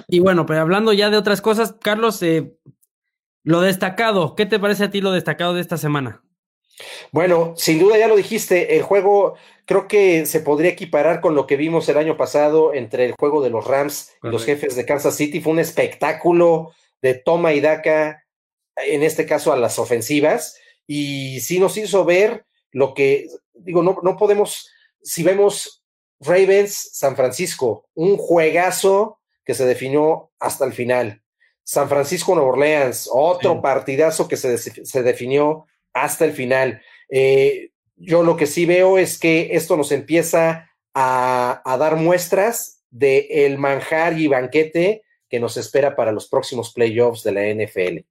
y 0.08 0.20
bueno, 0.20 0.46
pero 0.46 0.60
hablando 0.60 0.92
ya 0.92 1.10
de 1.10 1.16
otras 1.16 1.40
cosas, 1.40 1.74
Carlos, 1.80 2.22
eh, 2.22 2.54
lo 3.44 3.60
destacado, 3.60 4.34
¿qué 4.34 4.46
te 4.46 4.58
parece 4.58 4.84
a 4.84 4.90
ti 4.90 5.00
lo 5.00 5.12
destacado 5.12 5.54
de 5.54 5.60
esta 5.60 5.76
semana? 5.76 6.22
Bueno, 7.12 7.54
sin 7.56 7.78
duda 7.78 7.98
ya 7.98 8.08
lo 8.08 8.16
dijiste, 8.16 8.76
el 8.76 8.82
juego 8.82 9.34
creo 9.66 9.88
que 9.88 10.26
se 10.26 10.40
podría 10.40 10.70
equiparar 10.70 11.20
con 11.20 11.34
lo 11.34 11.46
que 11.46 11.56
vimos 11.56 11.88
el 11.88 11.98
año 11.98 12.16
pasado 12.16 12.74
entre 12.74 13.06
el 13.06 13.14
juego 13.18 13.42
de 13.42 13.50
los 13.50 13.66
Rams 13.66 14.12
y 14.22 14.28
los 14.28 14.44
jefes 14.44 14.74
de 14.74 14.86
Kansas 14.86 15.16
City. 15.16 15.40
Fue 15.40 15.52
un 15.52 15.58
espectáculo 15.58 16.72
de 17.00 17.14
toma 17.14 17.52
y 17.52 17.60
daca, 17.60 18.24
en 18.76 19.02
este 19.02 19.26
caso 19.26 19.52
a 19.52 19.56
las 19.56 19.78
ofensivas, 19.78 20.56
y 20.86 21.40
sí 21.40 21.58
nos 21.60 21.76
hizo 21.76 22.04
ver 22.04 22.46
lo 22.70 22.94
que, 22.94 23.28
digo, 23.54 23.82
no, 23.82 23.98
no 24.02 24.16
podemos, 24.16 24.70
si 25.02 25.22
vemos 25.22 25.81
Ravens, 26.24 26.90
San 26.92 27.16
Francisco, 27.16 27.86
un 27.94 28.16
juegazo 28.16 29.20
que 29.44 29.54
se 29.54 29.66
definió 29.66 30.30
hasta 30.38 30.64
el 30.64 30.72
final. 30.72 31.22
San 31.64 31.88
Francisco, 31.88 32.34
Nueva 32.34 32.50
Orleans, 32.50 33.08
otro 33.12 33.62
partidazo 33.62 34.28
que 34.28 34.36
se, 34.36 34.58
se, 34.58 35.02
definió 35.02 35.66
hasta 35.92 36.24
el 36.24 36.32
final. 36.32 36.82
Eh, 37.08 37.70
yo 37.96 38.22
lo 38.22 38.36
que 38.36 38.46
sí 38.46 38.66
veo 38.66 38.98
es 38.98 39.18
que 39.18 39.50
esto 39.52 39.76
nos 39.76 39.92
empieza 39.92 40.70
a, 40.94 41.62
dar 41.78 41.96
muestras 41.96 42.82
del 42.90 43.26
el 43.30 43.58
manjar 43.58 44.18
y 44.18 44.28
banquete 44.28 45.02
que 45.28 45.40
nos 45.40 45.56
espera 45.56 45.96
para 45.96 46.12
los 46.12 46.28
próximos 46.28 46.72
playoffs 46.72 47.22
de 47.22 47.32
la 47.32 47.42
NFL. 47.42 48.04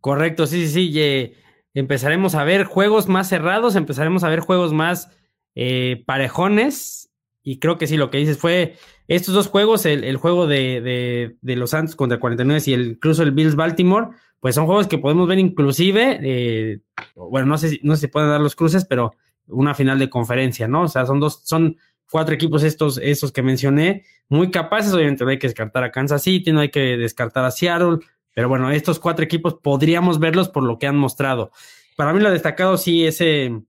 Correcto, 0.00 0.46
sí, 0.46 0.66
sí, 0.68 0.92
sí. 0.92 1.32
empezaremos 1.74 2.34
a 2.34 2.44
ver 2.44 2.64
juegos 2.64 3.08
más 3.08 3.28
cerrados, 3.28 3.76
empezaremos 3.76 4.24
a 4.24 4.28
ver 4.28 4.40
juegos 4.40 4.72
más 4.72 5.08
eh, 5.54 6.02
parejones 6.06 7.09
y 7.42 7.58
creo 7.58 7.78
que 7.78 7.86
sí, 7.86 7.96
lo 7.96 8.10
que 8.10 8.18
dices 8.18 8.38
fue 8.38 8.76
estos 9.08 9.34
dos 9.34 9.48
juegos, 9.48 9.86
el, 9.86 10.16
juego 10.16 10.46
de, 10.46 11.36
los 11.42 11.70
Santos 11.70 11.96
contra 11.96 12.20
49 12.20 12.62
y 12.66 12.72
el, 12.72 12.86
incluso 12.92 13.22
el 13.22 13.32
Bills 13.32 13.56
Baltimore, 13.56 14.08
pues 14.40 14.54
son 14.54 14.66
juegos 14.66 14.86
que 14.86 14.98
podemos 14.98 15.26
ver 15.26 15.38
inclusive, 15.38 16.20
eh, 16.22 16.80
bueno, 17.14 17.46
no 17.46 17.58
sé, 17.58 17.70
si, 17.70 17.80
no 17.82 17.96
se 17.96 18.08
pueden 18.08 18.30
dar 18.30 18.40
los 18.40 18.56
cruces, 18.56 18.84
pero 18.84 19.12
una 19.48 19.74
final 19.74 19.98
de 19.98 20.08
conferencia, 20.10 20.68
¿no? 20.68 20.82
O 20.82 20.88
sea, 20.88 21.06
son 21.06 21.18
dos, 21.20 21.40
son 21.44 21.76
cuatro 22.10 22.34
equipos 22.34 22.62
estos, 22.62 22.98
estos 22.98 23.32
que 23.32 23.42
mencioné, 23.42 24.04
muy 24.28 24.50
capaces, 24.50 24.92
obviamente 24.92 25.24
no 25.24 25.30
hay 25.30 25.38
que 25.38 25.48
descartar 25.48 25.84
a 25.84 25.90
Kansas 25.90 26.22
City, 26.22 26.52
no 26.52 26.60
hay 26.60 26.70
que 26.70 26.96
descartar 26.96 27.44
a 27.44 27.50
Seattle, 27.50 27.98
pero 28.34 28.48
bueno, 28.48 28.70
estos 28.70 29.00
cuatro 29.00 29.24
equipos 29.24 29.54
podríamos 29.54 30.18
verlos 30.18 30.48
por 30.48 30.62
lo 30.62 30.78
que 30.78 30.86
han 30.86 30.96
mostrado. 30.96 31.50
Para 31.96 32.12
mí 32.12 32.20
lo 32.20 32.30
destacado 32.30 32.76
sí 32.76 33.06
ese 33.06 33.60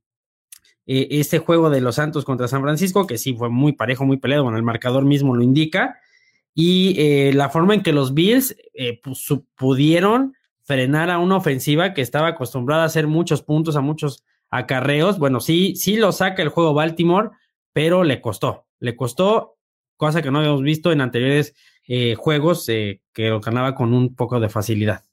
eh, 0.93 1.07
este 1.21 1.39
juego 1.39 1.69
de 1.69 1.79
los 1.79 1.95
Santos 1.95 2.25
contra 2.25 2.49
San 2.49 2.61
Francisco, 2.61 3.07
que 3.07 3.17
sí 3.17 3.33
fue 3.33 3.47
muy 3.47 3.71
parejo, 3.71 4.03
muy 4.03 4.17
peleado, 4.17 4.43
bueno, 4.43 4.57
el 4.57 4.63
marcador 4.63 5.05
mismo 5.05 5.33
lo 5.33 5.41
indica, 5.41 6.01
y 6.53 6.95
eh, 6.97 7.31
la 7.33 7.47
forma 7.47 7.73
en 7.73 7.81
que 7.81 7.93
los 7.93 8.13
Bills 8.13 8.57
eh, 8.73 8.99
pues, 9.01 9.25
pudieron 9.55 10.35
frenar 10.63 11.09
a 11.09 11.17
una 11.17 11.37
ofensiva 11.37 11.93
que 11.93 12.01
estaba 12.01 12.27
acostumbrada 12.27 12.83
a 12.83 12.87
hacer 12.87 13.07
muchos 13.07 13.41
puntos, 13.41 13.77
a 13.77 13.81
muchos 13.81 14.25
acarreos. 14.49 15.17
Bueno, 15.17 15.39
sí, 15.39 15.77
sí 15.77 15.95
lo 15.95 16.11
saca 16.11 16.41
el 16.41 16.49
juego 16.49 16.73
Baltimore, 16.73 17.29
pero 17.71 18.03
le 18.03 18.19
costó, 18.19 18.65
le 18.81 18.97
costó, 18.97 19.55
cosa 19.95 20.21
que 20.21 20.29
no 20.29 20.39
habíamos 20.39 20.61
visto 20.61 20.91
en 20.91 20.99
anteriores 20.99 21.55
juegos 22.17 22.67
eh, 22.67 23.01
que 23.13 23.29
lo 23.29 23.39
ganaba 23.39 23.75
con 23.75 23.93
un 23.93 24.13
poco 24.13 24.41
de 24.41 24.49
facilidad. 24.49 25.05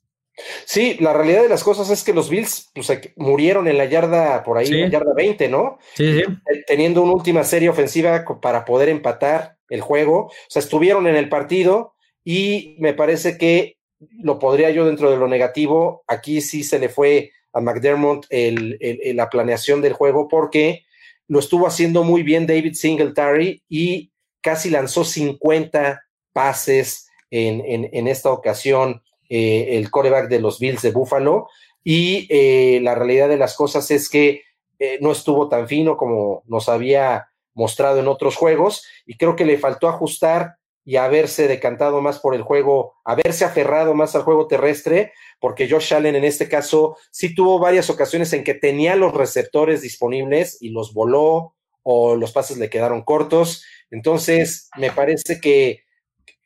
Sí, 0.71 0.99
la 1.01 1.14
realidad 1.14 1.41
de 1.41 1.49
las 1.49 1.64
cosas 1.64 1.89
es 1.89 2.05
que 2.05 2.12
los 2.12 2.29
Bills 2.29 2.71
pues, 2.75 2.93
murieron 3.16 3.69
en 3.69 3.79
la 3.79 3.87
yarda, 3.87 4.43
por 4.43 4.59
ahí, 4.59 4.66
en 4.66 4.83
la 4.83 4.89
yarda 4.91 5.14
20, 5.14 5.49
¿no? 5.49 5.79
Sí, 5.95 6.21
sí. 6.21 6.25
Teniendo 6.66 7.01
una 7.01 7.14
última 7.14 7.43
serie 7.43 7.71
ofensiva 7.71 8.23
para 8.43 8.66
poder 8.66 8.91
empatar 8.91 9.57
el 9.71 9.81
juego. 9.81 10.27
O 10.27 10.33
sea, 10.47 10.61
estuvieron 10.61 11.07
en 11.07 11.16
el 11.16 11.31
partido 11.31 11.95
y 12.23 12.77
me 12.81 12.93
parece 12.93 13.39
que 13.39 13.79
lo 14.23 14.39
podría 14.39 14.69
yo 14.69 14.85
dentro 14.85 15.11
de 15.11 15.16
lo 15.16 15.27
negativo. 15.27 16.05
Aquí 16.07 16.43
sí 16.43 16.62
se 16.62 16.79
le 16.79 16.91
fue 16.91 17.33
a 17.55 17.62
McDermott 17.62 18.27
el, 18.29 18.79
la 19.16 19.31
planeación 19.31 19.81
del 19.81 19.95
juego 19.95 20.29
porque 20.29 20.85
lo 21.29 21.39
estuvo 21.39 21.66
haciendo 21.66 22.05
muy 22.05 22.23
bien 22.23 22.47
David 22.47 22.75
Singletary 22.75 23.62
y 23.71 24.12
casi 24.43 24.69
lanzó 24.69 25.03
50 25.03 26.03
pases 26.35 27.09
en, 27.31 27.89
en, 27.91 28.07
esta 28.07 28.31
ocasión 28.31 29.03
eh, 29.29 29.76
el 29.76 29.91
coreback 29.91 30.29
de 30.29 30.41
los 30.41 30.59
Bills 30.59 30.83
de 30.83 30.93
Buffalo. 30.93 31.49
Y 31.85 32.26
eh, 32.31 32.81
la 32.83 32.95
realidad 32.95 33.29
de 33.29 33.37
las 33.37 33.57
cosas 33.57 33.91
es 33.91 34.09
que 34.09 34.43
eh, 34.79 34.99
no 35.01 35.12
estuvo 35.12 35.49
tan 35.49 35.68
fino 35.68 35.97
como 35.97 36.43
nos 36.47 36.68
había 36.68 37.29
mostrado 37.55 37.99
en 37.99 38.09
otros 38.09 38.37
juegos 38.37 38.87
y 39.05 39.16
creo 39.16 39.35
que 39.35 39.45
le 39.45 39.59
faltó 39.59 39.89
ajustar 39.89 40.59
y 40.85 40.97
haberse 40.97 41.49
decantado 41.49 42.01
más 42.01 42.20
por 42.20 42.35
el 42.35 42.43
juego, 42.43 42.95
haberse 43.05 43.45
aferrado 43.45 43.93
más 43.95 44.14
al 44.14 44.22
juego 44.22 44.47
terrestre, 44.47 45.12
porque 45.39 45.68
Josh 45.68 45.93
Allen 45.93 46.16
en 46.16 46.24
este 46.24 46.49
caso 46.49 46.97
sí 47.11 47.35
tuvo 47.35 47.59
varias 47.59 47.91
ocasiones 47.91 48.33
en 48.33 48.43
que 48.43 48.55
tenía 48.55 48.97
los 48.97 49.12
receptores 49.12 49.83
disponibles 49.83 50.57
y 50.62 50.70
los 50.70 50.95
voló 50.95 51.55
o 51.83 52.16
los 52.16 52.33
pases 52.33 52.57
le 52.57 52.70
quedaron 52.70 53.03
cortos. 53.03 53.64
Entonces, 53.91 54.70
me 54.79 54.91
parece 54.91 55.41
que 55.41 55.85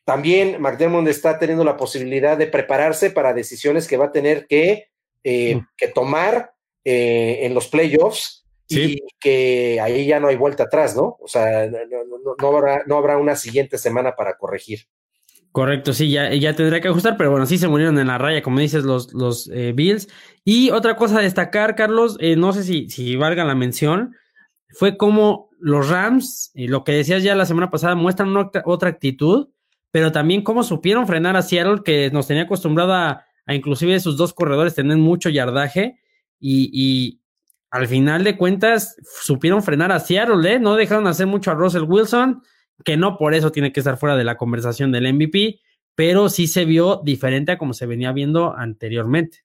también 0.05 0.61
McDermott 0.61 1.07
está 1.09 1.39
teniendo 1.39 1.65
la 1.65 1.77
posibilidad 1.77 2.37
de 2.37 2.47
prepararse 2.47 3.11
para 3.11 3.33
decisiones 3.33 3.87
que 3.87 3.97
va 3.97 4.07
a 4.07 4.13
tener 4.13 4.47
que, 4.47 4.89
eh, 5.23 5.57
mm. 5.57 5.69
que 5.77 5.89
tomar 5.89 6.55
eh, 6.85 7.41
en 7.43 7.55
los 7.55 7.69
playoffs 7.69 8.45
y 8.69 9.03
que 9.21 9.79
ahí 9.83 10.07
ya 10.07 10.19
no 10.19 10.29
hay 10.29 10.37
vuelta 10.37 10.65
atrás, 10.65 10.97
¿no? 10.97 11.19
O 11.21 11.29
sea, 11.29 11.69
no, 11.69 12.49
habrá, 12.49 12.83
no 12.87 12.97
habrá 12.97 13.19
una 13.19 13.37
siguiente 13.37 13.77
semana 13.77 14.17
para 14.17 14.39
corregir. 14.39 14.87
Correcto, 15.51 15.93
sí, 15.93 16.11
ya, 16.11 16.33
ya 16.33 16.57
tendrá 16.57 16.81
que 16.81 16.89
ajustar, 16.89 17.19
pero 17.19 17.31
bueno, 17.31 17.45
sí 17.45 17.59
se 17.59 17.69
murieron 17.69 17.99
en 17.99 18.07
la 18.07 18.17
raya, 18.17 18.41
como 18.41 18.61
dices, 18.61 18.85
los, 18.85 19.13
los 19.13 19.51
eh, 19.53 19.73
Bills. 19.75 20.09
Y 20.43 20.71
otra 20.71 20.97
cosa 20.97 21.19
a 21.19 21.23
destacar, 21.23 21.77
Carlos, 21.77 22.17
no 22.39 22.55
sé 22.55 22.63
si, 22.63 22.89
si 22.89 23.15
valga 23.17 23.45
la 23.45 23.55
mención, 23.55 24.17
fue 24.71 24.97
como 24.97 25.51
los 25.61 25.91
Rams, 25.91 26.51
y 26.55 26.69
lo 26.69 26.83
que 26.83 26.93
decías 26.93 27.23
ya 27.23 27.35
la 27.35 27.45
semana 27.45 27.71
pasada, 27.71 27.95
muestran 27.95 28.35
otra 28.65 28.89
actitud 28.89 29.49
pero 29.93 30.11
también 30.11 30.43
cómo 30.43 30.65
supieron 30.65 31.07
frenar 31.07 31.37
a 31.37 31.43
Seattle, 31.43 31.83
que 31.85 32.11
nos 32.11 32.27
tenía 32.27 32.45
acostumbrado 32.45 32.95
a, 32.95 33.25
inclusive 33.47 34.01
sus 34.01 34.17
dos 34.17 34.33
corredores 34.33 34.75
tener 34.75 34.97
mucho 34.97 35.29
yardaje 35.29 36.01
y, 36.41 37.21
al 37.71 37.89
final 37.89 38.23
de 38.23 38.37
cuentas 38.37 38.97
supieron 39.23 39.63
frenar 39.63 39.93
a 39.93 40.01
Seattle, 40.01 40.53
¿eh? 40.53 40.59
No 40.59 40.75
dejaron 40.75 41.07
hacer 41.07 41.27
mucho 41.27 41.51
a 41.51 41.55
Russell 41.55 41.85
Wilson, 41.85 42.43
que 42.85 42.99
no 42.99 43.17
por 43.17 43.33
eso 43.33 43.51
tiene 43.51 43.73
que 43.73 43.81
estar 43.81 43.97
fuera 43.97 44.15
de 44.15 44.25
la 44.25 44.37
conversación 44.37 44.93
del 44.93 45.11
MVP, 45.11 45.61
pero 45.95 46.29
sí 46.29 46.49
se 46.49 46.67
vio 46.67 47.01
diferente 47.03 47.53
a 47.53 47.59
como 47.59 47.73
se 47.73 47.87
venía 47.87 48.13
viendo 48.13 48.55
anteriormente. 48.55 49.45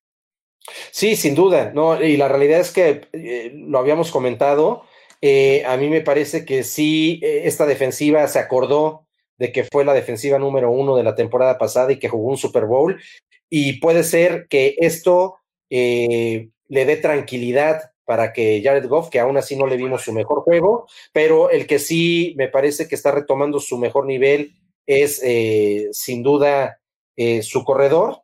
Sí, 0.92 1.16
sin 1.16 1.36
duda, 1.36 1.72
no, 1.74 2.04
y 2.04 2.18
la 2.18 2.28
realidad 2.28 2.60
es 2.60 2.72
que 2.72 3.08
eh, 3.14 3.54
lo 3.54 3.80
habíamos 3.80 4.12
comentado. 4.12 4.84
Eh, 5.22 5.64
a 5.66 5.78
mí 5.78 5.88
me 5.88 6.02
parece 6.02 6.44
que 6.44 6.64
sí, 6.64 7.22
eh, 7.24 7.44
esta 7.46 7.66
defensiva 7.66 8.28
se 8.28 8.40
acordó 8.40 9.07
de 9.38 9.52
que 9.52 9.64
fue 9.64 9.86
la 9.86 9.94
defensiva 9.94 10.40
número 10.40 10.72
uno 10.72 10.96
de 10.96 11.04
la 11.04 11.16
temporada 11.16 11.58
pasada 11.58 11.92
y 11.92 12.00
que 12.00 12.10
jugó 12.10 12.30
un 12.30 12.38
Super 12.38 12.66
Bowl. 12.66 13.00
Y 13.50 13.80
puede 13.80 14.04
ser 14.04 14.48
que 14.48 14.76
esto 14.80 15.38
eh, 15.70 16.50
le 16.68 16.86
dé 16.86 16.98
tranquilidad 16.98 17.92
para 18.06 18.34
que 18.34 18.62
Jared 18.64 18.88
Goff, 18.88 19.10
que 19.10 19.20
aún 19.20 19.38
así 19.38 19.56
no 19.56 19.68
le 19.68 19.78
vimos 19.78 20.02
su 20.04 20.14
mejor 20.14 20.42
juego, 20.42 20.88
pero 21.12 21.50
el 21.50 21.68
que 21.68 21.78
sí 21.78 22.34
me 22.38 22.48
parece 22.48 22.88
que 22.88 22.96
está 22.96 23.12
retomando 23.12 23.60
su 23.60 23.78
mejor 23.78 24.06
nivel 24.06 24.54
es 24.86 25.22
eh, 25.24 25.90
sin 25.92 26.24
duda 26.24 26.80
eh, 27.16 27.42
su 27.42 27.64
corredor, 27.64 28.22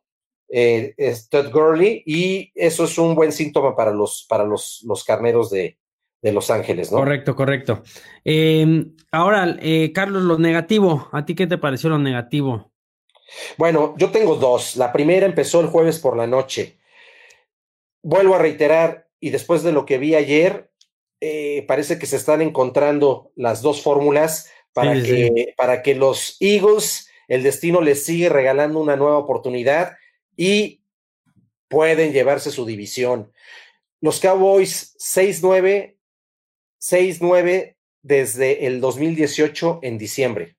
es 0.48 1.28
Todd 1.30 1.50
Gurley, 1.50 2.04
y 2.06 2.52
eso 2.54 2.84
es 2.84 2.96
un 2.96 3.16
buen 3.16 3.32
síntoma 3.32 3.74
para 3.74 3.90
los, 3.90 4.24
para 4.28 4.44
los, 4.44 4.84
los 4.86 5.02
carneros 5.02 5.50
de, 5.50 5.78
de 6.24 6.32
Los 6.32 6.50
Ángeles, 6.50 6.90
¿no? 6.90 6.98
Correcto, 6.98 7.36
correcto. 7.36 7.82
Em, 8.24 8.96
ahora, 9.12 9.58
eh, 9.60 9.92
Carlos, 9.92 10.22
lo 10.22 10.38
negativo, 10.38 11.10
¿a 11.12 11.26
ti 11.26 11.34
qué 11.34 11.46
te 11.46 11.58
pareció 11.58 11.90
lo 11.90 11.98
negativo? 11.98 12.72
Bueno, 13.58 13.94
yo 13.98 14.10
tengo 14.10 14.36
dos. 14.36 14.76
La 14.76 14.90
primera 14.90 15.26
empezó 15.26 15.60
el 15.60 15.66
jueves 15.66 15.98
por 15.98 16.16
la 16.16 16.26
noche. 16.26 16.78
Vuelvo 18.02 18.34
a 18.34 18.38
reiterar, 18.38 19.06
y 19.20 19.30
después 19.30 19.62
de 19.62 19.72
lo 19.72 19.84
que 19.84 19.98
vi 19.98 20.14
ayer, 20.14 20.70
eh, 21.20 21.62
parece 21.68 21.98
que 21.98 22.06
se 22.06 22.16
están 22.16 22.40
encontrando 22.40 23.30
las 23.36 23.60
dos 23.60 23.82
fórmulas 23.82 24.50
para, 24.72 24.94
que, 24.94 25.52
para 25.58 25.82
que 25.82 25.94
los 25.94 26.38
Eagles, 26.40 27.10
el 27.28 27.42
destino 27.42 27.82
les 27.82 28.02
sigue 28.02 28.30
regalando 28.30 28.80
una 28.80 28.96
nueva 28.96 29.18
oportunidad 29.18 29.98
y 30.38 30.80
pueden 31.68 32.14
llevarse 32.14 32.50
su 32.50 32.64
división. 32.64 33.30
Los 34.00 34.20
Cowboys 34.20 34.96
6-9 34.98 35.94
6-9 36.90 37.76
desde 38.02 38.66
el 38.66 38.80
2018 38.80 39.80
en 39.82 39.98
diciembre. 39.98 40.56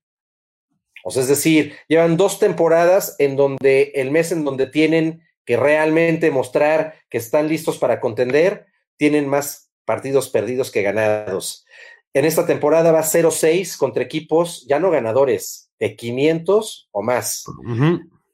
O 1.04 1.10
sea, 1.10 1.22
es 1.22 1.28
decir, 1.28 1.76
llevan 1.86 2.16
dos 2.16 2.40
temporadas 2.40 3.14
en 3.18 3.36
donde 3.36 3.92
el 3.94 4.10
mes 4.10 4.32
en 4.32 4.44
donde 4.44 4.66
tienen 4.66 5.22
que 5.44 5.56
realmente 5.56 6.32
mostrar 6.32 6.94
que 7.08 7.18
están 7.18 7.48
listos 7.48 7.78
para 7.78 8.00
contender, 8.00 8.66
tienen 8.96 9.28
más 9.28 9.70
partidos 9.84 10.28
perdidos 10.28 10.72
que 10.72 10.82
ganados. 10.82 11.64
En 12.12 12.24
esta 12.24 12.44
temporada 12.44 12.90
va 12.90 13.02
0-6 13.02 13.76
contra 13.76 14.02
equipos 14.02 14.66
ya 14.68 14.80
no 14.80 14.90
ganadores, 14.90 15.70
de 15.78 15.94
500 15.94 16.88
o 16.90 17.02
más. 17.02 17.44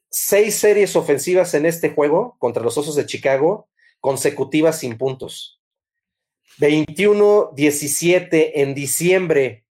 Seis 0.09 0.55
series 0.55 0.95
ofensivas 0.95 1.53
en 1.53 1.67
este 1.67 1.91
juego 1.91 2.35
contra 2.39 2.63
los 2.63 2.77
Osos 2.77 2.95
de 2.95 3.05
Chicago, 3.05 3.67
consecutivas 3.99 4.79
sin 4.79 4.97
puntos. 4.97 5.59
21-17 6.59 8.51
en 8.55 8.73
diciembre 8.73 9.65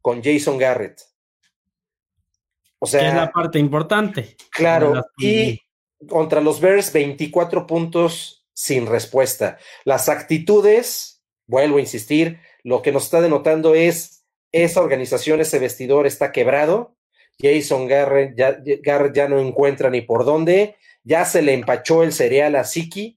con 0.00 0.22
Jason 0.22 0.58
Garrett. 0.58 1.00
O 2.78 2.86
sea, 2.86 3.08
es 3.08 3.14
la 3.14 3.32
parte 3.32 3.58
importante. 3.58 4.36
Claro, 4.50 5.04
y 5.18 5.60
contra 6.08 6.40
los 6.40 6.60
Bears 6.60 6.92
24 6.92 7.66
puntos 7.66 8.46
sin 8.52 8.86
respuesta. 8.86 9.58
Las 9.84 10.08
actitudes, 10.08 11.22
vuelvo 11.46 11.78
a 11.78 11.80
insistir, 11.80 12.40
lo 12.62 12.82
que 12.82 12.92
nos 12.92 13.04
está 13.04 13.20
denotando 13.20 13.74
es 13.74 14.24
esa 14.52 14.80
organización, 14.80 15.40
ese 15.40 15.58
vestidor 15.58 16.06
está 16.06 16.32
quebrado. 16.32 16.96
Jason 17.38 17.86
Garrett 17.86 18.36
ya, 18.36 18.56
Garrett 18.82 19.14
ya 19.14 19.28
no 19.28 19.38
encuentra 19.38 19.90
ni 19.90 20.00
por 20.00 20.24
dónde. 20.24 20.76
Ya 21.04 21.24
se 21.24 21.42
le 21.42 21.52
empachó 21.54 22.02
el 22.02 22.12
cereal 22.12 22.56
a 22.56 22.64
Siki 22.64 23.15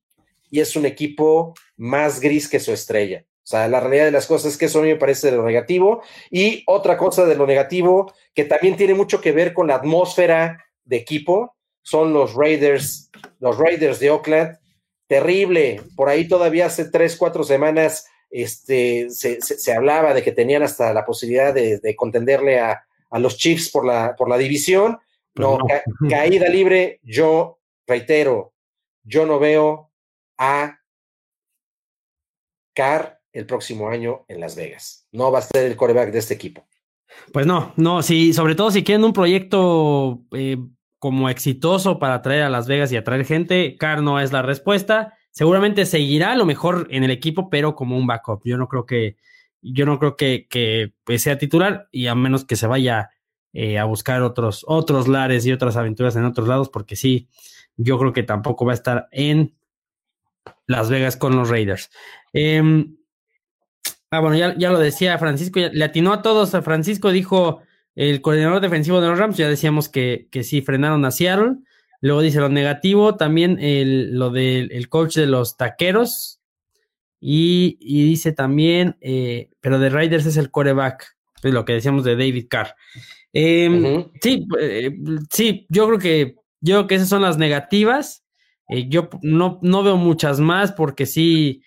y 0.50 0.60
es 0.60 0.76
un 0.76 0.86
equipo 0.86 1.54
más 1.78 2.20
gris 2.20 2.48
que 2.48 2.60
su 2.60 2.72
estrella. 2.72 3.26
O 3.44 3.48
sea, 3.50 3.68
la 3.68 3.80
realidad 3.80 4.06
de 4.06 4.12
las 4.12 4.28
cosas 4.28 4.52
es 4.52 4.58
que 4.58 4.66
eso 4.66 4.80
a 4.80 4.84
mí 4.84 4.90
me 4.90 4.96
parece 4.96 5.32
de 5.32 5.38
lo 5.38 5.44
negativo. 5.44 6.04
Y 6.30 6.64
otra 6.68 6.98
cosa 6.98 7.26
de 7.26 7.36
lo 7.36 7.48
negativo, 7.48 8.14
que 8.36 8.46
también 8.46 8.76
tiene 8.76 8.94
mucho 8.94 9.22
que 9.22 9.32
ver 9.32 9.54
con 9.54 9.68
la 9.68 9.76
atmósfera 9.76 10.66
de 10.84 10.98
equipo, 10.98 11.56
son 11.82 12.14
los 12.14 12.36
Raiders, 12.36 13.10
los 13.40 13.58
Raiders 13.58 14.00
de 14.00 14.12
Oakland. 14.12 14.60
Terrible. 15.08 15.82
Por 15.96 16.10
ahí 16.10 16.28
todavía 16.28 16.68
hace 16.68 16.86
tres, 16.92 17.18
cuatro 17.18 17.44
semanas 17.44 18.06
este, 18.30 19.10
se, 19.10 19.74
hablaba 19.74 20.14
de 20.14 20.22
que 20.22 20.32
tenían 20.32 20.62
hasta 20.62 20.94
la 20.94 21.04
posibilidad 21.04 21.52
de, 21.54 21.96
contenderle 21.96 22.60
a, 22.60 22.86
los 23.14 23.38
Chiefs 23.38 23.72
por 23.72 23.86
la, 23.86 24.16
por 24.16 24.30
la 24.30 24.38
división. 24.38 25.00
No, 25.36 25.58
caída 26.08 26.48
libre, 26.50 27.00
yo 27.02 27.60
reitero, 27.88 28.54
yo 29.04 29.26
no 29.26 29.40
veo 29.40 29.89
a 30.40 30.80
Carr 32.74 33.20
el 33.32 33.46
próximo 33.46 33.90
año 33.90 34.26
en 34.28 34.40
Las 34.40 34.56
Vegas. 34.56 35.06
No 35.12 35.32
va 35.32 35.40
a 35.40 35.44
ser 35.44 35.66
el 35.66 35.76
coreback 35.76 36.12
de 36.12 36.20
este 36.20 36.34
equipo. 36.34 36.66
Pues 37.34 37.46
no, 37.46 37.74
no, 37.76 38.02
sí, 38.02 38.34
sobre 38.34 38.56
todo 38.56 38.72
si 38.72 38.84
quieren 38.84 39.04
un 39.04 39.14
proyecto 39.14 40.24
eh, 40.32 40.58
como 40.98 41.30
exitoso 41.30 42.00
para 42.00 42.22
traer 42.22 42.44
a 42.44 42.50
Las 42.50 42.68
Vegas 42.68 42.92
y 42.92 42.98
atraer 42.98 43.26
gente, 43.26 43.76
Carr 43.78 44.02
no 44.02 44.20
es 44.20 44.32
la 44.32 44.42
respuesta. 44.42 45.14
Seguramente 45.32 45.86
seguirá 45.86 46.32
a 46.32 46.36
lo 46.36 46.46
mejor 46.46 46.88
en 46.90 47.04
el 47.04 47.12
equipo, 47.12 47.50
pero 47.50 47.76
como 47.76 47.98
un 47.98 48.08
backup. 48.08 48.42
Yo 48.46 48.58
no 48.58 48.68
creo 48.68 48.86
que, 48.86 49.18
yo 49.62 49.86
no 49.86 50.00
creo 50.00 50.16
que, 50.16 50.48
que 50.50 50.94
pues, 51.04 51.22
sea 51.22 51.38
titular 51.38 51.88
y 51.92 52.08
a 52.08 52.16
menos 52.16 52.46
que 52.46 52.56
se 52.56 52.68
vaya 52.68 53.10
eh, 53.52 53.80
a 53.80 53.86
buscar 53.86 54.22
otros, 54.22 54.64
otros 54.68 55.08
lares 55.08 55.46
y 55.46 55.52
otras 55.52 55.76
aventuras 55.76 56.16
en 56.16 56.26
otros 56.26 56.48
lados, 56.48 56.70
porque 56.70 56.96
sí, 56.96 57.30
yo 57.78 57.98
creo 57.98 58.14
que 58.14 58.24
tampoco 58.24 58.66
va 58.66 58.74
a 58.74 58.76
estar 58.76 59.08
en 59.12 59.56
las 60.68 60.90
Vegas 60.90 61.18
con 61.18 61.36
los 61.36 61.50
Raiders. 61.50 61.90
Em, 62.34 62.96
Ah, 64.12 64.22
bueno, 64.22 64.36
ya, 64.38 64.56
ya 64.58 64.72
lo 64.72 64.80
decía 64.80 65.18
Francisco, 65.20 65.60
le 65.60 65.84
atinó 65.84 66.14
a 66.14 66.22
todos. 66.22 66.56
A 66.56 66.62
Francisco 66.62 67.12
dijo 67.12 67.62
el 67.96 68.22
coordinador 68.22 68.62
defensivo 68.62 69.02
de 69.02 69.08
los 69.08 69.20
Rams, 69.20 69.38
ya 69.38 69.48
decíamos 69.48 69.88
que, 69.88 70.28
que 70.32 70.44
sí 70.44 70.62
frenaron 70.62 71.06
a 71.06 71.12
Seattle. 71.12 71.58
Luego 72.02 72.22
dice 72.22 72.40
lo 72.40 72.50
negativo, 72.50 73.16
también 73.18 73.60
el, 73.60 74.18
lo 74.18 74.32
del 74.32 74.90
coach 74.90 75.16
de 75.16 75.28
los 75.28 75.58
taqueros. 75.58 76.40
Y, 77.22 77.78
dice 77.82 78.32
también, 78.32 78.98
eh, 79.02 79.50
pero 79.60 79.78
de 79.78 79.90
Raiders 79.90 80.26
es 80.26 80.38
el 80.38 80.52
coreback, 80.52 81.18
es 81.44 81.54
lo 81.54 81.66
que 81.66 81.74
decíamos 81.74 82.06
de 82.06 82.16
David 82.16 82.48
Carr. 82.50 82.76
Em, 83.34 84.06
sí, 84.22 84.48
eh, 84.60 84.98
sí, 85.30 85.68
yo 85.70 85.86
creo 85.88 86.00
que 86.00 86.36
yo 86.62 86.76
creo 86.76 86.88
que 86.88 86.96
esas 86.96 87.10
son 87.10 87.22
las 87.22 87.38
negativas. 87.38 88.24
Eh, 88.70 88.88
yo 88.88 89.10
no, 89.22 89.60
no 89.62 89.84
veo 89.84 89.98
muchas 89.98 90.40
más 90.40 90.72
porque 90.72 91.06
sí, 91.06 91.62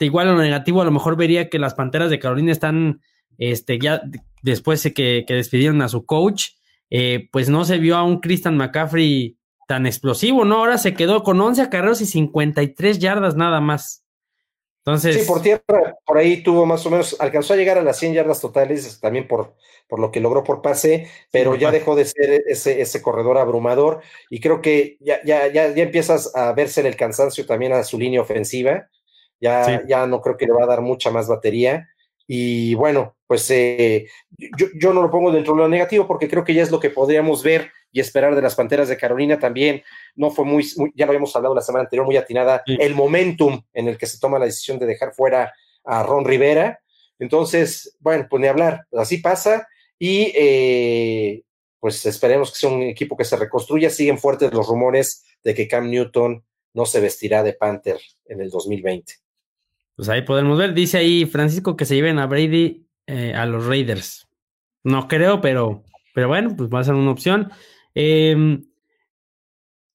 igual 0.00 0.28
lo 0.28 0.36
negativo 0.36 0.80
a 0.80 0.84
lo 0.84 0.90
mejor 0.90 1.16
vería 1.16 1.48
que 1.48 1.58
las 1.58 1.74
Panteras 1.74 2.10
de 2.10 2.18
Carolina 2.18 2.52
están, 2.52 3.00
este, 3.38 3.78
ya 3.78 4.02
después 4.42 4.82
de 4.82 4.92
que, 4.92 5.24
que 5.26 5.34
despidieron 5.34 5.82
a 5.82 5.88
su 5.88 6.04
coach, 6.04 6.50
eh, 6.90 7.28
pues 7.32 7.48
no 7.48 7.64
se 7.64 7.78
vio 7.78 7.96
a 7.96 8.04
un 8.04 8.20
Christian 8.20 8.56
McCaffrey 8.56 9.38
tan 9.66 9.86
explosivo, 9.86 10.44
¿no? 10.44 10.58
Ahora 10.58 10.78
se 10.78 10.94
quedó 10.94 11.22
con 11.22 11.40
11 11.40 11.62
acarreos 11.62 12.00
y 12.00 12.06
53 12.06 12.98
yardas 12.98 13.36
nada 13.36 13.60
más. 13.60 14.03
Entonces. 14.86 15.16
Sí, 15.16 15.26
por 15.26 15.40
tierra, 15.40 15.96
por 16.04 16.18
ahí 16.18 16.42
tuvo 16.42 16.66
más 16.66 16.84
o 16.84 16.90
menos, 16.90 17.16
alcanzó 17.18 17.54
a 17.54 17.56
llegar 17.56 17.78
a 17.78 17.82
las 17.82 17.98
100 17.98 18.12
yardas 18.12 18.40
totales, 18.42 19.00
también 19.00 19.26
por, 19.26 19.54
por 19.88 19.98
lo 19.98 20.10
que 20.10 20.20
logró 20.20 20.44
por 20.44 20.60
pase, 20.60 21.08
pero 21.30 21.54
ya 21.54 21.70
dejó 21.70 21.96
de 21.96 22.04
ser 22.04 22.42
ese, 22.46 22.82
ese 22.82 23.00
corredor 23.00 23.38
abrumador 23.38 24.02
y 24.28 24.40
creo 24.40 24.60
que 24.60 24.98
ya, 25.00 25.20
ya, 25.24 25.46
ya, 25.46 25.74
ya 25.74 25.82
empiezas 25.82 26.36
a 26.36 26.52
verse 26.52 26.86
el 26.86 26.96
cansancio 26.96 27.46
también 27.46 27.72
a 27.72 27.82
su 27.82 27.98
línea 27.98 28.20
ofensiva. 28.20 28.88
Ya, 29.40 29.82
ya 29.86 30.06
no 30.06 30.20
creo 30.22 30.36
que 30.36 30.46
le 30.46 30.52
va 30.52 30.64
a 30.64 30.66
dar 30.66 30.80
mucha 30.80 31.10
más 31.10 31.28
batería. 31.28 31.88
Y 32.26 32.74
bueno, 32.74 33.16
pues 33.26 33.50
eh, 33.50 34.06
yo, 34.78 34.92
no 34.92 35.02
lo 35.02 35.10
pongo 35.10 35.30
dentro 35.30 35.54
de 35.54 35.60
lo 35.60 35.68
negativo 35.68 36.06
porque 36.06 36.28
creo 36.28 36.44
que 36.44 36.54
ya 36.54 36.62
es 36.62 36.70
lo 36.70 36.80
que 36.80 36.90
podríamos 36.90 37.42
ver 37.42 37.70
y 37.92 38.00
esperar 38.00 38.34
de 38.34 38.42
las 38.42 38.54
Panteras 38.54 38.88
de 38.88 38.96
Carolina 38.96 39.38
también. 39.38 39.82
No 40.14 40.30
fue 40.30 40.44
muy, 40.44 40.64
ya 40.94 41.06
lo 41.06 41.10
habíamos 41.10 41.34
hablado 41.36 41.54
la 41.54 41.60
semana 41.60 41.84
anterior, 41.84 42.06
muy 42.06 42.16
atinada, 42.16 42.62
el 42.66 42.94
momentum 42.94 43.62
en 43.72 43.88
el 43.88 43.98
que 43.98 44.06
se 44.06 44.18
toma 44.18 44.38
la 44.38 44.46
decisión 44.46 44.78
de 44.78 44.86
dejar 44.86 45.12
fuera 45.14 45.52
a 45.84 46.02
Ron 46.02 46.24
Rivera. 46.24 46.80
Entonces, 47.18 47.96
bueno, 48.00 48.26
pues 48.28 48.40
ni 48.40 48.48
hablar, 48.48 48.86
así 48.92 49.18
pasa 49.18 49.68
y 49.98 50.32
eh, 50.34 51.42
pues 51.78 52.04
esperemos 52.06 52.50
que 52.50 52.58
sea 52.58 52.70
un 52.70 52.82
equipo 52.82 53.16
que 53.16 53.24
se 53.24 53.36
reconstruya. 53.36 53.90
Siguen 53.90 54.18
fuertes 54.18 54.52
los 54.52 54.66
rumores 54.66 55.24
de 55.42 55.54
que 55.54 55.68
Cam 55.68 55.90
Newton 55.90 56.44
no 56.72 56.86
se 56.86 57.00
vestirá 57.00 57.42
de 57.42 57.52
Panther 57.52 58.00
en 58.26 58.40
el 58.40 58.50
2020. 58.50 59.23
Pues 59.96 60.08
ahí 60.08 60.22
podemos 60.22 60.58
ver. 60.58 60.74
Dice 60.74 60.98
ahí 60.98 61.24
Francisco 61.26 61.76
que 61.76 61.84
se 61.84 61.94
lleven 61.94 62.18
a 62.18 62.26
Brady 62.26 62.86
eh, 63.06 63.34
a 63.34 63.46
los 63.46 63.66
Raiders. 63.66 64.28
No 64.82 65.08
creo, 65.08 65.40
pero, 65.40 65.84
pero 66.14 66.28
bueno, 66.28 66.54
pues 66.56 66.68
va 66.68 66.80
a 66.80 66.84
ser 66.84 66.94
una 66.94 67.10
opción. 67.10 67.50
Em, 67.94 68.64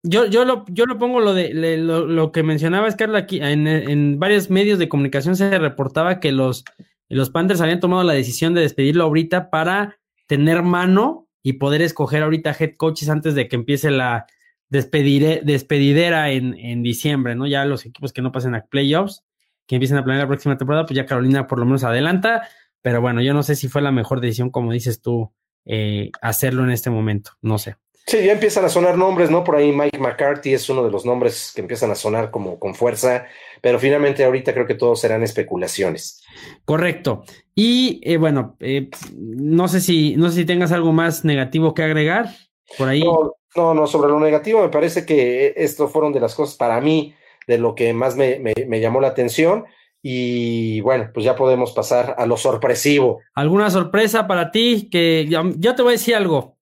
yo, 0.01 0.25
yo, 0.25 0.45
lo, 0.45 0.65
yo 0.69 0.85
lo 0.85 0.97
pongo 0.97 1.19
lo 1.19 1.33
de 1.33 1.77
lo, 1.77 2.31
que 2.31 2.43
mencionaba 2.43 2.89
Carla 2.95 3.19
aquí. 3.19 3.39
En, 3.41 4.19
varios 4.19 4.49
medios 4.49 4.79
de 4.79 4.89
comunicación 4.89 5.35
se 5.35 5.57
reportaba 5.59 6.19
que 6.19 6.31
los, 6.31 6.63
los 7.09 7.29
Panthers 7.29 7.61
habían 7.61 7.79
tomado 7.79 8.03
la 8.03 8.13
decisión 8.13 8.53
de 8.53 8.61
despedirlo 8.61 9.03
ahorita 9.03 9.49
para 9.49 9.97
tener 10.27 10.63
mano 10.63 11.27
y 11.43 11.53
poder 11.53 11.81
escoger 11.81 12.23
ahorita 12.23 12.55
head 12.57 12.75
coaches 12.77 13.09
antes 13.09 13.35
de 13.35 13.47
que 13.47 13.55
empiece 13.55 13.91
la 13.91 14.25
despedidera 14.69 16.31
en, 16.31 16.53
en 16.57 16.83
diciembre, 16.83 17.35
¿no? 17.35 17.47
Ya 17.47 17.65
los 17.65 17.85
equipos 17.85 18.13
que 18.13 18.21
no 18.21 18.31
pasen 18.31 18.55
a 18.55 18.65
playoffs 18.65 19.23
que 19.69 19.75
empiecen 19.75 19.97
a 19.97 20.03
planear 20.03 20.23
la 20.23 20.27
próxima 20.27 20.57
temporada, 20.57 20.87
pues 20.87 20.95
ya 20.95 21.05
Carolina 21.05 21.45
por 21.45 21.59
lo 21.59 21.65
menos 21.65 21.83
adelanta, 21.83 22.49
pero 22.81 23.01
bueno, 23.01 23.21
yo 23.21 23.35
no 23.35 23.43
sé 23.43 23.55
si 23.55 23.67
fue 23.67 23.83
la 23.83 23.91
mejor 23.91 24.19
decisión, 24.19 24.49
como 24.49 24.71
dices 24.71 24.99
tú, 24.99 25.31
eh, 25.65 26.09
hacerlo 26.23 26.63
en 26.63 26.71
este 26.71 26.89
momento, 26.89 27.33
no 27.43 27.59
sé. 27.59 27.75
Sí, 28.07 28.17
ya 28.25 28.31
empiezan 28.31 28.65
a 28.65 28.69
sonar 28.69 28.97
nombres, 28.97 29.29
¿no? 29.29 29.43
Por 29.43 29.55
ahí 29.55 29.71
Mike 29.71 29.99
McCarthy 29.99 30.55
es 30.55 30.67
uno 30.71 30.83
de 30.83 30.89
los 30.89 31.05
nombres 31.05 31.51
que 31.53 31.61
empiezan 31.61 31.91
a 31.91 31.95
sonar 31.95 32.31
como 32.31 32.57
con 32.57 32.73
fuerza, 32.73 33.27
pero 33.61 33.77
finalmente 33.77 34.23
ahorita 34.23 34.55
creo 34.55 34.65
que 34.65 34.73
todos 34.73 35.01
serán 35.01 35.21
especulaciones. 35.21 36.23
Correcto. 36.65 37.23
Y 37.53 38.01
eh, 38.01 38.17
bueno, 38.17 38.57
eh, 38.61 38.89
no 39.15 39.67
sé 39.67 39.81
si 39.81 40.15
no 40.15 40.29
sé 40.29 40.37
si 40.37 40.45
tengas 40.45 40.71
algo 40.71 40.93
más 40.93 41.23
negativo 41.23 41.75
que 41.75 41.83
agregar 41.83 42.29
por 42.75 42.87
ahí. 42.87 43.03
No, 43.03 43.35
no, 43.55 43.75
no, 43.75 43.85
sobre 43.85 44.09
lo 44.09 44.19
negativo 44.19 44.63
me 44.63 44.69
parece 44.69 45.05
que 45.05 45.53
esto 45.57 45.87
fueron 45.87 46.11
de 46.11 46.21
las 46.21 46.33
cosas 46.33 46.55
para 46.55 46.81
mí 46.81 47.13
de 47.47 47.57
lo 47.57 47.75
que 47.75 47.93
más 47.93 48.15
me, 48.15 48.53
llamó 48.79 49.01
la 49.01 49.09
atención. 49.09 49.65
Y 50.01 50.79
bueno, 50.81 51.09
pues 51.13 51.25
ya 51.25 51.35
podemos 51.35 51.73
pasar 51.73 52.15
a 52.17 52.25
lo 52.25 52.37
sorpresivo. 52.37 53.19
¿Alguna 53.33 53.69
sorpresa 53.69 54.27
para 54.27 54.51
ti? 54.51 54.87
Que 54.89 55.27
yo, 55.27 55.75
te 55.75 55.81
voy 55.81 55.91
a 55.91 55.97
decir 55.97 56.15
algo. 56.15 56.57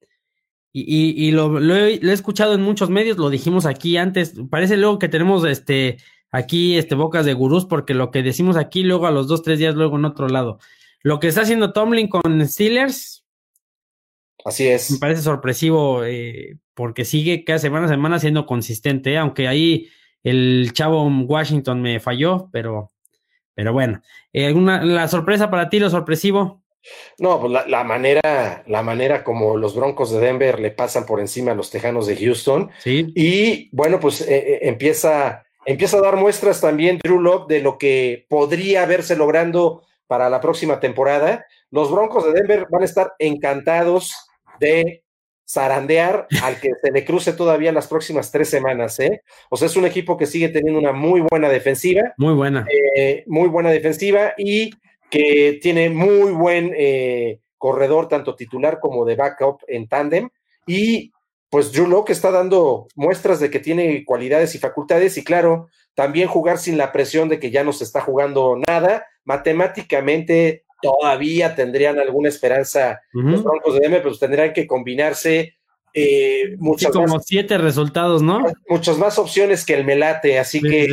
Y, 0.74 1.32
lo, 1.32 1.60
he, 1.76 2.00
escuchado 2.12 2.54
en 2.54 2.62
muchos 2.62 2.90
medios, 2.90 3.18
lo 3.18 3.30
dijimos 3.30 3.66
aquí 3.66 3.98
antes. 3.98 4.34
Parece 4.50 4.78
luego 4.78 5.00
que 5.00 5.10
tenemos 5.10 5.46
este 5.46 5.98
aquí 6.32 6.78
este 6.78 6.96
bocas 6.96 7.26
de 7.26 7.34
gurús, 7.34 7.66
porque 7.66 7.94
lo 7.94 8.12
que 8.12 8.24
decimos 8.24 8.58
aquí, 8.58 8.84
luego 8.84 9.08
a 9.08 9.12
los 9.12 9.28
dos, 9.28 9.44
tres 9.44 9.60
días, 9.60 9.76
luego 9.76 9.98
en 9.98 10.06
otro 10.06 10.28
lado. 10.28 10.60
Lo 11.04 11.20
que 11.20 11.28
está 11.28 11.42
haciendo 11.42 11.74
Tomlin 11.74 12.08
con 12.08 12.46
Steelers. 12.48 13.26
Así 14.44 14.68
es. 14.68 14.92
Me 14.92 14.98
parece 14.98 15.22
sorpresivo, 15.22 16.04
eh, 16.04 16.58
porque 16.74 17.06
sigue 17.06 17.44
cada 17.44 17.60
semana 17.60 17.86
a 17.86 17.90
semana 17.90 18.20
siendo 18.20 18.46
consistente, 18.46 19.14
¿eh? 19.14 19.18
aunque 19.18 19.48
ahí 19.48 19.90
el 20.30 20.72
chavo 20.74 21.08
Washington 21.08 21.82
me 21.82 22.00
falló, 22.00 22.50
pero, 22.52 22.92
pero 23.54 23.72
bueno. 23.72 24.02
Eh, 24.34 24.46
¿Alguna, 24.46 24.84
¿La 24.84 25.08
sorpresa 25.08 25.50
para 25.50 25.70
ti, 25.70 25.80
lo 25.80 25.90
sorpresivo? 25.90 26.62
No, 27.18 27.40
pues 27.40 27.68
la, 27.68 27.84
manera, 27.84 28.64
la 28.68 28.82
manera 28.82 29.24
como 29.24 29.58
los 29.58 29.76
Broncos 29.76 30.12
de 30.12 30.20
Denver 30.20 30.60
le 30.60 30.72
pasan 30.72 31.06
por 31.06 31.20
encima 31.20 31.52
a 31.52 31.56
los 31.56 31.70
Tejanos 31.70 32.08
de 32.08 32.18
Houston. 32.18 32.70
Sí. 32.80 33.12
Y 33.16 33.70
bueno, 33.72 34.00
pues 34.00 34.22
eh, 34.22 34.28
eh, 34.38 34.60
empieza, 34.64 35.46
empieza 35.66 35.98
a 35.98 36.02
dar 36.02 36.18
muestras 36.18 36.60
también 36.60 37.00
Drew 37.02 37.22
Love 37.22 37.48
de 37.48 37.62
lo 37.62 37.78
que 37.78 38.26
podría 38.30 38.84
haberse 38.84 39.16
logrando 39.16 39.84
para 40.08 40.30
la 40.30 40.42
próxima 40.42 40.80
temporada. 40.80 41.46
Los 41.72 41.90
Broncos 41.92 42.26
de 42.26 42.34
Denver 42.34 42.68
van 42.70 42.82
a 42.82 42.86
estar 42.86 43.14
encantados 43.20 44.14
de 44.60 45.04
zarandear 45.50 46.28
al 46.44 46.60
que 46.60 46.72
se 46.82 46.92
le 46.92 47.06
cruce 47.06 47.34
todavía 47.34 47.72
las 47.72 47.88
próximas 47.88 48.32
tres 48.32 48.50
semanas, 48.50 49.00
¿eh? 49.00 49.22
O 49.50 49.56
sea, 49.56 49.68
es 49.68 49.76
un 49.78 49.86
equipo 49.86 50.18
que 50.18 50.26
sigue 50.26 50.50
teniendo 50.50 50.80
una 50.80 50.92
muy 50.92 51.22
buena 51.22 51.50
defensiva. 51.50 52.14
Muy 52.18 52.34
buena. 52.34 52.66
Eh, 52.96 53.24
muy 53.28 53.48
buena 53.48 53.70
defensiva 53.70 54.34
y 54.38 54.72
que 55.10 55.60
tiene 55.62 55.90
muy 55.90 56.32
buen 56.32 56.74
eh, 56.76 57.40
corredor, 57.58 58.08
tanto 58.10 58.36
titular 58.36 58.80
como 58.80 59.06
de 59.06 59.16
backup 59.16 59.62
en 59.68 59.88
tándem. 59.88 60.30
Y 60.66 61.14
pues 61.50 61.72
Drew 61.72 61.88
Locke 61.88 62.12
está 62.12 62.30
dando 62.30 62.88
muestras 62.96 63.40
de 63.40 63.50
que 63.50 63.60
tiene 63.60 64.04
cualidades 64.04 64.54
y 64.54 64.60
facultades 64.60 65.18
y 65.18 65.24
claro, 65.24 65.70
también 65.96 66.28
jugar 66.28 66.58
sin 66.58 66.78
la 66.78 66.92
presión 66.92 67.30
de 67.30 67.40
que 67.40 67.52
ya 67.52 67.64
no 67.64 67.72
se 67.72 67.86
está 67.86 68.02
jugando 68.02 68.58
nada. 68.68 69.08
Matemáticamente 69.24 70.66
todavía 70.82 71.56
tendrían 71.56 72.00
alguna 72.00 72.30
esperanza 72.30 73.02
los 73.14 73.44
Broncos 73.44 73.76
de 73.76 73.80
Denver, 73.82 74.04
pues 74.04 74.20
tendrían 74.20 74.54
que 74.54 74.68
combinarse 74.68 75.58
eh, 75.94 76.56
muchas 76.60 76.92
como 76.92 77.20
siete 77.20 77.58
resultados, 77.58 78.22
¿no? 78.22 78.46
Muchas 78.70 78.98
más 78.98 79.18
opciones 79.18 79.66
que 79.66 79.74
el 79.74 79.86
Melate, 79.86 80.38
así 80.38 80.62
que 80.62 80.88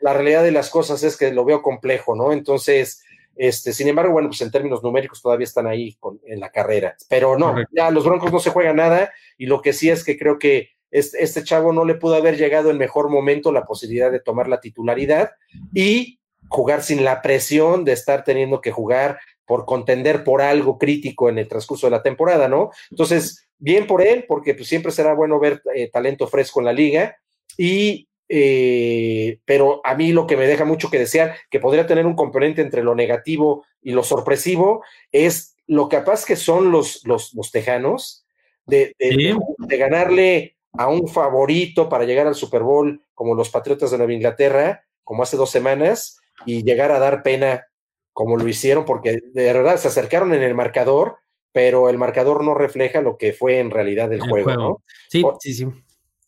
la 0.00 0.12
realidad 0.12 0.42
de 0.42 0.52
las 0.52 0.68
cosas 0.68 1.02
es 1.02 1.16
que 1.16 1.32
lo 1.32 1.46
veo 1.46 1.62
complejo, 1.62 2.14
¿no? 2.14 2.32
Entonces, 2.32 3.02
este, 3.36 3.72
sin 3.72 3.88
embargo, 3.88 4.12
bueno, 4.12 4.28
pues 4.28 4.42
en 4.42 4.50
términos 4.50 4.82
numéricos 4.82 5.22
todavía 5.22 5.44
están 5.44 5.66
ahí 5.66 5.96
con, 5.98 6.20
en 6.26 6.40
la 6.40 6.50
carrera, 6.50 6.94
pero 7.08 7.38
no, 7.38 7.54
ya 7.72 7.90
los 7.90 8.04
Broncos 8.04 8.30
no 8.30 8.38
se 8.38 8.50
juegan 8.50 8.76
nada 8.76 9.10
y 9.38 9.46
lo 9.46 9.62
que 9.62 9.72
sí 9.72 9.88
es 9.88 10.04
que 10.04 10.18
creo 10.18 10.38
que 10.38 10.70
este, 10.90 11.22
este 11.22 11.42
chavo 11.42 11.72
no 11.72 11.86
le 11.86 11.94
pudo 11.94 12.16
haber 12.16 12.36
llegado 12.36 12.70
en 12.70 12.76
mejor 12.76 13.08
momento 13.08 13.52
la 13.52 13.64
posibilidad 13.64 14.12
de 14.12 14.20
tomar 14.20 14.46
la 14.46 14.60
titularidad 14.60 15.30
y 15.72 16.19
jugar 16.50 16.82
sin 16.82 17.04
la 17.04 17.22
presión 17.22 17.84
de 17.84 17.92
estar 17.92 18.24
teniendo 18.24 18.60
que 18.60 18.72
jugar 18.72 19.18
por 19.46 19.64
contender 19.64 20.22
por 20.24 20.42
algo 20.42 20.78
crítico 20.78 21.28
en 21.28 21.38
el 21.38 21.48
transcurso 21.48 21.86
de 21.86 21.92
la 21.92 22.02
temporada, 22.02 22.48
¿no? 22.48 22.70
Entonces, 22.90 23.48
bien 23.58 23.86
por 23.86 24.02
él, 24.02 24.24
porque 24.28 24.54
pues, 24.54 24.68
siempre 24.68 24.92
será 24.92 25.14
bueno 25.14 25.38
ver 25.40 25.62
eh, 25.74 25.88
talento 25.90 26.26
fresco 26.26 26.60
en 26.60 26.66
la 26.66 26.72
liga. 26.72 27.16
Y, 27.56 28.08
eh, 28.28 29.38
pero 29.44 29.80
a 29.84 29.94
mí 29.94 30.12
lo 30.12 30.26
que 30.26 30.36
me 30.36 30.46
deja 30.46 30.64
mucho 30.64 30.90
que 30.90 30.98
desear, 30.98 31.36
que 31.50 31.60
podría 31.60 31.86
tener 31.86 32.06
un 32.06 32.14
componente 32.14 32.62
entre 32.62 32.82
lo 32.82 32.94
negativo 32.94 33.64
y 33.82 33.92
lo 33.92 34.02
sorpresivo, 34.02 34.84
es 35.12 35.56
lo 35.66 35.88
capaz 35.88 36.24
que 36.24 36.36
son 36.36 36.70
los, 36.70 37.04
los, 37.04 37.34
los 37.34 37.50
tejanos 37.50 38.24
de, 38.66 38.94
de, 38.98 39.76
ganarle 39.76 40.56
a 40.72 40.88
un 40.88 41.08
favorito 41.08 41.88
para 41.88 42.04
llegar 42.04 42.26
al 42.26 42.34
Super 42.34 42.62
Bowl 42.62 43.02
como 43.14 43.34
los 43.34 43.50
Patriotas 43.50 43.90
de 43.90 43.98
Nueva 43.98 44.12
Inglaterra, 44.12 44.84
como 45.04 45.22
hace 45.22 45.36
dos 45.36 45.50
semanas, 45.50 46.19
y 46.46 46.62
llegar 46.62 46.92
a 46.92 46.98
dar 46.98 47.22
pena 47.22 47.66
como 48.12 48.36
lo 48.36 48.46
hicieron, 48.48 48.84
porque 48.84 49.20
de 49.32 49.44
verdad 49.44 49.76
se 49.76 49.88
acercaron 49.88 50.34
en 50.34 50.42
el 50.42 50.54
marcador, 50.54 51.16
pero 51.52 51.88
el 51.88 51.98
marcador 51.98 52.44
no 52.44 52.54
refleja 52.54 53.00
lo 53.00 53.16
que 53.16 53.32
fue 53.32 53.58
en 53.58 53.70
realidad 53.70 54.12
el, 54.12 54.20
juego, 54.20 54.52
¿no? 54.52 54.82
Sí, 55.08 55.24
sí, 55.40 55.54
sí. 55.54 55.66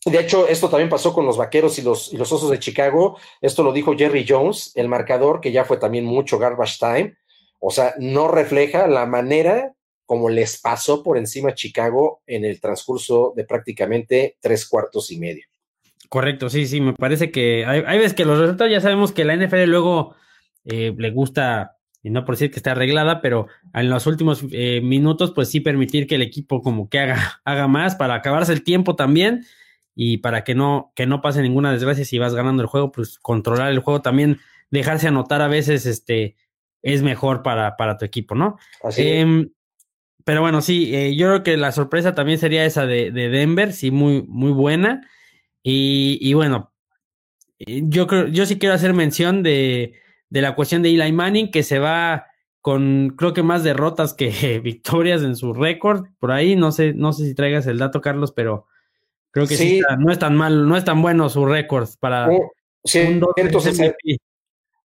De 0.05 0.19
hecho, 0.19 0.49
esto 0.49 0.69
también 0.69 0.89
pasó 0.89 1.13
con 1.15 1.27
los 1.27 1.37
vaqueros 1.37 1.79
y 1.79 1.83
los, 1.83 2.13
y 2.13 2.17
los 2.17 2.33
osos 2.33 2.51
de 2.51 2.59
Chicago. 2.59 3.19
Esto 3.41 3.63
lo 3.63 3.73
dijo 3.73 3.97
Jerry 3.97 4.25
Jones, 4.29 4.73
el 4.75 4.89
marcador, 4.89 5.41
que 5.41 5.53
ya 5.53 5.65
fue 5.65 5.77
también 5.77 6.05
mucho 6.05 6.39
garbage 6.39 6.79
time. 6.79 7.17
O 7.61 7.71
sea, 7.71 7.95
no 7.99 8.27
refleja 8.27 8.89
la 8.89 9.07
manera 9.07 9.75
como 10.05 10.29
les 10.29 10.61
pasó 10.61 11.03
por 11.03 11.17
encima 11.17 11.51
a 11.51 11.55
Chicago 11.55 12.23
en 12.27 12.45
el 12.45 12.61
transcurso 12.61 13.33
de 13.37 13.45
prácticamente 13.45 14.37
tres 14.41 14.69
cuartos 14.69 15.13
y 15.13 15.19
medio. 15.19 15.47
Correcto, 16.13 16.51
sí, 16.51 16.67
sí, 16.67 16.83
me 16.83 16.93
parece 16.93 17.31
que 17.31 17.65
hay, 17.65 17.97
veces 17.97 18.13
que 18.13 18.27
los 18.27 18.39
resultados 18.39 18.71
ya 18.71 18.83
sabemos 18.83 19.13
que 19.13 19.25
la 19.25 19.35
NFL 19.35 19.65
luego 19.65 20.15
eh, 20.67 20.95
le 20.95 21.11
gusta, 21.11 21.79
y 22.03 22.11
no 22.11 22.27
por 22.27 22.35
decir 22.35 22.51
que 22.51 22.59
está 22.59 22.73
arreglada, 22.73 23.23
pero 23.23 23.47
en 23.73 23.89
los 23.89 24.07
últimos 24.07 24.45
eh, 24.51 24.83
minutos, 24.83 25.33
pues 25.35 25.49
sí 25.49 25.61
permitir 25.61 26.07
que 26.07 26.17
el 26.17 26.21
equipo 26.21 26.61
como 26.61 26.91
que 26.91 26.99
haga, 26.99 27.41
haga 27.47 27.67
más 27.67 27.95
para 27.95 28.17
acabarse 28.17 28.53
el 28.53 28.63
tiempo 28.63 28.95
también 28.95 29.47
y 29.95 30.19
para 30.19 30.45
que 30.45 30.55
no, 30.55 30.93
que 30.95 31.07
no 31.07 31.23
pase 31.23 31.41
ninguna 31.41 31.73
desgracia 31.73 32.05
si 32.05 32.19
vas 32.19 32.35
ganando 32.35 32.63
el 32.63 32.69
juego, 32.69 32.93
pues 32.93 33.19
controlar 33.19 33.73
el 33.73 33.79
juego 33.79 34.03
también, 34.03 34.39
dejarse 34.71 35.09
anotar 35.09 35.41
a 35.41 35.49
veces, 35.49 35.87
este, 35.87 36.37
es 36.83 37.01
mejor 37.01 37.43
para, 37.43 37.79
para 37.79 37.97
tu 37.97 38.05
equipo, 38.05 38.35
¿no? 38.35 38.59
Así 38.85 39.09
em, 39.09 39.49
pero 40.27 40.43
bueno, 40.43 40.61
sí, 40.61 40.95
eh, 40.95 41.17
yo 41.17 41.29
creo 41.29 41.43
que 41.43 41.57
la 41.57 41.73
sorpresa 41.73 42.15
también 42.15 42.39
sería 42.39 42.67
esa 42.67 42.85
de, 42.85 43.11
de 43.13 43.31
Denver, 43.31 43.73
sí, 43.73 43.91
muy, 43.91 44.23
muy 44.29 44.53
buena. 44.53 45.09
Y, 45.63 46.35
bueno, 46.35 46.73
eh, 47.59 47.83
yo 47.85 48.07
creo, 48.07 48.27
yo 48.29 48.47
sí 48.47 48.59
quiero 48.59 48.75
hacer 48.75 48.95
mención 48.95 49.43
de, 49.43 49.95
de, 50.29 50.43
la 50.43 50.55
cuestión 50.55 50.83
de 50.83 50.91
Eli 50.91 51.13
Manning, 51.13 51.51
que 51.51 51.63
se 51.63 51.79
va 51.79 52.27
con 52.61 53.15
creo 53.17 53.33
que 53.33 53.43
más 53.43 53.65
derrotas 53.65 54.15
que 54.15 54.61
victorias 54.63 55.23
en 55.23 55.37
su 55.37 55.53
récord. 55.53 56.07
Por 56.19 56.33
ahí, 56.33 56.57
no 56.57 56.73
sé, 56.73 56.95
no 56.95 57.13
sé 57.13 57.27
si 57.27 57.35
traigas 57.35 57.67
el 57.67 57.79
dato, 57.79 58.01
Carlos, 58.01 58.33
pero 58.33 58.67
creo 59.31 59.47
que 59.47 59.57
sí, 59.57 59.81
no 59.99 60.11
es 60.13 60.19
tan 60.19 60.37
mal, 60.37 60.69
no 60.69 60.77
es 60.77 60.85
tan 60.85 61.03
bueno 61.03 61.29
su 61.29 61.47
récord 61.47 61.89
para 62.01 62.29
un 62.29 62.51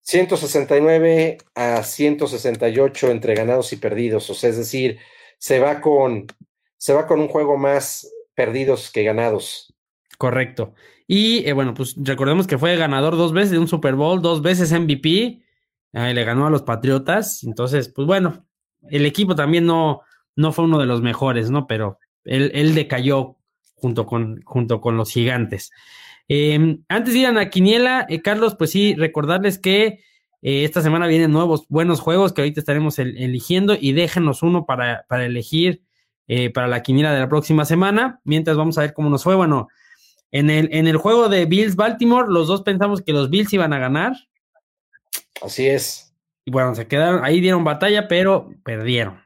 169 0.04 1.38
a 1.56 1.84
168 1.84 3.12
entre 3.12 3.36
ganados 3.36 3.74
y 3.74 3.78
perdidos. 3.78 4.30
O 4.30 4.34
sea, 4.34 4.50
es 4.50 4.58
decir, 4.58 5.00
se 5.38 5.60
va 5.60 5.82
con, 5.82 6.28
se 6.78 6.94
va 6.94 7.08
con 7.08 7.20
un 7.20 7.28
juego 7.28 7.58
más 7.58 8.12
perdidos 8.34 8.92
que 8.92 9.04
ganados. 9.04 9.74
Correcto. 10.22 10.76
Y 11.08 11.50
eh, 11.50 11.54
bueno, 11.54 11.74
pues 11.74 11.96
recordemos 11.98 12.46
que 12.46 12.60
fue 12.60 12.76
ganador 12.76 13.18
dos 13.18 13.34
veces 13.34 13.50
de 13.50 13.58
un 13.58 13.68
Super 13.68 13.96
Bowl, 13.96 14.22
dos 14.22 14.44
veces 14.44 14.72
MVP, 14.72 15.42
le 15.94 16.24
ganó 16.24 16.46
a 16.46 16.52
los 16.52 16.62
Patriotas. 16.62 17.44
Entonces, 17.44 17.90
pues 17.90 18.06
bueno, 18.06 18.46
el 18.92 19.08
equipo 19.08 19.34
también 19.34 19.66
no, 19.66 20.02
no 20.36 20.52
fue 20.52 20.66
uno 20.66 20.78
de 20.78 20.86
los 20.86 21.02
mejores, 21.02 21.50
¿no? 21.50 21.66
Pero 21.66 21.98
él, 22.24 22.52
él 22.54 22.76
decayó 22.76 23.38
junto 23.74 24.06
con, 24.06 24.44
junto 24.44 24.80
con 24.80 24.96
los 24.96 25.10
gigantes. 25.10 25.72
Em, 26.28 26.84
antes 26.88 27.16
de 27.16 27.22
ir 27.22 27.26
a 27.26 27.32
la 27.32 27.50
quiniela, 27.50 28.06
eh, 28.08 28.22
Carlos, 28.22 28.56
pues 28.56 28.70
sí, 28.70 28.94
recordarles 28.94 29.58
que 29.58 30.04
eh, 30.44 30.66
esta 30.66 30.84
semana 30.84 31.08
vienen 31.08 31.32
nuevos 31.32 31.66
buenos 31.68 32.00
juegos 32.00 32.32
que 32.32 32.42
ahorita 32.42 32.60
estaremos 32.60 33.00
eligiendo 33.00 33.76
y 33.76 33.94
déjenos 33.94 34.44
uno 34.44 34.68
para, 34.68 35.04
para 35.10 35.26
elegir 35.26 35.82
para 36.54 36.68
la 36.68 36.84
quiniela 36.84 37.12
de 37.12 37.20
la 37.22 37.28
próxima 37.28 37.66
semana. 37.66 38.22
Mientras 38.24 38.56
vamos 38.56 38.78
a 38.78 38.82
ver 38.82 38.94
cómo 38.94 39.10
nos 39.10 39.24
fue. 39.24 39.36
Bueno, 39.36 39.68
en 40.32 40.50
el, 40.50 40.70
en 40.72 40.88
el 40.88 40.98
juego 40.98 41.30
de 41.30 41.46
Bills 41.46 41.76
Baltimore, 41.76 42.28
los 42.30 42.48
dos 42.48 42.62
pensamos 42.62 43.02
que 43.02 43.14
los 43.14 43.30
Bills 43.30 43.54
iban 43.54 43.74
a 43.74 43.80
ganar. 43.80 44.14
Así 45.42 45.68
es. 45.68 46.14
Y 46.46 46.52
bueno, 46.52 46.74
se 46.76 46.88
quedaron, 46.88 47.24
ahí 47.24 47.42
dieron 47.42 47.64
batalla, 47.64 48.08
pero 48.08 48.50
perdieron. 48.64 49.22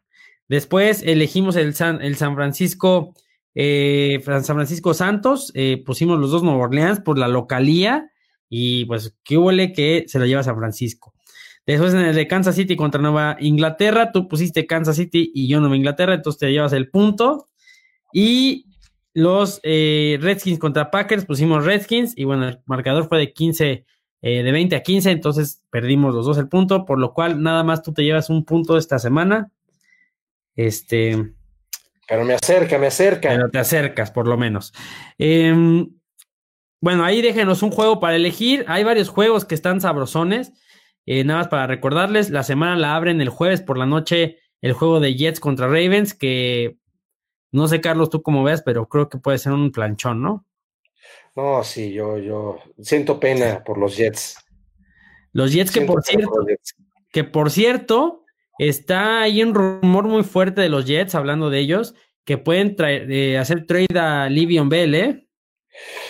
Después 0.47 1.01
elegimos 1.03 1.55
el 1.55 1.73
San, 1.73 2.01
el 2.01 2.15
San 2.17 2.35
Francisco, 2.35 3.13
eh, 3.53 4.21
San 4.23 4.43
Francisco 4.43 4.93
Santos, 4.93 5.51
eh, 5.55 5.81
pusimos 5.85 6.19
los 6.19 6.31
dos 6.31 6.43
Nueva 6.43 6.65
Orleans 6.65 6.99
por 6.99 7.17
la 7.17 7.27
localía 7.27 8.11
y 8.49 8.85
pues 8.85 9.15
qué 9.23 9.37
huele 9.37 9.73
que 9.73 10.05
se 10.07 10.19
lo 10.19 10.25
lleva 10.25 10.43
San 10.43 10.57
Francisco. 10.57 11.13
Después 11.65 11.93
en 11.93 12.01
el 12.01 12.15
de 12.15 12.27
Kansas 12.27 12.55
City 12.55 12.75
contra 12.75 13.01
Nueva 13.01 13.37
Inglaterra, 13.39 14.11
tú 14.11 14.27
pusiste 14.27 14.67
Kansas 14.67 14.97
City 14.97 15.31
y 15.33 15.47
yo 15.47 15.59
Nueva 15.59 15.75
Inglaterra, 15.75 16.13
entonces 16.13 16.39
te 16.39 16.51
llevas 16.51 16.73
el 16.73 16.89
punto. 16.89 17.49
Y 18.13 18.67
los 19.15 19.61
eh, 19.63 20.19
Redskins 20.21 20.59
contra 20.59 20.91
Packers 20.91 21.25
pusimos 21.25 21.63
Redskins 21.63 22.13
y 22.17 22.25
bueno, 22.25 22.49
el 22.49 22.59
marcador 22.65 23.07
fue 23.07 23.17
de 23.17 23.31
15, 23.31 23.85
eh, 24.21 24.43
de 24.43 24.51
20 24.51 24.75
a 24.75 24.83
15, 24.83 25.09
entonces 25.09 25.63
perdimos 25.71 26.13
los 26.13 26.25
dos 26.25 26.37
el 26.37 26.49
punto, 26.49 26.85
por 26.85 26.99
lo 26.99 27.13
cual 27.13 27.41
nada 27.41 27.63
más 27.63 27.81
tú 27.81 27.93
te 27.93 28.03
llevas 28.03 28.29
un 28.29 28.43
punto 28.43 28.77
esta 28.77 28.99
semana. 28.99 29.51
Este. 30.57 31.31
Pero 32.07 32.25
me 32.25 32.33
acerca, 32.33 32.77
me 32.77 32.87
acerca. 32.87 33.29
Pero 33.29 33.49
te 33.49 33.57
acercas, 33.57 34.11
por 34.11 34.27
lo 34.27 34.37
menos. 34.37 34.73
Em, 35.17 35.89
bueno, 36.81 37.05
ahí 37.05 37.21
déjenos 37.21 37.63
un 37.63 37.71
juego 37.71 38.01
para 38.01 38.17
elegir. 38.17 38.65
Hay 38.67 38.83
varios 38.83 39.07
juegos 39.07 39.45
que 39.45 39.55
están 39.55 39.79
sabrosones. 39.79 40.51
Eh, 41.05 41.23
nada 41.23 41.39
más 41.39 41.47
para 41.47 41.67
recordarles, 41.67 42.31
la 42.31 42.43
semana 42.43 42.75
la 42.75 42.97
abren 42.97 43.21
el 43.21 43.29
jueves 43.29 43.61
por 43.61 43.77
la 43.77 43.85
noche 43.85 44.39
el 44.61 44.73
juego 44.73 44.99
de 44.99 45.15
Jets 45.15 45.39
contra 45.39 45.67
Ravens, 45.67 46.13
que 46.13 46.77
no 47.55 47.67
sé, 47.67 47.79
Carlos, 47.79 48.09
tú 48.09 48.21
cómo 48.21 48.43
ves, 48.43 48.61
pero 48.61 48.87
creo 48.87 49.07
que 49.07 49.17
puede 49.17 49.37
ser 49.37 49.53
un 49.53 49.71
planchón, 49.71 50.21
¿no? 50.21 50.45
No, 51.35 51.63
sí, 51.63 51.93
yo, 51.93 52.17
yo 52.17 52.59
siento 52.81 53.19
pena 53.19 53.63
por 53.63 53.77
los 53.77 53.95
Jets. 53.95 54.37
Los 55.31 55.53
Jets 55.53 55.71
que 55.71 55.81
por 55.81 56.03
cierto, 56.03 56.31
que 57.11 57.23
por 57.23 57.51
cierto, 57.51 58.23
está 58.57 59.21
ahí 59.21 59.41
un 59.41 59.53
rumor 59.53 60.05
muy 60.05 60.23
fuerte 60.23 60.61
de 60.61 60.69
los 60.69 60.85
Jets, 60.85 61.15
hablando 61.15 61.49
de 61.49 61.59
ellos, 61.59 61.95
que 62.25 62.37
pueden 62.37 62.75
traer, 62.75 63.09
eh, 63.11 63.37
hacer 63.37 63.65
trade 63.65 63.99
a 63.99 64.29
Livion 64.29 64.67
Bell, 64.67 64.95
¿eh? 64.95 65.27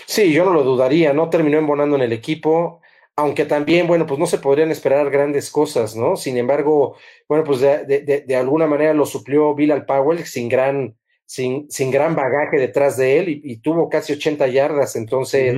Sí, 0.05 0.33
yo 0.33 0.45
no 0.45 0.53
lo 0.53 0.63
dudaría, 0.63 1.13
no 1.13 1.29
terminó 1.29 1.57
embonando 1.57 1.95
en 1.95 2.03
el 2.03 2.13
equipo, 2.13 2.81
aunque 3.15 3.45
también, 3.45 3.87
bueno, 3.87 4.05
pues 4.05 4.19
no 4.19 4.25
se 4.25 4.37
podrían 4.39 4.71
esperar 4.71 5.09
grandes 5.09 5.49
cosas, 5.49 5.95
¿no? 5.95 6.15
Sin 6.15 6.37
embargo, 6.37 6.97
bueno, 7.27 7.43
pues 7.43 7.61
de, 7.61 7.85
de, 7.85 8.23
de 8.27 8.35
alguna 8.35 8.67
manera 8.67 8.93
lo 8.93 9.05
suplió 9.05 9.53
Bill 9.55 9.71
Al 9.71 9.85
Powell 9.85 10.25
sin 10.25 10.49
gran 10.49 10.95
sin, 11.25 11.69
sin 11.69 11.91
gran 11.91 12.15
bagaje 12.15 12.57
detrás 12.57 12.97
de 12.97 13.19
él 13.19 13.41
y, 13.43 13.57
tuvo 13.57 13.89
casi 13.89 14.13
80 14.13 14.47
yardas. 14.47 14.95
Entonces, 14.95 15.57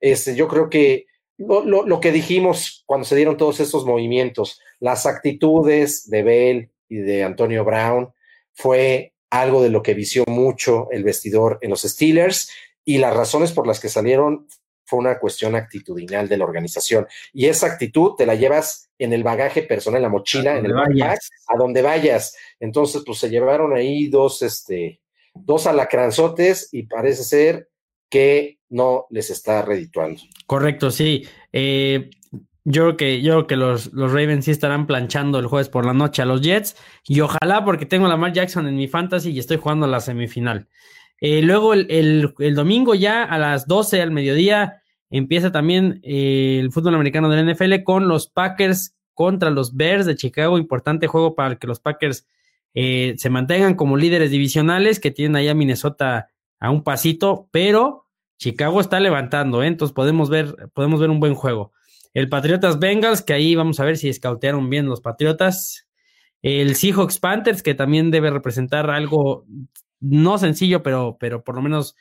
este, 0.00 0.34
yo 0.34 0.48
creo 0.48 0.68
que 0.68 1.06
lo, 1.38 1.64
lo, 1.64 2.00
que 2.00 2.12
dijimos 2.12 2.82
cuando 2.86 3.06
se 3.06 3.16
dieron 3.16 3.36
todos 3.36 3.60
estos 3.60 3.86
movimientos, 3.86 4.60
las 4.78 5.06
actitudes 5.06 6.08
de 6.10 6.22
Bell 6.22 6.70
y 6.88 6.96
de 6.96 7.24
Antonio 7.24 7.64
Brown, 7.64 8.12
fue 8.52 9.14
algo 9.30 9.62
de 9.62 9.70
lo 9.70 9.82
que 9.82 9.94
vició 9.94 10.24
mucho 10.26 10.88
el 10.90 11.04
vestidor 11.04 11.58
en 11.62 11.70
los 11.70 11.82
Steelers 11.82 12.50
y 12.84 12.98
las 12.98 13.16
razones 13.16 13.52
por 13.52 13.66
las 13.66 13.80
que 13.80 13.88
salieron 13.88 14.46
fue 14.90 14.98
una 14.98 15.18
cuestión 15.18 15.54
actitudinal 15.54 16.28
de 16.28 16.36
la 16.36 16.44
organización. 16.44 17.06
Y 17.32 17.46
esa 17.46 17.68
actitud 17.68 18.14
te 18.18 18.26
la 18.26 18.34
llevas 18.34 18.90
en 18.98 19.12
el 19.12 19.22
bagaje 19.22 19.62
personal, 19.62 19.98
en 19.98 20.02
la 20.02 20.08
mochila, 20.08 20.58
en 20.58 20.66
el 20.66 20.74
backpack, 20.74 21.20
a 21.46 21.56
donde 21.56 21.80
vayas. 21.80 22.36
Entonces, 22.58 23.02
pues 23.06 23.18
se 23.18 23.30
llevaron 23.30 23.72
ahí 23.72 24.08
dos, 24.08 24.42
este, 24.42 25.00
dos 25.32 25.66
alacranzotes 25.68 26.68
y 26.72 26.82
parece 26.82 27.22
ser 27.22 27.68
que 28.10 28.58
no 28.68 29.06
les 29.10 29.30
está 29.30 29.62
redituando. 29.62 30.20
Correcto, 30.46 30.90
sí. 30.90 31.26
Eh, 31.52 32.10
yo 32.64 32.82
creo 32.82 32.96
que, 32.96 33.22
yo 33.22 33.46
que 33.46 33.56
los, 33.56 33.92
los, 33.92 34.12
Ravens 34.12 34.44
sí 34.44 34.50
estarán 34.50 34.86
planchando 34.86 35.38
el 35.38 35.46
jueves 35.46 35.68
por 35.68 35.86
la 35.86 35.94
noche 35.94 36.22
a 36.22 36.26
los 36.26 36.40
Jets. 36.40 36.76
Y 37.06 37.20
ojalá, 37.20 37.64
porque 37.64 37.86
tengo 37.86 38.06
a 38.06 38.08
Lamar 38.08 38.32
Jackson 38.32 38.66
en 38.66 38.76
mi 38.76 38.88
fantasy 38.88 39.30
y 39.30 39.38
estoy 39.38 39.56
jugando 39.56 39.86
la 39.86 40.00
semifinal. 40.00 40.68
Eh, 41.20 41.42
luego 41.42 41.74
el, 41.74 42.32
el, 42.38 42.54
domingo 42.54 42.94
ya 42.94 43.22
a 43.24 43.38
las 43.38 43.66
12 43.66 44.00
al 44.00 44.10
mediodía 44.10 44.80
Empieza 45.10 45.50
también 45.50 46.00
eh, 46.04 46.58
el 46.60 46.70
fútbol 46.70 46.94
americano 46.94 47.28
del 47.28 47.52
NFL 47.52 47.82
con 47.82 48.06
los 48.06 48.28
Packers 48.28 48.94
contra 49.12 49.50
los 49.50 49.74
Bears 49.74 50.06
de 50.06 50.14
Chicago. 50.14 50.56
Importante 50.56 51.08
juego 51.08 51.34
para 51.34 51.56
que 51.56 51.66
los 51.66 51.80
Packers 51.80 52.26
eh, 52.74 53.14
se 53.18 53.28
mantengan 53.28 53.74
como 53.74 53.96
líderes 53.96 54.30
divisionales, 54.30 55.00
que 55.00 55.10
tienen 55.10 55.34
allá 55.34 55.52
Minnesota 55.52 56.30
a 56.60 56.70
un 56.70 56.84
pasito, 56.84 57.48
pero 57.50 58.06
Chicago 58.38 58.80
está 58.80 59.00
levantando, 59.00 59.64
entonces 59.64 59.92
podemos 59.92 60.30
ver, 60.30 60.54
podemos 60.72 61.00
ver 61.00 61.10
un 61.10 61.20
buen 61.20 61.34
juego. 61.34 61.72
El 62.14 62.28
Patriotas 62.28 62.78
Bengals, 62.78 63.22
que 63.22 63.32
ahí 63.32 63.54
vamos 63.56 63.80
a 63.80 63.84
ver 63.84 63.96
si 63.96 64.08
escautearon 64.08 64.70
bien 64.70 64.86
los 64.86 65.00
Patriotas. 65.00 65.88
El 66.40 66.76
Seahawks 66.76 67.18
Panthers, 67.18 67.62
que 67.62 67.74
también 67.74 68.10
debe 68.10 68.30
representar 68.30 68.90
algo 68.90 69.44
no 70.00 70.38
sencillo, 70.38 70.82
pero, 70.82 71.16
pero 71.20 71.44
por 71.44 71.54
lo 71.54 71.62
menos 71.62 71.96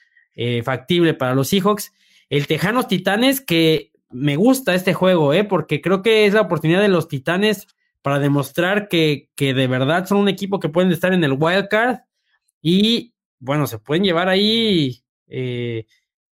factible 0.64 1.14
para 1.14 1.36
los 1.36 1.50
Seahawks. 1.50 1.92
El 2.30 2.48
Tejanos 2.48 2.88
Titanes, 2.88 3.42
que 3.42 3.92
me 4.10 4.36
gusta 4.36 4.74
este 4.74 4.94
juego, 4.94 5.34
¿eh? 5.34 5.44
porque 5.44 5.82
creo 5.82 6.02
que 6.02 6.26
es 6.26 6.34
la 6.34 6.42
oportunidad 6.42 6.82
de 6.82 6.88
los 6.88 7.08
Titanes 7.08 7.68
para 8.02 8.20
demostrar 8.20 8.88
que, 8.88 9.30
que 9.36 9.54
de 9.54 9.68
verdad 9.68 10.06
son 10.06 10.20
un 10.20 10.30
equipo 10.30 10.60
que 10.60 10.70
pueden 10.70 10.92
estar 10.92 11.14
en 11.14 11.24
el 11.24 11.34
wild 11.34 11.68
card 11.68 11.98
y, 12.62 13.14
bueno, 13.40 13.68
se 13.68 13.80
pueden 13.80 14.04
llevar 14.04 14.30
ahí, 14.30 15.04
eh, 15.28 15.86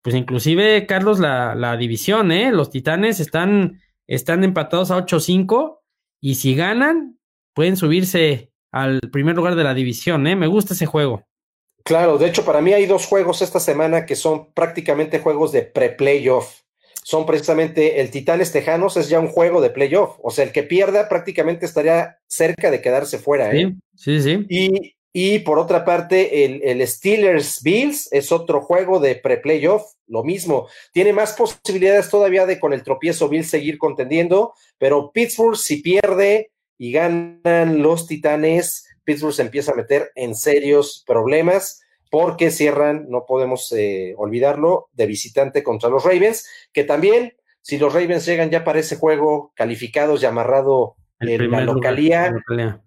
pues 0.03 0.15
inclusive, 0.15 0.87
Carlos, 0.87 1.19
la, 1.19 1.55
la 1.55 1.77
división, 1.77 2.33
¿eh? 2.33 2.51
Los 2.53 2.71
Titanes 2.71 3.21
están, 3.21 3.81
están 4.07 4.45
empatados 4.45 4.91
a 4.91 4.99
8-5 4.99 5.81
y 6.21 6.37
si 6.37 6.55
ganan, 6.55 7.19
pueden 7.53 7.77
subirse 7.77 8.53
al 8.71 9.01
primer 9.13 9.37
lugar 9.37 9.55
de 9.55 9.65
la 9.65 9.75
división, 9.75 10.27
¿eh? 10.27 10.37
Me 10.37 10.47
gusta 10.47 10.75
ese 10.75 10.87
juego. 10.87 11.27
Claro, 11.87 12.19
de 12.19 12.27
hecho, 12.27 12.45
para 12.45 12.61
mí 12.61 12.73
hay 12.73 12.85
dos 12.87 13.07
juegos 13.07 13.43
esta 13.43 13.61
semana 13.61 14.07
que 14.07 14.17
son 14.17 14.53
prácticamente 14.53 15.21
juegos 15.21 15.53
de 15.53 15.63
pre-playoff. 15.63 16.63
Son 17.05 17.25
precisamente 17.25 18.01
el 18.01 18.11
Titanes 18.11 18.51
Tejanos, 18.51 18.97
es 18.97 19.09
ya 19.09 19.21
un 19.21 19.29
juego 19.29 19.61
de 19.61 19.71
playoff. 19.71 20.17
O 20.21 20.33
sea, 20.33 20.45
el 20.45 20.51
que 20.51 20.65
pierda 20.65 21.09
prácticamente 21.09 21.65
estaría 21.65 22.19
cerca 22.27 22.73
de 22.73 22.83
quedarse 22.83 23.19
fuera. 23.19 23.55
¿eh? 23.55 23.73
Sí, 23.95 24.21
sí, 24.21 24.21
sí. 24.21 24.47
Y, 24.49 24.97
y 25.13 25.39
por 25.39 25.61
otra 25.61 25.85
parte, 25.85 26.45
el, 26.45 26.61
el 26.65 26.85
Steelers 26.89 27.63
Bills 27.63 28.09
es 28.11 28.33
otro 28.33 28.63
juego 28.63 28.99
de 28.99 29.15
pre-playoff, 29.15 29.85
lo 30.09 30.25
mismo. 30.25 30.67
Tiene 30.93 31.13
más 31.13 31.35
posibilidades 31.35 32.11
todavía 32.11 32.47
de 32.47 32.59
con 32.59 32.73
el 32.73 32.83
tropiezo 32.83 33.29
Bills 33.29 33.49
seguir 33.49 33.79
contendiendo, 33.79 34.55
pero 34.77 35.13
Pittsburgh, 35.13 35.57
si 35.57 35.77
pierde 35.77 36.51
y 36.79 36.91
ganan 36.91 37.81
los 37.81 38.09
Titanes, 38.09 38.89
Pittsburgh 39.07 39.33
se 39.33 39.43
empieza 39.43 39.73
a 39.73 39.77
meter 39.77 40.11
en 40.17 40.35
serios 40.35 41.03
problemas 41.07 41.81
porque 42.11 42.51
cierran, 42.51 43.07
no 43.09 43.25
podemos 43.27 43.73
eh, 43.73 44.15
olvidarlo, 44.19 44.89
de 44.93 45.07
visitante 45.07 45.63
contra 45.63 45.89
los 45.89 46.05
Ravens, 46.05 46.47
que 46.73 46.85
también, 46.85 47.35
si 47.63 47.79
los 47.79 47.93
Ravens 47.93 48.27
llegan 48.27 48.51
ya 48.51 48.65
para 48.65 48.81
ese 48.81 48.97
juego 48.97 49.53
calificados 49.55 50.23
y 50.23 50.27
amarrado 50.27 50.97
en 51.21 51.51
la 51.51 51.63
localía, 51.63 52.35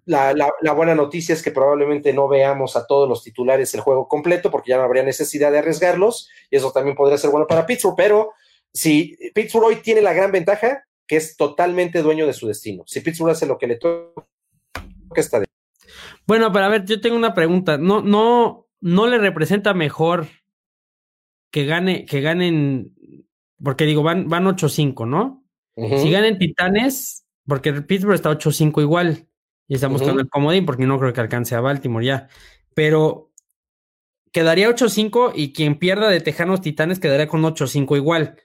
la, 0.04 0.32
la, 0.34 0.72
buena 0.72 0.94
noticia 0.94 1.32
es 1.32 1.42
que 1.42 1.50
probablemente 1.50 2.12
no 2.12 2.28
veamos 2.28 2.76
a 2.76 2.86
todos 2.86 3.08
los 3.08 3.24
titulares 3.24 3.74
el 3.74 3.80
juego 3.80 4.06
completo 4.06 4.52
porque 4.52 4.70
ya 4.70 4.76
no 4.76 4.84
habría 4.84 5.02
necesidad 5.02 5.50
de 5.50 5.58
arriesgarlos 5.58 6.30
y 6.48 6.56
eso 6.56 6.70
también 6.70 6.96
podría 6.96 7.18
ser 7.18 7.30
bueno 7.30 7.48
para 7.48 7.66
Pittsburgh, 7.66 7.96
pero 7.96 8.32
si 8.72 9.16
Pittsburgh 9.34 9.66
hoy 9.66 9.76
tiene 9.76 10.00
la 10.00 10.12
gran 10.12 10.30
ventaja 10.30 10.84
que 11.08 11.16
es 11.16 11.36
totalmente 11.36 12.02
dueño 12.02 12.24
de 12.24 12.32
su 12.32 12.46
destino. 12.46 12.84
Si 12.86 13.00
Pittsburgh 13.00 13.32
hace 13.32 13.46
lo 13.46 13.58
que 13.58 13.66
le 13.66 13.76
toca, 13.76 14.24
está 15.16 15.40
de 15.40 15.46
bueno, 16.30 16.52
pero 16.52 16.64
a 16.64 16.68
ver, 16.68 16.84
yo 16.84 17.00
tengo 17.00 17.16
una 17.16 17.34
pregunta. 17.34 17.76
No, 17.76 18.02
no, 18.02 18.68
no 18.80 19.08
le 19.08 19.18
representa 19.18 19.74
mejor 19.74 20.28
que 21.50 21.66
gane, 21.66 22.04
que 22.04 22.20
ganen, 22.20 22.94
porque 23.60 23.84
digo, 23.84 24.04
van, 24.04 24.28
van 24.28 24.44
8-5, 24.44 25.08
¿no? 25.08 25.44
Si 25.74 26.08
ganen 26.08 26.38
Titanes, 26.38 27.26
porque 27.48 27.72
Pittsburgh 27.72 28.14
está 28.14 28.30
8-5 28.30 28.80
igual, 28.80 29.26
y 29.66 29.74
estamos 29.74 30.02
con 30.02 30.20
el 30.20 30.28
comodín, 30.28 30.66
porque 30.66 30.86
no 30.86 31.00
creo 31.00 31.12
que 31.12 31.20
alcance 31.20 31.56
a 31.56 31.60
Baltimore 31.60 32.06
ya. 32.06 32.28
Pero 32.74 33.32
quedaría 34.30 34.70
8-5 34.70 35.32
y 35.34 35.52
quien 35.52 35.80
pierda 35.80 36.08
de 36.10 36.20
Tejanos 36.20 36.60
Titanes 36.60 37.00
quedaría 37.00 37.26
con 37.26 37.42
8-5 37.42 37.96
igual. 37.96 38.36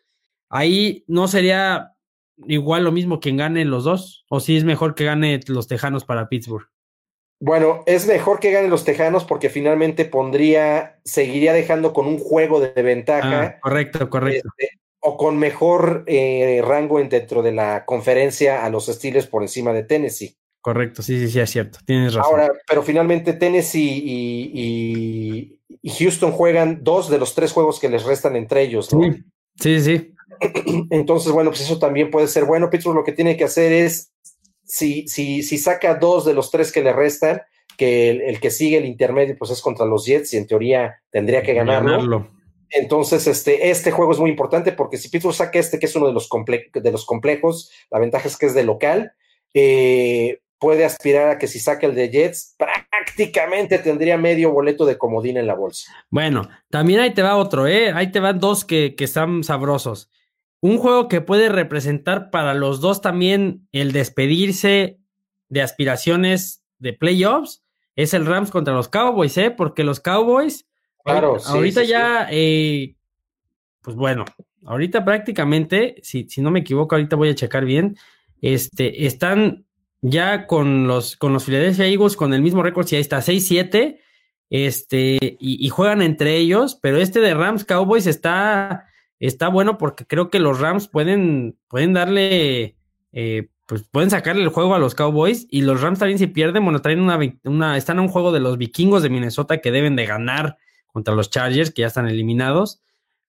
Ahí 0.49 1.05
no 1.07 1.27
sería 1.27 1.91
igual 2.47 2.83
lo 2.83 2.91
mismo 2.91 3.19
quien 3.19 3.37
gane 3.37 3.63
los 3.63 3.83
dos, 3.83 4.25
o 4.27 4.39
si 4.39 4.57
es 4.57 4.63
mejor 4.63 4.95
que 4.95 5.05
gane 5.05 5.39
los 5.45 5.67
Tejanos 5.67 6.03
para 6.03 6.29
Pittsburgh. 6.29 6.67
Bueno, 7.39 7.83
es 7.85 8.07
mejor 8.07 8.39
que 8.39 8.51
ganen 8.51 8.69
los 8.69 8.85
Tejanos 8.85 9.25
porque 9.25 9.49
finalmente 9.49 10.05
pondría, 10.05 10.99
seguiría 11.03 11.53
dejando 11.53 11.93
con 11.93 12.07
un 12.07 12.17
juego 12.17 12.59
de 12.59 12.81
ventaja. 12.81 13.41
Ah, 13.43 13.59
correcto, 13.61 14.09
correcto. 14.09 14.49
Este, 14.57 14.79
o 15.01 15.17
con 15.17 15.37
mejor 15.37 16.03
eh, 16.07 16.61
rango 16.65 16.99
dentro 16.99 17.43
de 17.43 17.51
la 17.51 17.85
conferencia 17.85 18.65
a 18.65 18.69
los 18.69 18.87
Steelers 18.87 19.27
por 19.27 19.43
encima 19.43 19.73
de 19.73 19.83
Tennessee. 19.83 20.35
Correcto, 20.61 21.03
sí, 21.03 21.19
sí, 21.19 21.29
sí, 21.29 21.39
es 21.39 21.49
cierto. 21.51 21.77
Tienes 21.85 22.15
razón. 22.15 22.39
Ahora, 22.39 22.51
pero 22.67 22.81
finalmente 22.81 23.33
Tennessee 23.33 24.01
y, 24.03 25.51
Houston 25.99 26.31
juegan 26.31 26.83
dos 26.83 27.11
de 27.11 27.19
los 27.19 27.35
tres 27.35 27.51
juegos 27.51 27.79
que 27.79 27.89
les 27.89 28.03
restan 28.03 28.35
entre 28.35 28.63
ellos, 28.63 28.91
¿no? 28.91 29.03
Sí, 29.03 29.23
sí, 29.59 29.79
sí. 29.79 30.15
Entonces, 30.89 31.31
bueno, 31.31 31.51
pues 31.51 31.61
eso 31.61 31.77
también 31.77 32.09
puede 32.09 32.27
ser 32.27 32.45
bueno. 32.45 32.71
Pittsburgh 32.71 32.95
lo 32.95 33.03
que 33.03 33.11
tiene 33.11 33.37
que 33.37 33.43
hacer 33.43 33.71
es 33.71 34.11
si, 34.65 35.07
si, 35.07 35.43
si 35.43 35.57
saca 35.57 35.95
dos 35.95 36.25
de 36.25 36.33
los 36.33 36.51
tres 36.51 36.71
que 36.71 36.83
le 36.83 36.93
restan, 36.93 37.41
que 37.77 38.09
el, 38.09 38.39
que 38.39 38.51
sigue 38.51 38.77
el 38.77 38.85
intermedio 38.85 39.35
pues 39.37 39.51
es 39.51 39.61
contra 39.61 39.85
los 39.85 40.05
Jets 40.05 40.33
y 40.33 40.37
en 40.37 40.47
teoría 40.47 41.01
tendría 41.09 41.43
que 41.43 41.53
ganarlo. 41.53 42.29
Entonces, 42.69 43.27
este, 43.27 43.69
este 43.69 43.91
juego 43.91 44.11
es 44.11 44.19
muy 44.19 44.29
importante 44.29 44.71
porque 44.71 44.97
si 44.97 45.09
Pittsburgh 45.09 45.35
saca 45.35 45.59
este, 45.59 45.79
que 45.79 45.85
es 45.85 45.95
uno 45.95 46.07
de 46.07 46.13
los, 46.13 46.27
de 46.73 46.91
los 46.91 47.05
complejos, 47.05 47.71
la 47.91 47.99
ventaja 47.99 48.27
es 48.27 48.37
que 48.37 48.47
es 48.47 48.53
de 48.53 48.63
local, 48.63 49.13
eh, 49.53 50.39
puede 50.57 50.83
aspirar 50.83 51.29
a 51.29 51.37
que 51.37 51.47
si 51.47 51.59
saca 51.59 51.85
el 51.85 51.95
de 51.95 52.09
Jets, 52.09 52.55
prácticamente 52.57 53.77
tendría 53.77 54.17
medio 54.17 54.51
boleto 54.51 54.85
de 54.85 54.97
comodín 54.97 55.37
en 55.37 55.47
la 55.47 55.53
bolsa. 55.53 55.91
Bueno, 56.09 56.49
también 56.69 56.99
ahí 56.99 57.13
te 57.13 57.21
va 57.21 57.37
otro, 57.37 57.67
¿eh? 57.67 57.91
Ahí 57.93 58.11
te 58.11 58.19
van 58.19 58.39
dos 58.39 58.65
que, 58.65 58.95
que 58.95 59.03
están 59.03 59.43
sabrosos. 59.43 60.09
Un 60.61 60.77
juego 60.77 61.07
que 61.07 61.21
puede 61.21 61.49
representar 61.49 62.31
para 62.31 62.53
los 62.53 62.81
dos 62.81 63.01
también 63.01 63.67
el 63.71 63.91
despedirse 63.91 64.99
de 65.49 65.61
aspiraciones 65.61 66.63
de 66.79 66.93
playoffs 66.93 67.63
es 67.95 68.13
el 68.13 68.25
Rams 68.25 68.51
contra 68.51 68.73
los 68.73 68.89
Cowboys, 68.89 69.37
¿eh? 69.37 69.51
Porque 69.51 69.83
los 69.83 69.99
Cowboys, 69.99 70.67
claro, 71.03 71.37
ahorita 71.45 71.83
ya, 71.83 72.27
eh, 72.29 72.95
pues 73.81 73.95
bueno, 73.95 74.25
ahorita 74.65 75.05
prácticamente, 75.05 75.95
si, 76.01 76.27
si 76.27 76.41
no 76.41 76.51
me 76.51 76.59
equivoco, 76.59 76.95
ahorita 76.95 77.15
voy 77.15 77.29
a 77.29 77.35
checar 77.35 77.63
bien, 77.63 77.95
este, 78.41 79.05
están 79.05 79.65
ya 80.01 80.45
con 80.45 80.87
los, 80.87 81.15
con 81.15 81.31
los 81.33 81.45
Philadelphia 81.45 81.87
Eagles 81.87 82.15
con 82.15 82.33
el 82.33 82.41
mismo 82.41 82.63
récord, 82.63 82.85
si 82.85 82.95
ahí 82.95 83.01
está 83.01 83.19
6-7, 83.19 83.99
este, 84.49 85.17
y, 85.39 85.65
y, 85.65 85.69
juegan 85.69 86.01
entre 86.01 86.35
ellos, 86.37 86.77
pero 86.79 86.97
este 86.97 87.19
de 87.19 87.33
Rams 87.33 87.65
Cowboys 87.65 88.05
está 88.05 88.85
está 89.19 89.47
bueno 89.47 89.77
porque 89.77 90.05
creo 90.05 90.29
que 90.29 90.39
los 90.39 90.59
Rams 90.59 90.87
pueden, 90.87 91.57
pueden 91.67 91.93
darle, 91.93 92.75
eh, 93.11 93.49
pues 93.65 93.83
pueden 93.83 94.09
sacarle 94.09 94.43
el 94.43 94.49
juego 94.49 94.75
a 94.75 94.79
los 94.79 94.95
Cowboys 94.95 95.47
y 95.49 95.61
los 95.61 95.81
Rams 95.81 95.99
también 95.99 96.19
si 96.19 96.27
pierden, 96.27 96.63
bueno, 96.63 96.81
traen 96.81 96.99
una, 96.99 97.19
una, 97.43 97.77
están 97.77 97.99
a 97.99 98.01
un 98.01 98.07
juego 98.07 98.31
de 98.31 98.39
los 98.39 98.57
vikingos 98.57 99.03
de 99.03 99.09
Minnesota 99.09 99.59
que 99.59 99.71
deben 99.71 99.95
de 99.95 100.05
ganar 100.05 100.57
contra 100.87 101.15
los 101.15 101.29
Chargers 101.29 101.71
que 101.71 101.81
ya 101.81 101.87
están 101.87 102.07
eliminados, 102.07 102.81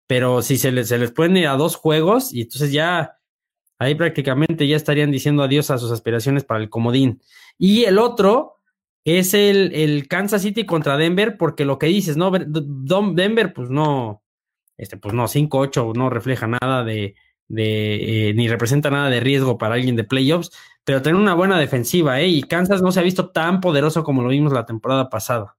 pero 0.06 0.42
si 0.42 0.58
se 0.58 0.72
les, 0.72 0.88
se 0.88 0.98
les 0.98 1.12
pueden 1.12 1.36
ir 1.36 1.46
a 1.46 1.56
dos 1.56 1.76
juegos 1.76 2.32
y 2.32 2.42
entonces 2.42 2.72
ya 2.72 3.18
ahí 3.78 3.94
prácticamente 3.94 4.66
ya 4.66 4.76
estarían 4.76 5.10
diciendo 5.10 5.42
adiós 5.42 5.70
a 5.70 5.78
sus 5.78 5.90
aspiraciones 5.90 6.44
para 6.44 6.60
el 6.60 6.70
comodín. 6.70 7.20
Y 7.58 7.84
el 7.84 7.98
otro 7.98 8.60
es 9.04 9.34
el, 9.34 9.72
el 9.74 10.08
Kansas 10.08 10.42
City 10.42 10.64
contra 10.64 10.96
Denver, 10.96 11.36
porque 11.38 11.64
lo 11.64 11.78
que 11.78 11.86
dices, 11.86 12.16
¿no? 12.16 12.30
Denver, 12.30 13.52
pues 13.52 13.70
no, 13.70 14.23
este, 14.76 14.96
pues 14.96 15.14
no, 15.14 15.24
5-8 15.24 15.94
no 15.94 16.10
refleja 16.10 16.46
nada 16.46 16.84
de, 16.84 17.14
de 17.48 18.28
eh, 18.28 18.34
ni 18.34 18.48
representa 18.48 18.90
nada 18.90 19.10
de 19.10 19.20
riesgo 19.20 19.58
para 19.58 19.74
alguien 19.74 19.96
de 19.96 20.04
playoffs, 20.04 20.50
pero 20.84 21.02
tener 21.02 21.20
una 21.20 21.34
buena 21.34 21.58
defensiva, 21.58 22.20
¿eh? 22.20 22.28
Y 22.28 22.42
Kansas 22.42 22.82
no 22.82 22.92
se 22.92 23.00
ha 23.00 23.04
visto 23.04 23.30
tan 23.30 23.60
poderoso 23.60 24.04
como 24.04 24.22
lo 24.22 24.28
vimos 24.28 24.52
la 24.52 24.66
temporada 24.66 25.08
pasada. 25.08 25.56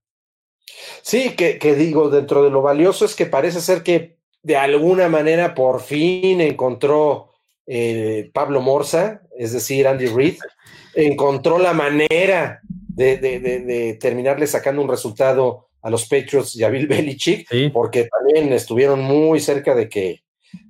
Sí, 1.01 1.35
que, 1.35 1.57
que 1.57 1.75
digo, 1.75 2.09
dentro 2.09 2.43
de 2.43 2.49
lo 2.49 2.61
valioso 2.61 3.05
es 3.05 3.15
que 3.15 3.25
parece 3.25 3.61
ser 3.61 3.83
que 3.83 4.17
de 4.43 4.57
alguna 4.57 5.09
manera 5.09 5.55
por 5.55 5.81
fin 5.81 6.41
encontró 6.41 7.31
eh, 7.65 8.29
Pablo 8.33 8.61
Morza, 8.61 9.21
es 9.37 9.53
decir, 9.53 9.87
Andy 9.87 10.07
Reid, 10.07 10.37
encontró 10.95 11.57
la 11.57 11.73
manera 11.73 12.61
de, 12.61 13.17
de, 13.17 13.39
de 13.39 13.93
terminarle 13.95 14.47
sacando 14.47 14.81
un 14.81 14.89
resultado 14.89 15.64
a 15.85 15.89
los 15.91 16.07
Patriots 16.07 16.55
y 16.55 16.63
a 16.63 16.69
Bill 16.69 16.87
Belichick, 16.89 17.47
porque 17.71 18.09
también 18.09 18.51
estuvieron 18.51 19.01
muy 19.01 19.39
cerca 19.39 19.75
de 19.75 19.87
que, 19.87 20.23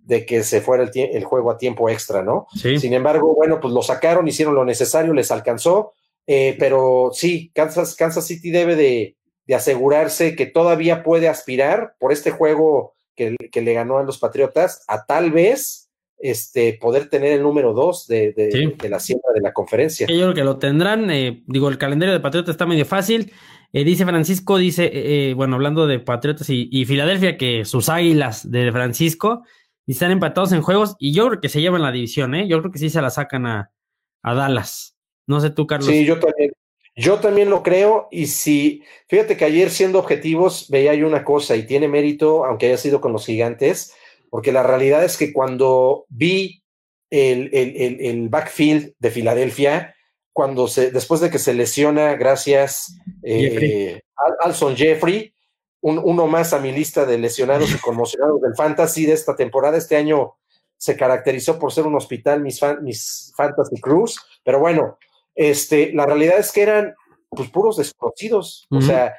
de 0.04 0.26
que 0.26 0.44
se 0.44 0.60
fuera 0.60 0.84
el, 0.94 1.24
juego 1.24 1.52
a 1.52 1.58
tiempo 1.58 1.90
extra, 1.90 2.22
¿no? 2.22 2.48
Sin 2.54 2.94
embargo, 2.94 3.34
bueno, 3.34 3.62
pues 3.62 3.74
lo 3.74 3.82
sacaron, 3.82 4.28
hicieron 4.28 4.56
lo 4.56 4.66
necesario, 4.66 5.14
les 5.14 5.32
alcanzó, 5.32 5.94
eh, 6.28 6.58
pero 6.60 7.12
sí, 7.14 7.50
Kansas, 7.56 7.96
Kansas 7.96 8.28
City 8.28 8.52
debe 8.52 8.76
de, 8.76 9.16
asegurarse 9.56 10.36
que 10.36 10.48
todavía 10.48 11.02
puede 11.02 11.30
aspirar 11.30 11.96
por 11.98 12.12
este 12.12 12.32
juego 12.32 12.94
que, 13.16 13.38
que, 13.52 13.62
le 13.62 13.74
ganó 13.74 14.00
a 14.00 14.04
los 14.04 14.18
Patriotas 14.18 14.84
a 14.88 15.06
tal 15.06 15.32
vez 15.32 15.86
este, 16.18 16.78
poder 16.82 17.10
tener 17.10 17.34
el 17.34 17.44
número 17.44 17.74
dos 17.74 18.08
de, 18.08 18.34
de, 18.34 18.90
la 18.90 19.00
siembra 19.00 19.32
de 19.34 19.42
la 19.42 19.54
conferencia. 19.54 20.08
Yo 20.08 20.16
creo 20.16 20.34
que 20.34 20.44
lo 20.44 20.58
tendrán, 20.58 21.10
eh, 21.12 21.44
digo, 21.46 21.70
el 21.70 21.78
calendario 21.78 22.14
de 22.14 22.20
Patriotas 22.20 22.54
está 22.54 22.66
medio 22.66 22.86
fácil, 22.86 23.32
eh, 23.76 23.84
dice 23.84 24.06
Francisco, 24.06 24.58
dice, 24.58 24.86
eh, 24.86 25.32
eh, 25.32 25.34
bueno, 25.34 25.56
hablando 25.56 25.86
de 25.86 26.00
Patriotas 26.00 26.50
y, 26.50 26.86
Filadelfia, 26.86 27.36
que 27.36 27.66
sus 27.66 27.90
águilas 27.90 28.50
de 28.50 28.72
Francisco 28.72 29.44
están 29.86 30.12
empatados 30.12 30.54
en 30.54 30.62
juegos 30.62 30.96
y 30.98 31.12
yo 31.12 31.28
creo 31.28 31.42
que 31.42 31.50
se 31.50 31.60
llevan 31.60 31.82
la 31.82 31.92
división, 31.92 32.36
¿eh? 32.36 32.48
Yo 32.48 32.60
creo 32.60 32.72
que 32.72 32.80
sí 32.80 32.90
se 32.90 33.02
la 33.02 33.10
sacan 33.10 33.46
a, 33.46 33.70
Dallas. 34.24 34.96
No 35.28 35.42
sé 35.42 35.50
tú, 35.50 35.68
Carlos. 35.68 35.90
Sí, 35.90 36.06
yo 36.06 36.22
también. 36.22 36.54
Yo 36.96 37.20
también 37.20 37.50
lo 37.50 37.64
creo 37.64 38.08
y 38.12 38.28
si, 38.28 38.82
fíjate 39.10 39.36
que 39.36 39.44
ayer 39.44 39.70
siendo 39.70 40.00
objetivos 40.00 40.70
veía 40.70 40.94
yo 40.94 41.06
una 41.06 41.26
cosa 41.26 41.58
y 41.58 41.66
tiene 41.66 41.90
mérito, 41.90 42.46
aunque 42.46 42.68
haya 42.68 42.78
sido 42.78 43.02
con 43.02 43.12
los 43.12 43.26
gigantes, 43.26 43.94
porque 44.30 44.54
la 44.54 44.64
realidad 44.64 45.04
es 45.04 45.18
que 45.18 45.34
cuando 45.34 46.06
vi 46.08 46.64
el, 47.10 47.50
el, 47.52 48.00
el 48.00 48.30
backfield 48.30 48.94
de 49.00 49.12
Filadelfia, 49.12 49.95
cuando 50.36 50.68
se, 50.68 50.92
después 50.92 51.22
de 51.22 51.30
que 51.30 51.40
se 51.40 51.54
lesiona, 51.54 52.14
gracias, 52.16 52.98
eh, 53.24 54.02
Alson 54.42 54.76
Jeffrey, 54.76 55.34
uno 55.80 56.28
más 56.28 56.52
a 56.52 56.60
mi 56.60 56.74
lista 56.74 57.06
de 57.06 57.18
lesionados 57.18 57.74
y 57.74 57.78
conmocionados 57.78 58.42
del 58.42 58.54
fantasy 58.54 59.06
de 59.06 59.14
esta 59.14 59.38
temporada. 59.38 59.78
Este 59.78 59.96
año 59.96 60.36
se 60.76 60.98
caracterizó 60.98 61.58
por 61.58 61.72
ser 61.72 61.88
un 61.88 61.96
hospital, 61.96 62.42
mis, 62.42 62.60
mis 62.82 63.32
fantasy 63.38 63.80
crews, 63.80 64.20
pero 64.44 64.60
bueno, 64.60 64.98
este, 65.36 65.94
la 65.94 66.06
realidad 66.06 66.38
es 66.38 66.52
que 66.52 66.64
eran 66.64 66.96
pues 67.30 67.50
puros 67.50 67.78
desconocidos, 67.78 68.68
o 68.72 68.82
sea, 68.82 69.16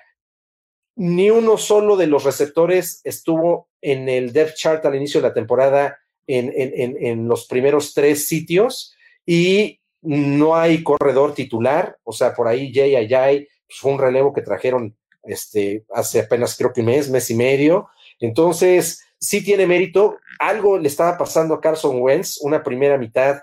ni 0.97 1.31
uno 1.31 1.57
solo 1.57 1.97
de 1.97 2.09
los 2.09 2.25
receptores 2.25 3.01
estuvo 3.05 3.71
en 3.81 4.11
el 4.11 4.35
depth 4.35 4.57
chart 4.57 4.85
al 4.85 4.97
inicio 4.97 5.23
de 5.23 5.29
la 5.29 5.35
temporada 5.35 5.99
en, 6.27 6.53
en, 6.55 7.03
en, 7.03 7.27
los 7.27 7.47
primeros 7.47 7.95
tres 7.95 8.29
sitios 8.29 8.95
y 9.25 9.81
no 10.07 10.57
hay 10.57 10.83
corredor 10.83 11.35
titular, 11.35 11.99
o 12.05 12.13
sea, 12.13 12.35
por 12.35 12.49
ahí 12.49 12.73
Jay 12.73 12.95
Ayay 12.97 13.49
pues, 13.67 13.79
fue 13.81 13.93
un 13.93 13.99
relevo 13.99 14.33
que 14.33 14.43
trajeron 14.43 14.97
este, 15.25 15.85
hace 15.93 16.21
apenas 16.21 16.57
creo 16.57 16.73
que 16.73 16.81
un 16.81 16.87
mes, 16.87 17.11
mes 17.11 17.31
y 17.31 17.35
medio. 17.35 17.89
Entonces, 18.21 19.05
sí 19.19 19.45
tiene 19.45 19.67
mérito. 19.67 20.17
Algo 20.39 20.79
le 20.79 20.89
estaba 20.89 21.19
pasando 21.19 21.55
a 21.55 21.61
Carson 21.61 22.01
Wentz, 22.01 22.39
una 22.41 22.63
primera 22.63 22.97
mitad 22.99 23.41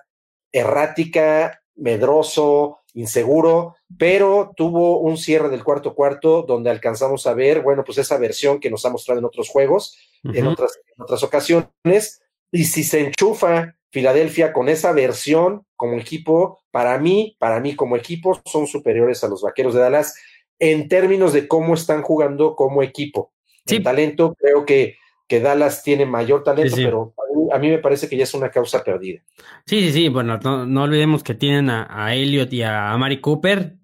errática, 0.51 1.61
medroso, 1.76 2.80
inseguro, 2.93 3.76
pero 3.97 4.53
tuvo 4.55 4.99
un 4.99 5.18
cierre 5.18 5.49
del 5.49 5.64
cuarto 5.64 5.95
cuarto 5.95 6.43
donde 6.43 6.70
alcanzamos 6.70 7.26
a 7.26 7.34
ver, 7.34 7.61
bueno, 7.61 7.84
pues 7.84 7.97
esa 7.97 8.18
versión 8.18 8.59
que 8.59 8.70
nos 8.70 8.86
ha 8.86 8.89
mostrado 8.89 9.20
en 9.20 9.26
otros 9.26 9.49
juegos, 9.49 9.97
en, 10.24 10.45
otras, 10.45 10.80
en 10.95 11.03
otras 11.03 11.24
ocasiones, 11.24 12.22
y 12.51 12.66
si 12.66 12.84
se 12.84 13.07
enchufa 13.07 13.76
Filadelfia 13.94 14.54
con 14.54 14.70
esa 14.70 14.91
versión 14.91 15.68
como 15.76 16.00
equipo, 16.00 16.64
para 16.72 16.98
mí, 16.98 17.38
para 17.38 17.60
mí 17.60 17.76
como 17.76 17.96
equipo, 17.96 18.41
son 18.44 18.66
superiores 18.66 19.24
a 19.24 19.28
los 19.28 19.44
Vaqueros 19.44 19.76
de 19.76 19.82
Dallas 19.82 20.16
en 20.58 20.88
términos 20.88 21.32
de 21.32 21.48
cómo 21.48 21.76
están 21.76 22.02
jugando 22.02 22.56
como 22.56 22.82
equipo. 22.82 23.32
Sí. 23.68 23.82
talento, 23.82 24.36
creo 24.38 24.66
que, 24.66 24.98
que 25.28 25.39
Dallas 25.39 25.84
tiene 25.84 26.08
mayor 26.08 26.44
talento, 26.44 26.76
pero 26.76 27.14
a 27.52 27.60
mí, 27.60 27.70
me 27.70 27.78
parece 27.78 28.10
que 28.10 28.18
ya 28.18 28.24
es 28.24 28.34
una 28.34 28.50
causa 28.50 28.84
perdida. 28.84 29.22
Sí, 29.68 29.82
sí, 29.82 29.91
sí. 29.94 30.10
Bueno, 30.10 30.39
no, 30.39 30.84
olvidemos 30.84 31.24
que 31.24 31.36
tienen 31.36 31.70
a, 31.70 31.88
a, 31.89 32.16
Elliot 32.16 32.52
y 32.52 32.64
a 32.64 32.98
Mari 32.98 33.22
Cooper. 33.22 33.76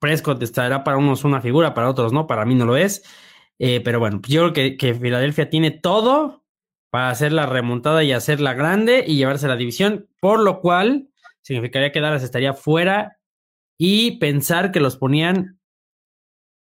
Prescott 0.00 0.42
estará 0.42 0.82
para 0.82 0.96
unos 0.96 1.22
una 1.22 1.40
figura, 1.40 1.72
para 1.72 1.88
otros 1.88 2.12
no, 2.12 2.26
para 2.26 2.44
mí 2.44 2.56
no 2.56 2.66
lo 2.66 2.76
es. 2.76 3.04
Eh, 3.60 3.80
pero 3.80 4.00
bueno, 4.00 4.20
yo 4.26 4.40
creo 4.40 4.52
que, 4.52 4.76
que 4.76 4.94
Filadelfia 4.94 5.48
tiene 5.48 5.70
todo 5.70 6.41
para 6.92 7.08
hacer 7.08 7.32
la 7.32 7.46
remontada 7.46 8.04
y 8.04 8.12
hacerla 8.12 8.52
grande 8.52 9.02
y 9.06 9.16
llevarse 9.16 9.48
la 9.48 9.56
división, 9.56 10.10
por 10.20 10.40
lo 10.40 10.60
cual 10.60 11.08
significaría 11.40 11.90
que 11.90 12.02
Dallas 12.02 12.22
estaría 12.22 12.52
fuera 12.52 13.16
y 13.78 14.18
pensar 14.18 14.72
que 14.72 14.80
los 14.80 14.98
ponían 14.98 15.58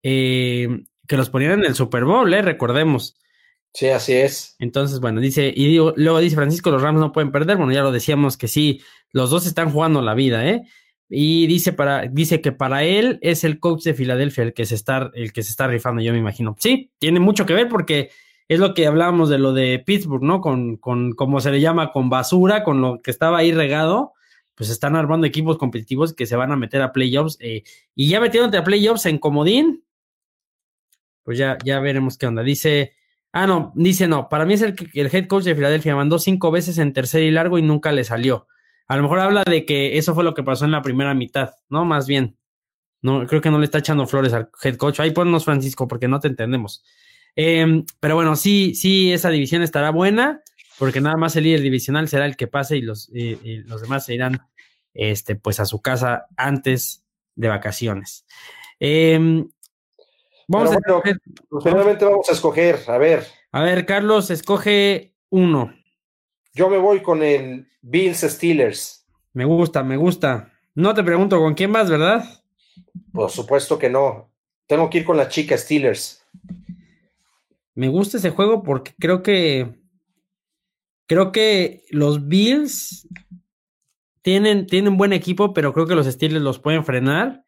eh, 0.04 0.86
que 1.06 1.18
los 1.18 1.30
ponían 1.30 1.60
en 1.60 1.66
el 1.66 1.76
Super 1.76 2.06
Bowl, 2.06 2.34
¿eh? 2.34 2.42
recordemos. 2.42 3.18
Sí, 3.74 3.90
así 3.90 4.14
es. 4.14 4.56
Entonces, 4.60 5.02
bueno, 5.02 5.20
dice, 5.20 5.52
y 5.54 5.76
luego 5.76 6.20
dice 6.20 6.38
Francisco, 6.38 6.72
los 6.72 6.82
Rams 6.82 7.02
no 7.02 7.12
pueden 7.12 7.34
perder. 7.34 7.58
Bueno, 7.58 7.74
ya 7.74 7.82
lo 7.82 7.92
decíamos 7.92 8.38
que 8.38 8.48
sí, 8.48 8.82
los 9.12 9.32
dos 9.32 9.46
están 9.46 9.70
jugando 9.70 10.02
la 10.02 10.14
vida, 10.14 10.48
¿eh? 10.48 10.62
Y 11.10 11.46
dice 11.48 11.74
para, 11.74 12.08
dice 12.08 12.40
que 12.40 12.54
para 12.54 12.86
él 12.86 13.20
es 13.22 13.44
el 13.44 13.60
coach 13.60 13.84
de 13.84 13.94
Filadelfia 13.94 14.46
el 14.46 14.54
que 14.54 14.66
se 14.66 14.76
está, 14.76 15.12
el 15.14 15.34
que 15.34 15.44
se 15.44 15.50
está 15.50 15.68
rifando, 15.68 16.02
yo 16.02 16.14
me 16.14 16.20
imagino. 16.20 16.56
Sí, 16.58 16.90
tiene 17.00 17.20
mucho 17.20 17.46
que 17.46 17.54
ver 17.54 17.68
porque 17.68 18.12
es 18.52 18.60
lo 18.60 18.74
que 18.74 18.86
hablábamos 18.86 19.30
de 19.30 19.38
lo 19.40 19.54
de 19.54 19.80
Pittsburgh, 19.80 20.24
¿no? 20.24 20.42
Con, 20.42 20.76
con 20.76 21.14
como 21.14 21.40
se 21.40 21.52
le 21.52 21.62
llama, 21.62 21.94
con 21.94 22.10
basura, 22.10 22.66
con 22.66 22.82
lo 22.82 23.02
que 23.02 23.10
estaba 23.10 23.38
ahí 23.38 23.54
regado, 23.54 24.12
pues 24.56 24.70
están 24.70 24.98
armando 24.98 25.26
equipos 25.26 25.58
competitivos 25.58 26.14
que 26.14 26.26
se 26.26 26.36
van 26.36 26.52
a 26.52 26.58
meter 26.58 26.82
a 26.82 26.92
playoffs. 26.92 27.38
Eh, 27.40 27.64
y 27.96 28.10
ya 28.10 28.20
metiéndote 28.20 28.58
a 28.58 28.66
playoffs 28.66 29.06
en 29.06 29.20
comodín, 29.20 29.86
pues 31.24 31.38
ya, 31.38 31.58
ya 31.64 31.80
veremos 31.80 32.18
qué 32.18 32.28
onda. 32.28 32.44
Dice, 32.44 32.92
ah, 33.32 33.48
no, 33.48 33.72
dice 33.74 34.10
no, 34.10 34.28
para 34.28 34.46
mí 34.46 34.56
es 34.56 34.64
el, 34.64 34.76
el 34.96 35.10
head 35.16 35.28
coach 35.28 35.46
de 35.46 35.56
Filadelfia, 35.56 35.96
mandó 35.96 36.20
cinco 36.20 36.52
veces 36.52 36.78
en 36.78 36.92
tercer 36.92 37.24
y 37.24 37.32
largo 37.32 37.58
y 37.58 37.62
nunca 37.62 37.94
le 37.94 38.04
salió. 38.04 38.48
A 38.86 38.98
lo 38.98 39.04
mejor 39.04 39.20
habla 39.20 39.46
de 39.46 39.66
que 39.66 39.98
eso 39.98 40.14
fue 40.14 40.26
lo 40.26 40.34
que 40.34 40.44
pasó 40.44 40.66
en 40.66 40.72
la 40.72 40.82
primera 40.82 41.14
mitad, 41.14 41.52
¿no? 41.70 41.86
Más 41.86 42.06
bien. 42.06 42.36
No, 43.02 43.26
creo 43.28 43.40
que 43.40 43.50
no 43.50 43.60
le 43.60 43.66
está 43.66 43.78
echando 43.78 44.06
flores 44.08 44.34
al 44.34 44.50
head 44.62 44.76
coach. 44.76 45.00
Ahí 45.00 45.12
ponnos, 45.12 45.46
Francisco, 45.46 45.88
porque 45.88 46.10
no 46.10 46.20
te 46.20 46.28
entendemos. 46.28 46.84
Em, 47.36 47.86
pero 48.00 48.16
bueno, 48.16 48.36
sí, 48.36 48.76
sí, 48.76 49.12
esa 49.12 49.30
división 49.30 49.62
estará 49.62 49.92
buena, 49.92 50.42
porque 50.78 51.02
nada 51.02 51.18
más 51.18 51.36
el 51.36 51.46
líder 51.46 51.62
divisional 51.62 52.08
será 52.08 52.26
el 52.26 52.36
que 52.36 52.48
pase 52.48 52.78
y 52.78 52.82
los, 52.82 53.10
los 53.12 53.82
demás 53.82 54.06
se 54.06 54.16
irán 54.16 54.42
este, 54.94 55.36
pues 55.36 55.60
a 55.60 55.66
su 55.66 55.82
casa 55.82 56.26
antes 56.36 57.04
de 57.36 57.48
vacaciones. 57.48 58.26
Eh, 58.80 59.46
Vamos 60.52 60.72
a. 60.72 60.80
Finalmente 61.64 62.04
vamos 62.04 62.28
a 62.28 62.34
escoger, 62.34 62.80
a 62.88 62.98
ver. 62.98 63.26
A 63.54 63.62
ver, 63.62 63.86
Carlos, 63.86 64.30
escoge 64.30 65.16
uno. 65.30 65.74
Yo 66.54 66.70
me 66.70 66.78
voy 66.78 67.02
con 67.02 67.24
el 67.24 67.70
Bills 67.82 68.20
Steelers. 68.20 69.06
Me 69.32 69.46
gusta, 69.46 69.82
me 69.82 69.96
gusta. 69.96 70.52
No 70.76 70.94
te 70.94 71.04
pregunto 71.04 71.40
con 71.40 71.54
quién 71.54 71.72
vas, 71.72 71.90
¿verdad? 71.90 72.26
Por 73.14 73.30
supuesto 73.30 73.80
que 73.80 73.90
no. 73.90 74.30
Tengo 74.68 74.90
que 74.90 74.98
ir 74.98 75.06
con 75.06 75.16
la 75.16 75.30
chica 75.30 75.58
Steelers. 75.58 76.22
Me 77.82 77.90
gusta 77.90 78.18
ese 78.18 78.30
juego 78.30 78.62
porque 78.62 78.94
creo 79.00 79.24
que 79.24 79.74
creo 81.08 81.32
que 81.32 81.82
los 81.90 82.28
Bills 82.28 83.08
tienen, 84.22 84.68
tienen 84.68 84.98
buen 84.98 85.14
equipo, 85.14 85.52
pero 85.52 85.74
creo 85.74 85.88
que 85.88 85.96
los 85.96 86.06
Steelers 86.06 86.44
los 86.44 86.60
pueden 86.60 86.86
frenar. 86.86 87.44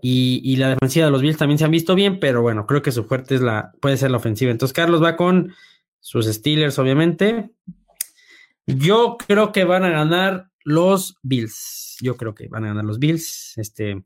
Y, 0.00 0.56
la 0.56 0.70
defensiva 0.70 1.04
de 1.04 1.12
los 1.12 1.20
Bills 1.20 1.36
también 1.36 1.58
se 1.58 1.66
han 1.66 1.70
visto 1.70 1.94
bien, 1.94 2.18
pero 2.18 2.40
bueno, 2.40 2.64
creo 2.64 2.80
que 2.80 2.92
su 2.92 3.04
fuerte 3.04 3.34
es 3.34 3.42
la, 3.42 3.72
puede 3.82 3.98
ser 3.98 4.10
la 4.10 4.16
ofensiva. 4.16 4.50
Entonces, 4.50 4.72
Carlos 4.72 5.02
va 5.02 5.16
con 5.16 5.52
sus 6.00 6.24
Steelers, 6.24 6.78
obviamente. 6.78 7.50
Yo 8.66 9.18
creo 9.18 9.52
que 9.52 9.64
van 9.64 9.84
a 9.84 9.90
ganar 9.90 10.48
los 10.64 11.18
Bills. 11.22 11.98
Yo 12.00 12.16
creo 12.16 12.34
que 12.34 12.48
van 12.48 12.64
a 12.64 12.68
ganar 12.68 12.86
los 12.86 12.98
Bills. 12.98 13.52
Este, 13.58 14.02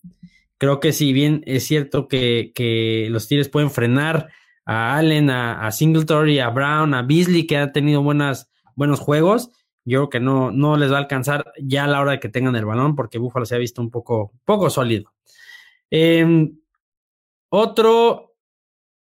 creo 0.59 0.81
que 0.81 0.93
si 0.93 1.12
bien 1.12 1.45
es 1.47 1.62
cierto 1.62 2.09
que, 2.09 2.51
que 2.53 3.07
los 3.11 3.22
Steelers 3.22 3.49
pueden 3.49 3.70
frenar 3.70 4.29
a 4.69 4.97
Allen, 4.97 5.31
a, 5.31 5.66
a 5.66 5.73
Singletary, 5.73 6.39
a 6.39 6.51
Brown, 6.51 6.95
a 6.95 7.03
Beasley, 7.03 7.47
que 7.47 7.57
han 7.57 7.73
tenido 7.73 8.03
buenas, 8.03 8.51
buenos 8.77 9.01
juegos 9.01 9.51
yo 9.89 10.01
creo 10.01 10.11
que 10.11 10.21
no, 10.21 10.51
no 10.51 10.77
les 10.77 10.93
va 10.93 10.97
a 10.97 11.01
alcanzar 11.01 11.53
ya 11.62 11.85
a 11.85 11.87
la 11.87 12.01
hora 12.01 12.12
de 12.12 12.21
que 12.21 12.29
tengan 12.29 12.55
el 12.57 12.66
balón, 12.66 12.95
porque 12.95 13.16
Búfalo 13.16 13.47
se 13.47 13.55
ha 13.55 13.59
visto 13.59 13.81
un 13.81 13.91
poco, 13.91 14.33
poco 14.45 14.69
sólido. 14.69 15.14
Em, 15.91 16.59
otro, 17.49 18.37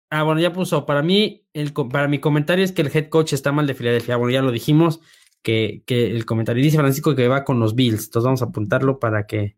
ah, 0.10 0.24
bueno, 0.24 0.40
ya 0.40 0.54
puso, 0.54 0.86
para 0.86 1.02
mí, 1.02 1.46
el, 1.52 1.74
para 1.74 2.08
mi 2.08 2.20
comentario 2.20 2.64
es 2.64 2.72
que 2.72 2.84
el 2.84 2.92
head 2.96 3.10
coach 3.10 3.34
está 3.34 3.52
mal 3.52 3.68
de 3.68 3.74
Filadelfia. 3.74 4.16
Bueno, 4.16 4.32
ya 4.32 4.42
lo 4.42 4.52
dijimos, 4.52 5.02
que, 5.42 5.84
que 5.86 6.06
el 6.08 6.26
comentario 6.26 6.64
dice 6.64 6.78
Francisco 6.78 7.16
que 7.16 7.28
va 7.28 7.44
con 7.44 7.60
los 7.60 7.76
Bills. 7.76 8.06
Entonces 8.06 8.26
vamos 8.26 8.42
a 8.42 8.46
apuntarlo 8.46 8.98
para 8.98 9.28
que, 9.28 9.58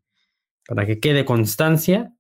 para 0.68 0.88
que 0.88 1.00
quede 1.00 1.26
constancia. 1.26 2.12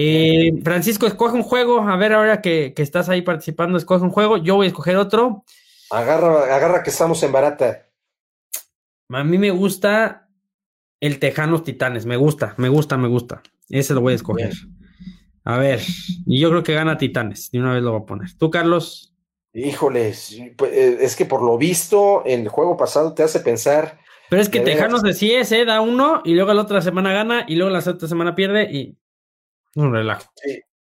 Eh, 0.00 0.52
Francisco, 0.62 1.08
escoge 1.08 1.34
un 1.34 1.42
juego. 1.42 1.80
A 1.80 1.96
ver, 1.96 2.12
ahora 2.12 2.40
que, 2.40 2.72
que, 2.72 2.82
estás 2.82 3.08
ahí 3.08 3.22
participando, 3.22 3.76
escoge 3.76 4.04
un 4.04 4.10
juego. 4.10 4.36
Yo 4.36 4.54
voy 4.54 4.66
a 4.66 4.68
escoger 4.68 4.96
otro. 4.96 5.44
Agarra, 5.90 6.54
agarra 6.54 6.84
que 6.84 6.90
estamos 6.90 7.20
en 7.24 7.32
barata. 7.32 7.88
A 9.08 9.24
mí 9.24 9.38
me 9.38 9.50
gusta 9.50 10.28
el 11.00 11.18
Tejanos 11.18 11.64
Titanes. 11.64 12.06
Me 12.06 12.16
gusta, 12.16 12.54
me 12.58 12.68
gusta, 12.68 12.96
me 12.96 13.08
gusta. 13.08 13.42
Ese 13.68 13.92
lo 13.92 14.00
voy 14.00 14.12
a 14.12 14.16
escoger. 14.16 14.52
A 15.42 15.58
ver, 15.58 15.80
y 16.26 16.38
yo 16.38 16.50
creo 16.50 16.62
que 16.62 16.74
gana 16.74 16.96
Titanes. 16.96 17.50
De 17.50 17.58
una 17.58 17.74
vez 17.74 17.82
lo 17.82 17.90
voy 17.90 18.02
a 18.02 18.06
poner. 18.06 18.38
¿Tú, 18.38 18.50
Carlos? 18.50 19.16
Híjoles, 19.52 20.40
pues, 20.56 20.72
eh, 20.74 20.98
es 21.00 21.16
que 21.16 21.24
por 21.24 21.42
lo 21.42 21.58
visto 21.58 22.22
en 22.24 22.42
el 22.42 22.48
juego 22.50 22.76
pasado 22.76 23.14
te 23.14 23.24
hace 23.24 23.40
pensar. 23.40 23.98
Pero 24.30 24.40
es 24.40 24.48
que 24.48 24.60
Tejanos 24.60 25.02
de 25.02 25.12
sí 25.12 25.32
es, 25.32 25.50
¿eh? 25.50 25.64
Da 25.64 25.80
uno 25.80 26.22
y 26.24 26.34
luego 26.34 26.54
la 26.54 26.62
otra 26.62 26.82
semana 26.82 27.12
gana 27.12 27.46
y 27.48 27.56
luego 27.56 27.70
la 27.70 27.80
otra 27.80 28.06
semana 28.06 28.36
pierde 28.36 28.70
y 28.70 28.96
un 29.74 29.92
relajo. 29.92 30.30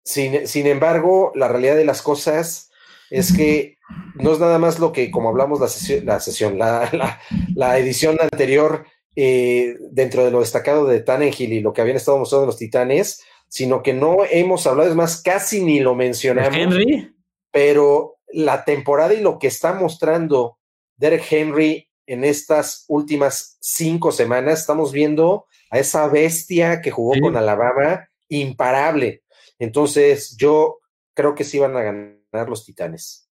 Sin, 0.03 0.47
sin 0.47 0.67
embargo, 0.67 1.31
la 1.35 1.47
realidad 1.47 1.75
de 1.75 1.85
las 1.85 2.01
cosas 2.01 2.71
es 3.09 3.35
que 3.35 3.77
no 4.15 4.33
es 4.33 4.39
nada 4.39 4.59
más 4.59 4.79
lo 4.79 4.91
que, 4.91 5.11
como 5.11 5.29
hablamos 5.29 5.59
la 5.59 5.67
sesión, 5.67 6.05
la, 6.05 6.19
sesión, 6.19 6.57
la, 6.57 7.77
edición 7.77 8.17
anterior, 8.19 8.85
eh, 9.15 9.77
dentro 9.91 10.25
de 10.25 10.31
lo 10.31 10.41
destacado 10.41 10.85
de 10.85 10.99
Tannenhill 10.99 11.53
y 11.53 11.61
lo 11.61 11.73
que 11.73 11.81
habían 11.81 11.97
estado 11.97 12.17
mostrando 12.17 12.45
los 12.45 12.57
Titanes, 12.57 13.23
sino 13.47 13.81
que 13.81 13.93
no 13.93 14.17
hemos 14.29 14.67
hablado, 14.67 14.89
es 14.89 14.95
más, 14.95 15.21
casi 15.21 15.63
ni 15.63 15.79
lo 15.79 15.95
mencionamos. 15.95 16.55
Henry. 16.55 17.15
Pero 17.51 18.17
la 18.29 18.65
temporada 18.65 19.13
y 19.13 19.21
lo 19.21 19.39
que 19.39 19.47
está 19.47 19.73
mostrando 19.73 20.57
Derek 20.97 21.25
Henry 21.31 21.89
en 22.05 22.23
estas 22.23 22.85
últimas 22.87 23.57
cinco 23.59 24.11
semanas, 24.11 24.59
estamos 24.59 24.91
viendo 24.91 25.45
a 25.69 25.79
esa 25.79 26.07
bestia 26.07 26.81
que 26.81 26.91
jugó 26.91 27.13
con 27.21 27.35
Alabama, 27.35 28.09
imparable. 28.29 29.23
Entonces, 29.59 30.35
yo 30.37 30.79
creo 31.13 31.35
que 31.35 31.43
sí 31.43 31.59
van 31.59 31.75
a 31.75 31.81
ganar 31.81 32.49
los 32.49 32.65
Titanes. 32.65 33.29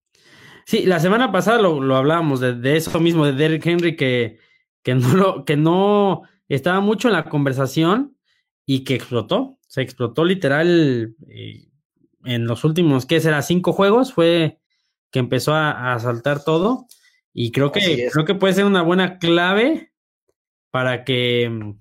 Sí, 0.64 0.84
la 0.86 1.01
semana 1.01 1.32
pasada 1.32 1.61
lo, 1.61 1.97
hablábamos 1.97 2.40
de, 2.40 2.76
eso 2.76 3.01
mismo, 3.01 3.26
de 3.26 3.32
Derrick 3.32 3.66
Henry, 3.66 3.97
que, 3.97 4.38
que, 4.82 4.95
no 4.95 5.14
lo, 5.14 5.45
que 5.45 5.57
no 5.57 6.22
estaba 6.49 6.80
mucho 6.80 7.09
en 7.09 7.14
la 7.14 7.24
conversación 7.24 8.16
y 8.64 8.84
que 8.84 8.95
explotó. 8.95 9.59
Se 9.66 9.82
explotó 9.82 10.24
literal 10.24 11.16
eh, 11.28 11.68
en 12.24 12.47
los 12.47 12.64
últimos, 12.64 13.07
¿qué 13.07 13.20
será? 13.20 13.43
Cinco 13.43 13.72
juegos 13.72 14.12
fue 14.12 14.61
que 15.11 15.18
empezó 15.18 15.55
a, 15.55 15.99
saltar 15.99 16.45
todo. 16.45 16.86
Y 17.34 17.51
creo 17.51 17.72
que, 17.72 18.09
creo 18.12 18.24
que 18.24 18.34
puede 18.34 18.55
ser 18.55 18.64
una 18.64 18.82
buena 18.82 19.18
clave 19.18 19.93
para 20.70 21.05
que, 21.05 21.74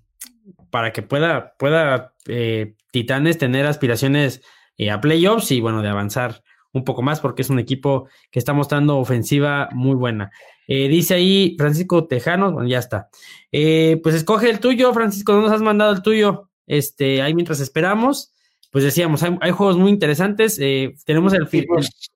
para 0.70 0.94
que 0.94 1.02
pueda, 1.02 1.56
pueda 1.58 2.14
eh, 2.28 2.76
Titanes 2.92 3.38
tener 3.38 3.66
aspiraciones 3.66 4.42
eh, 4.78 4.92
a 4.92 5.00
playoffs 5.02 5.52
y 5.52 5.62
bueno, 5.62 5.82
de 5.82 5.90
avanzar 5.90 6.44
un 6.74 6.84
poco 6.84 7.02
más 7.02 7.20
porque 7.20 7.42
es 7.42 7.50
un 7.50 7.60
equipo 7.60 8.08
que 8.32 8.40
está 8.40 8.54
mostrando 8.54 8.98
ofensiva 8.98 9.70
muy 9.72 9.96
buena. 9.96 10.32
Eh, 10.68 10.88
dice 10.88 11.16
ahí 11.16 11.56
Francisco 11.58 12.08
Tejano, 12.08 12.52
bueno, 12.52 12.70
ya 12.70 12.80
está. 12.80 13.10
Pues 13.52 14.16
escoge 14.16 14.50
el 14.50 14.60
tuyo, 14.60 14.94
Francisco, 14.94 15.34
¿no 15.34 15.42
nos 15.42 15.52
has 15.52 15.62
mandado 15.62 15.92
el 15.92 16.02
tuyo? 16.02 16.50
Este, 16.68 17.22
ahí 17.22 17.34
mientras 17.34 17.60
esperamos, 17.60 18.34
pues 18.72 18.86
decíamos, 18.86 19.24
hay, 19.24 19.52
juegos 19.52 19.78
muy 19.78 19.90
interesantes. 19.90 20.56
Tenemos 21.06 21.34
el, 21.34 21.48
pues, 21.68 22.12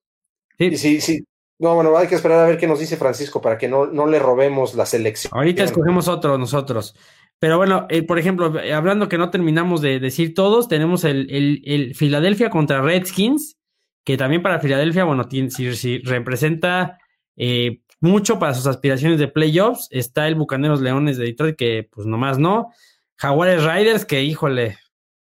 Sí, 0.57 0.77
sí, 0.77 1.01
sí. 1.01 1.25
No, 1.57 1.73
bueno, 1.73 1.97
hay 1.97 2.07
que 2.07 2.15
esperar 2.15 2.39
a 2.39 2.47
ver 2.47 2.57
qué 2.57 2.67
nos 2.67 2.79
dice 2.79 2.97
Francisco 2.97 3.41
para 3.41 3.57
que 3.57 3.69
no, 3.69 3.86
no 3.86 4.07
le 4.07 4.19
robemos 4.19 4.75
la 4.75 4.86
selección. 4.86 5.31
Ahorita 5.33 5.63
escogemos 5.63 6.07
otro 6.07 6.38
nosotros. 6.38 6.95
Pero 7.39 7.57
bueno, 7.57 7.86
eh, 7.89 8.03
por 8.03 8.17
ejemplo, 8.17 8.53
hablando 8.73 9.09
que 9.09 9.17
no 9.17 9.29
terminamos 9.29 9.81
de 9.81 9.99
decir 9.99 10.33
todos, 10.33 10.67
tenemos 10.67 11.03
el, 11.03 11.29
el, 11.29 11.61
el 11.65 11.95
Philadelphia 11.95 12.49
contra 12.49 12.81
Redskins, 12.81 13.57
que 14.03 14.17
también 14.17 14.41
para 14.41 14.59
Filadelfia, 14.59 15.03
bueno, 15.03 15.27
tiene, 15.27 15.49
si, 15.49 15.99
representa 15.99 16.97
eh, 17.36 17.81
mucho 17.99 18.39
para 18.39 18.53
sus 18.53 18.67
aspiraciones 18.67 19.19
de 19.19 19.27
playoffs. 19.27 19.88
Está 19.91 20.27
el 20.27 20.36
Bucaneros 20.36 20.81
Leones 20.81 21.17
de 21.17 21.25
Detroit, 21.25 21.55
que 21.55 21.89
pues 21.91 22.07
nomás 22.07 22.38
no. 22.38 22.71
Jaguares 23.17 23.63
Riders, 23.63 24.05
que 24.05 24.23
híjole, 24.23 24.77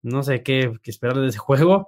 no 0.02 0.24
sé 0.24 0.44
qué, 0.44 0.72
qué 0.82 0.92
esperar 0.92 1.18
de 1.18 1.28
ese 1.28 1.40
juego. 1.40 1.88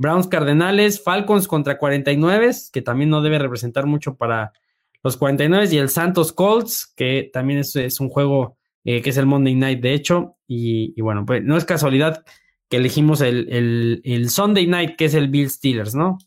Browns 0.00 0.28
Cardenales, 0.28 1.04
Falcons 1.04 1.46
contra 1.46 1.76
49, 1.76 2.52
que 2.72 2.80
también 2.80 3.10
no 3.10 3.20
debe 3.20 3.38
representar 3.38 3.84
mucho 3.84 4.16
para 4.16 4.54
los 5.02 5.18
49, 5.18 5.68
y 5.70 5.76
el 5.76 5.90
Santos 5.90 6.32
Colts, 6.32 6.90
que 6.96 7.28
también 7.30 7.58
es, 7.58 8.00
un 8.00 8.08
juego 8.08 8.56
eh, 8.84 9.02
que 9.02 9.10
es 9.10 9.16
el 9.16 9.26
Monday 9.26 9.54
Night, 9.54 9.80
de 9.80 9.94
hecho, 9.94 10.36
y, 10.46 11.00
bueno, 11.00 11.24
pues 11.26 11.42
no 11.44 11.56
es 11.56 11.64
casualidad 11.64 12.24
que 12.68 12.78
elegimos 12.78 13.20
el, 13.20 14.00
el, 14.04 14.30
Sunday 14.30 14.66
Night, 14.66 14.96
que 14.96 15.06
es 15.06 15.14
el 15.14 15.28
Bill 15.28 15.50
Steelers, 15.50 15.94
¿no? 15.94 16.18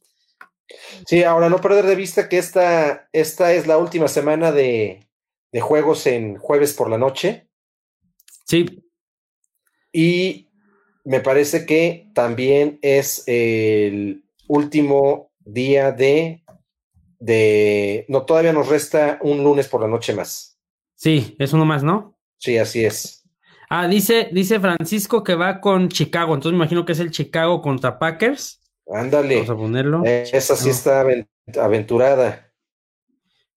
Sí, 1.05 1.23
ahora 1.23 1.49
no 1.49 1.61
perder 1.61 1.85
de 1.85 1.95
vista 1.95 2.29
que 2.29 2.37
esta, 2.37 3.09
esta 3.11 3.53
es 3.53 3.67
la 3.67 3.77
última 3.77 4.07
semana 4.07 4.51
de, 4.51 5.07
de 5.51 5.61
juegos 5.61 6.05
en 6.07 6.37
jueves 6.37 6.73
por 6.73 6.89
la 6.89 6.97
noche. 6.97 7.47
Sí. 8.45 8.83
Y 9.91 10.49
me 11.05 11.19
parece 11.19 11.65
que 11.65 12.09
también 12.13 12.79
es 12.81 13.23
el 13.27 14.25
último 14.47 15.31
día 15.39 15.91
de, 15.91 16.43
de, 17.19 18.05
no, 18.09 18.25
todavía 18.25 18.53
nos 18.53 18.67
resta 18.67 19.19
un 19.21 19.43
lunes 19.43 19.67
por 19.67 19.81
la 19.81 19.87
noche 19.87 20.13
más. 20.13 20.59
Sí, 20.95 21.35
es 21.39 21.53
uno 21.53 21.65
más, 21.65 21.83
¿no? 21.83 22.12
Sí, 22.43 22.57
así 22.57 22.83
es. 22.83 23.23
Ah, 23.69 23.87
dice, 23.87 24.27
dice 24.33 24.59
Francisco 24.59 25.23
que 25.23 25.33
va 25.33 25.61
con 25.61 25.87
Chicago, 25.87 26.33
entonces 26.33 26.51
me 26.51 26.57
imagino 26.57 26.83
que 26.83 26.91
es 26.91 26.99
el 26.99 27.09
Chicago 27.09 27.61
contra 27.61 27.97
Packers. 27.97 28.59
Ándale. 28.93 29.35
Vamos 29.35 29.49
a 29.49 29.55
ponerlo. 29.55 30.03
esa 30.03 30.57
sí 30.57 30.69
está 30.69 31.05
aventurada. 31.61 32.51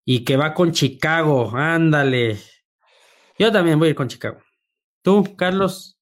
Y 0.05 0.22
que 0.22 0.37
va 0.37 0.55
con 0.55 0.70
Chicago, 0.70 1.51
ándale. 1.53 2.37
Yo 3.37 3.51
también 3.51 3.80
voy 3.80 3.89
a 3.89 3.91
ir 3.91 3.97
con 3.97 4.07
Chicago. 4.07 4.39
¿Tú, 5.03 5.34
Carlos? 5.34 5.99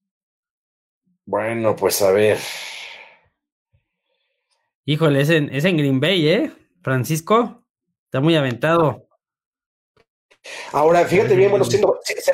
Bueno, 1.25 1.75
pues 1.75 2.03
a 2.03 2.13
ver. 2.13 2.39
Híjole, 4.85 5.23
es 5.23 5.31
en, 5.31 5.49
es 5.55 5.65
en 5.65 5.79
Green 5.79 6.01
Bay, 6.01 6.29
¿eh? 6.29 6.53
Francisco, 6.83 7.65
está 8.05 8.21
muy 8.21 8.37
aventado. 8.37 9.09
Ahora, 10.73 11.05
fíjate 11.05 11.37
bien, 11.37 11.51
bueno, 11.51 11.65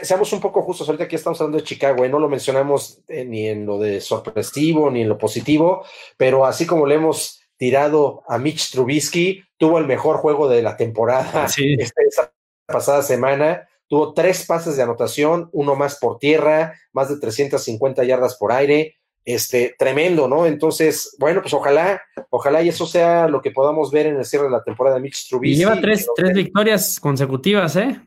seamos 0.02 0.32
un 0.32 0.40
poco 0.40 0.62
justos, 0.62 0.88
ahorita 0.88 1.04
aquí 1.04 1.16
estamos 1.16 1.40
hablando 1.40 1.58
de 1.58 1.64
Chicago, 1.64 2.04
¿eh? 2.04 2.08
no 2.08 2.18
lo 2.18 2.28
mencionamos 2.28 3.00
eh, 3.08 3.24
ni 3.24 3.48
en 3.48 3.66
lo 3.66 3.78
de 3.78 4.00
sorpresivo 4.00 4.90
ni 4.90 5.02
en 5.02 5.08
lo 5.08 5.18
positivo, 5.18 5.84
pero 6.16 6.44
así 6.44 6.66
como 6.66 6.86
le 6.86 6.96
hemos 6.96 7.40
tirado 7.56 8.22
a 8.26 8.38
Mitch 8.38 8.72
Trubisky, 8.72 9.44
tuvo 9.56 9.78
el 9.78 9.86
mejor 9.86 10.16
juego 10.16 10.48
de 10.48 10.62
la 10.62 10.76
temporada 10.76 11.46
esta, 11.78 12.02
esta 12.02 12.32
pasada 12.66 13.02
semana, 13.02 13.68
Tuvo 13.90 14.14
tres 14.14 14.46
pases 14.46 14.76
de 14.76 14.84
anotación, 14.84 15.50
uno 15.52 15.74
más 15.74 15.98
por 15.98 16.20
tierra, 16.20 16.78
más 16.92 17.08
de 17.08 17.18
350 17.18 18.04
yardas 18.04 18.36
por 18.36 18.52
aire. 18.52 18.99
Este, 19.32 19.74
tremendo, 19.78 20.26
¿no? 20.26 20.46
Entonces, 20.46 21.14
bueno, 21.18 21.42
pues 21.42 21.54
ojalá, 21.54 22.02
ojalá 22.30 22.62
y 22.62 22.68
eso 22.68 22.86
sea 22.86 23.28
lo 23.28 23.40
que 23.40 23.50
podamos 23.50 23.90
ver 23.90 24.06
en 24.06 24.16
el 24.16 24.24
cierre 24.24 24.44
de 24.44 24.50
la 24.50 24.64
temporada 24.64 24.96
de 24.96 25.02
Mitch 25.02 25.28
Trubisky. 25.28 25.58
lleva 25.58 25.80
tres, 25.80 26.06
tres 26.16 26.34
victorias 26.34 26.98
consecutivas, 26.98 27.76
¿eh? 27.76 28.00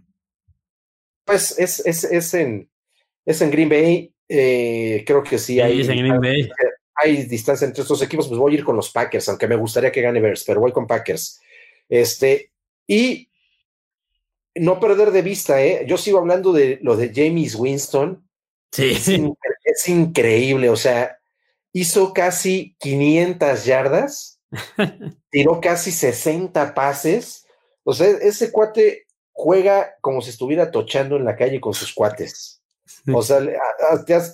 Pues 1.26 1.58
es, 1.58 1.86
es, 1.86 2.04
es, 2.04 2.34
en, 2.34 2.70
es 3.26 3.42
en 3.42 3.52
Green 3.52 3.70
Bay, 3.70 4.14
eh, 4.28 5.04
creo 5.06 5.24
que 5.24 5.38
sí, 5.38 5.62
hay, 5.62 5.82
hay, 6.96 7.24
distancia 7.26 7.66
entre 7.66 7.84
estos 7.84 8.02
equipos, 8.02 8.28
pues 8.28 8.40
voy 8.40 8.54
a 8.54 8.58
ir 8.58 8.64
con 8.66 8.76
los 8.76 8.92
Packers, 8.92 9.30
aunque 9.30 9.48
me 9.48 9.56
gustaría 9.56 9.92
que 9.92 10.02
gane 10.02 10.20
Bears, 10.20 10.44
pero 10.46 10.60
voy 10.60 10.72
con 10.72 10.88
Packers. 10.88 11.40
Este, 11.88 12.52
y 12.88 13.30
no 14.56 14.80
perder 14.80 15.12
de 15.12 15.22
vista, 15.22 15.64
¿eh? 15.64 15.86
Yo 15.88 15.98
sigo 15.98 16.20
hablando 16.20 16.52
de 16.52 16.80
lo 16.82 16.96
de 16.96 17.12
James 17.14 17.56
Winston. 17.56 18.28
Sí. 18.72 18.92
Es, 18.92 19.08
increíble, 19.88 20.70
o 20.70 20.76
sea, 20.76 21.18
hizo 21.72 22.14
casi 22.14 22.76
500 22.80 23.66
yardas, 23.66 24.40
tiró 25.30 25.60
casi 25.60 25.92
60 25.92 26.74
pases. 26.74 27.46
O 27.84 27.94
sea, 27.94 28.08
ese 28.08 28.52
cuate 28.52 29.08
juega 29.32 29.96
como 30.02 30.22
si 30.22 30.30
estuviera 30.30 30.72
tochando 30.72 31.16
en 31.18 31.26
la 31.26 31.36
calle 31.36 31.60
con 31.60 31.74
sus 31.74 31.94
cuates. 31.94 32.62
O 33.12 33.22
sea, 33.22 33.40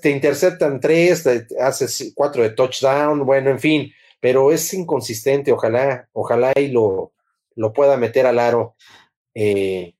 te, 0.01 0.09
interceptan 0.11 0.79
tres, 0.79 1.23
te 1.23 1.47
haces 1.59 2.11
cuatro 2.15 2.43
de 2.43 2.51
touchdown, 2.51 3.25
bueno, 3.25 3.49
en 3.49 3.59
fin, 3.59 3.91
pero 4.19 4.51
es 4.51 4.73
inconsistente, 4.73 5.51
ojalá, 5.51 6.07
ojalá 6.13 6.51
y 6.55 6.67
lo, 6.67 7.13
lo 7.55 7.73
pueda 7.73 7.97
meter 7.97 8.25
al 8.27 8.39
aro. 8.39 8.75
Eh, 9.33 9.95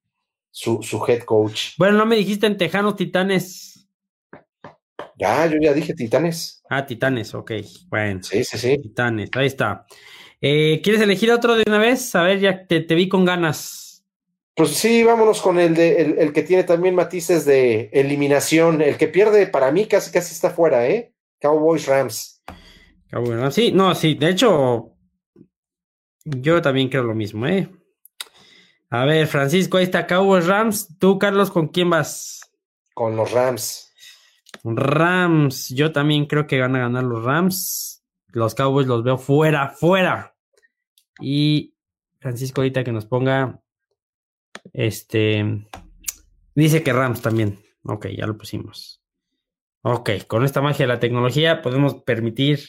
su, 0.51 0.83
su 0.83 1.03
head 1.07 1.23
coach. 1.23 1.75
Bueno, 1.77 1.97
no 1.97 2.05
me 2.05 2.15
dijiste 2.15 2.47
en 2.47 2.57
Tejanos 2.57 2.95
Titanes. 2.95 3.68
Ya, 5.19 5.45
yo 5.47 5.57
ya 5.61 5.73
dije 5.73 5.93
Titanes. 5.93 6.63
Ah, 6.69 6.85
Titanes, 6.85 7.33
ok. 7.33 7.51
Bueno. 7.89 8.23
Sí, 8.23 8.43
sí, 8.45 8.57
sí. 8.57 8.77
Titanes, 8.81 9.29
ahí 9.33 9.47
está. 9.47 9.85
Eh, 10.39 10.79
¿Quieres 10.81 11.01
elegir 11.01 11.29
otro 11.31 11.55
de 11.55 11.65
una 11.67 11.77
vez? 11.77 12.15
A 12.15 12.23
ver, 12.23 12.39
ya 12.39 12.65
te, 12.65 12.79
te 12.79 12.95
vi 12.95 13.09
con 13.09 13.25
ganas. 13.25 14.05
Pues 14.55 14.71
sí, 14.71 15.03
vámonos 15.03 15.41
con 15.41 15.59
el, 15.59 15.75
de, 15.75 16.15
el, 16.19 16.31
que 16.31 16.43
tiene 16.43 16.63
también 16.63 16.95
matices 16.95 17.43
de 17.45 17.89
eliminación. 17.91 18.81
El 18.81 18.97
que 18.97 19.09
pierde 19.09 19.47
para 19.47 19.71
mí 19.71 19.85
casi 19.87 20.09
casi 20.11 20.33
está 20.33 20.51
fuera, 20.51 20.87
¿eh? 20.87 21.13
Cowboys 21.41 21.85
Rams. 21.85 22.41
Cowboys 23.09 23.39
Rams, 23.39 23.55
sí, 23.55 23.71
no, 23.73 23.95
sí, 23.95 24.15
de 24.15 24.29
hecho, 24.29 24.93
yo 26.23 26.61
también 26.61 26.89
creo 26.89 27.03
lo 27.03 27.15
mismo, 27.15 27.45
¿eh? 27.47 27.69
A 28.89 29.05
ver, 29.05 29.27
Francisco, 29.27 29.77
ahí 29.77 29.83
está 29.83 30.07
Cowboys 30.07 30.45
Rams. 30.45 30.97
Tú, 30.97 31.19
Carlos, 31.19 31.51
¿con 31.51 31.67
quién 31.67 31.89
vas? 31.89 32.41
Con 32.93 33.15
los 33.15 33.31
Rams. 33.31 33.88
Rams. 34.63 35.69
Yo 35.69 35.91
también 35.91 36.25
creo 36.25 36.47
que 36.47 36.59
van 36.59 36.75
a 36.75 36.79
ganar 36.79 37.03
los 37.03 37.23
Rams. 37.23 38.03
Los 38.27 38.55
Cowboys 38.55 38.87
los 38.87 39.03
veo 39.03 39.17
fuera, 39.17 39.69
fuera. 39.69 40.35
Y 41.19 41.75
Francisco, 42.19 42.61
ahorita 42.61 42.83
que 42.83 42.91
nos 42.91 43.05
ponga. 43.05 43.61
Este. 44.73 45.65
Dice 46.55 46.83
que 46.83 46.93
Rams 46.93 47.21
también. 47.21 47.59
Ok, 47.83 48.07
ya 48.07 48.27
lo 48.27 48.37
pusimos. 48.37 49.01
Ok, 49.81 50.09
con 50.27 50.43
esta 50.43 50.61
magia 50.61 50.85
de 50.85 50.93
la 50.93 50.99
tecnología 50.99 51.61
podemos 51.61 51.95
permitir 52.03 52.59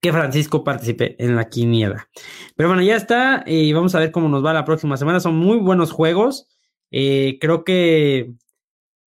que 0.00 0.12
Francisco 0.12 0.64
participe 0.64 1.22
en 1.22 1.36
la 1.36 1.48
quiniela. 1.48 2.08
Pero 2.54 2.68
bueno, 2.68 2.82
ya 2.82 2.96
está 2.96 3.44
y 3.46 3.72
vamos 3.72 3.94
a 3.94 3.98
ver 3.98 4.10
cómo 4.10 4.28
nos 4.28 4.44
va 4.44 4.52
la 4.52 4.64
próxima 4.64 4.96
semana. 4.96 5.20
Son 5.20 5.36
muy 5.36 5.58
buenos 5.58 5.92
juegos. 5.92 6.48
Eh, 6.90 7.38
creo 7.40 7.64
que 7.64 8.32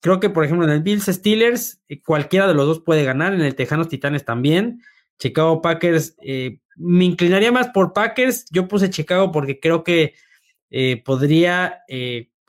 creo 0.00 0.20
que 0.20 0.30
por 0.30 0.44
ejemplo 0.44 0.66
en 0.66 0.72
el 0.72 0.82
Bills 0.82 1.06
Steelers 1.06 1.80
eh, 1.88 2.02
cualquiera 2.02 2.46
de 2.46 2.54
los 2.54 2.66
dos 2.66 2.80
puede 2.80 3.04
ganar. 3.04 3.34
En 3.34 3.40
el 3.40 3.54
Tejanos 3.54 3.88
Titanes 3.88 4.24
también. 4.24 4.82
Chicago 5.18 5.60
Packers 5.62 6.16
eh, 6.22 6.60
me 6.76 7.04
inclinaría 7.04 7.52
más 7.52 7.68
por 7.68 7.92
Packers. 7.92 8.46
Yo 8.50 8.68
puse 8.68 8.90
Chicago 8.90 9.32
porque 9.32 9.58
creo 9.60 9.84
que 9.84 10.14
podría 11.04 11.78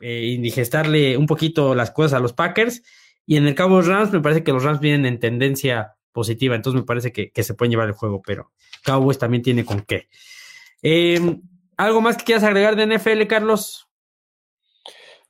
indigestarle 0.01 1.15
un 1.15 1.25
poquito 1.25 1.73
las 1.73 1.89
cosas 1.91 2.13
a 2.13 2.19
los 2.19 2.33
Packers. 2.33 2.83
Y 3.25 3.37
en 3.37 3.47
el 3.47 3.55
Cabo 3.55 3.81
Rams 3.81 4.11
me 4.11 4.21
parece 4.21 4.43
que 4.43 4.51
los 4.51 4.63
Rams 4.63 4.79
vienen 4.79 5.05
en 5.05 5.19
tendencia 5.19 5.95
positiva. 6.11 6.55
Entonces 6.55 6.81
me 6.81 6.85
parece 6.85 7.11
que, 7.11 7.31
se 7.43 7.53
pueden 7.53 7.71
llevar 7.71 7.87
el 7.87 7.93
juego, 7.93 8.21
pero 8.21 8.51
Cowboys 8.83 9.17
también 9.17 9.43
tiene 9.43 9.65
con 9.65 9.81
qué. 9.81 10.09
Em, 10.81 11.41
¿Algo 11.77 12.01
más 12.01 12.17
que 12.17 12.25
quieras 12.25 12.43
agregar 12.43 12.75
de 12.75 12.87
NFL, 12.87 13.27
Carlos? 13.27 13.88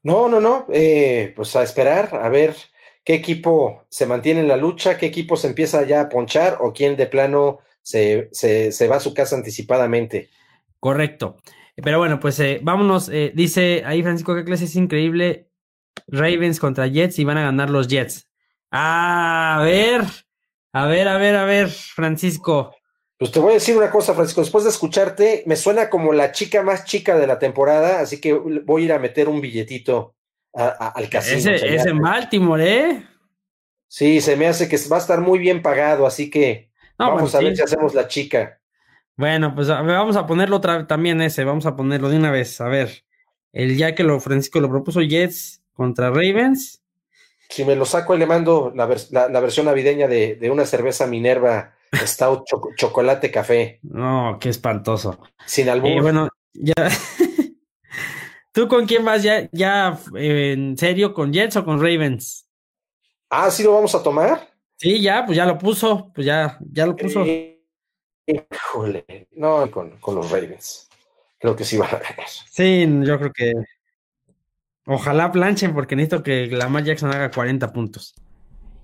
No, 0.03 0.29
no, 0.29 0.39
no. 0.39 0.65
Eh, 0.71 1.33
pues 1.35 1.55
a 1.55 1.63
esperar, 1.63 2.15
a 2.15 2.29
ver 2.29 2.55
qué 3.03 3.15
equipo 3.15 3.85
se 3.89 4.05
mantiene 4.05 4.41
en 4.41 4.47
la 4.47 4.57
lucha, 4.57 4.97
qué 4.97 5.07
equipo 5.07 5.35
se 5.35 5.47
empieza 5.47 5.83
ya 5.83 6.01
a 6.01 6.09
ponchar 6.09 6.57
o 6.61 6.73
quién 6.73 6.95
de 6.95 7.07
plano 7.07 7.59
se, 7.81 8.29
se, 8.31 8.87
va 8.87 8.97
a 8.97 9.01
su 9.01 9.13
casa 9.13 9.35
anticipadamente. 9.35 10.29
Correcto. 10.79 11.37
Pero 11.75 11.97
bueno, 11.97 12.19
pues 12.19 12.39
eh, 12.39 12.59
vámonos. 12.61 13.09
Eh, 13.09 13.31
dice 13.33 13.83
ahí 13.85 14.03
Francisco 14.03 14.35
que 14.35 14.43
clase 14.43 14.65
es 14.65 14.75
increíble. 14.75 15.49
Ravens 16.07 16.59
contra 16.59 16.87
Jets 16.87 17.19
y 17.19 17.25
van 17.25 17.37
a 17.37 17.43
ganar 17.43 17.69
los 17.69 17.87
Jets. 17.87 18.27
a 18.71 19.61
ver, 19.63 20.03
a 20.73 20.85
ver, 20.85 21.07
a 21.07 21.17
ver, 21.17 21.35
a 21.35 21.45
ver, 21.45 21.69
Francisco. 21.69 22.73
Pues 23.19 23.31
te 23.31 23.39
voy 23.39 23.51
a 23.51 23.55
decir 23.55 23.75
una 23.75 23.91
cosa, 23.91 24.13
Francisco, 24.13 24.39
después 24.39 24.63
de 24.63 24.69
escucharte, 24.69 25.43
me 25.45 25.57
suena 25.57 25.89
como 25.89 26.13
la 26.13 26.31
chica 26.31 26.63
más 26.63 26.85
chica 26.85 27.19
de 27.19 27.27
la 27.27 27.37
temporada, 27.37 27.99
así 27.99 28.21
que 28.21 28.31
voy 28.31 28.83
a 28.83 28.85
ir 28.85 28.93
a 28.93 28.99
meter 28.99 29.27
un 29.27 29.41
billetito 29.41 30.15
al 30.53 31.09
casino. 31.09 31.51
Ese, 31.51 31.91
Baltimore, 31.91 32.63
¿eh? 32.65 33.07
Sí, 33.89 34.21
se 34.21 34.37
me 34.37 34.47
hace 34.47 34.69
que 34.69 34.77
va 34.89 34.95
a 34.95 34.99
estar 34.99 35.19
muy 35.19 35.37
bien 35.37 35.61
pagado, 35.61 36.07
así 36.07 36.29
que 36.29 36.71
vamos 36.97 37.35
a 37.35 37.39
ver 37.39 37.57
si 37.57 37.61
hacemos 37.61 37.93
la 37.93 38.07
chica. 38.07 38.61
Bueno, 39.17 39.53
pues 39.53 39.67
vamos 39.67 40.15
a 40.15 40.25
ponerlo 40.25 40.55
otra 40.55 40.87
también 40.87 41.21
ese, 41.21 41.43
vamos 41.43 41.65
a 41.65 41.75
ponerlo 41.75 42.07
de 42.07 42.15
una 42.15 42.31
vez. 42.31 42.61
A 42.61 42.69
ver, 42.69 43.03
el 43.51 43.75
ya 43.75 43.95
que 43.95 44.03
lo 44.05 44.21
Francisco 44.21 44.61
lo 44.61 44.69
propuso 44.69 45.01
Jets 45.01 45.61
contra 45.73 46.09
Ravens. 46.09 46.81
Si 47.49 47.65
me 47.65 47.75
lo 47.75 47.85
saco 47.85 48.15
y 48.15 48.19
le 48.19 48.27
mando 48.27 48.71
la, 48.75 48.85
versión 48.85 49.65
navideña 49.65 50.07
de, 50.07 50.35
de 50.35 50.51
una 50.51 50.65
cerveza 50.65 51.07
Minerva 51.07 51.73
Stout 51.93 52.45
chocolate 52.75 53.31
café. 53.31 53.79
No, 53.83 54.37
qué 54.39 54.49
espantoso. 54.49 55.19
Sin 55.45 55.69
albur. 55.69 55.89
Y 55.89 55.99
bueno, 55.99 56.29
ya. 56.53 56.73
¿Tú 58.51 58.67
con 58.67 58.85
quién 58.85 59.05
vas 59.05 59.23
ya, 59.23 59.49
ya 59.51 59.99
en 60.15 60.77
serio, 60.77 61.13
con 61.13 61.31
Jets 61.31 61.57
o 61.57 61.65
con 61.65 61.79
Ravens? 61.79 62.47
Ah, 63.29 63.51
¿sí 63.51 63.63
lo 63.63 63.73
vamos 63.73 63.93
a 63.93 64.03
tomar? 64.03 64.49
Sí, 64.75 65.01
ya, 65.01 65.25
pues 65.25 65.37
ya 65.37 65.45
lo 65.45 65.57
puso, 65.57 66.11
pues 66.13 66.25
ya, 66.25 66.57
ya 66.71 66.85
lo 66.85 66.95
puso. 66.95 67.23
híjole, 68.25 69.27
no, 69.31 69.69
con, 69.69 69.99
con, 69.99 70.15
los 70.15 70.31
Ravens. 70.31 70.89
Creo 71.37 71.55
que 71.55 71.63
sí 71.63 71.77
van 71.77 71.89
a 71.89 71.99
ganar. 71.99 72.27
Sí, 72.27 72.87
yo 73.03 73.19
creo 73.19 73.31
que. 73.33 73.53
Ojalá 74.91 75.31
planchen, 75.31 75.75
porque 75.75 75.95
necesito 75.95 76.23
que 76.23 76.47
Lamar 76.47 76.83
Jackson 76.83 77.13
haga 77.13 77.29
40 77.29 77.71
puntos. 77.73 78.15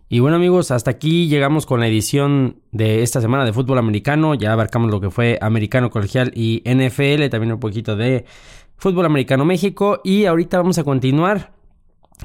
Y 0.08 0.20
bueno 0.20 0.36
amigos, 0.36 0.70
hasta 0.70 0.92
aquí 0.92 1.28
llegamos 1.28 1.66
con 1.66 1.80
la 1.80 1.88
edición 1.88 2.62
de 2.72 3.02
esta 3.02 3.22
semana 3.22 3.44
de 3.44 3.54
fútbol 3.54 3.80
americano. 3.80 4.36
Ya 4.36 4.54
abarcamos 4.54 4.92
lo 4.92 5.02
que 5.02 5.10
fue 5.10 5.40
americano 5.42 5.90
colegial 5.90 6.32
y 6.36 6.62
NFL, 6.64 7.28
también 7.32 7.54
un 7.54 7.60
poquito 7.60 7.96
de 7.96 8.26
fútbol 8.78 9.08
americano 9.08 9.46
México. 9.46 10.02
Y 10.04 10.26
ahorita 10.26 10.58
vamos 10.58 10.78
a 10.78 10.84
continuar 10.84 11.54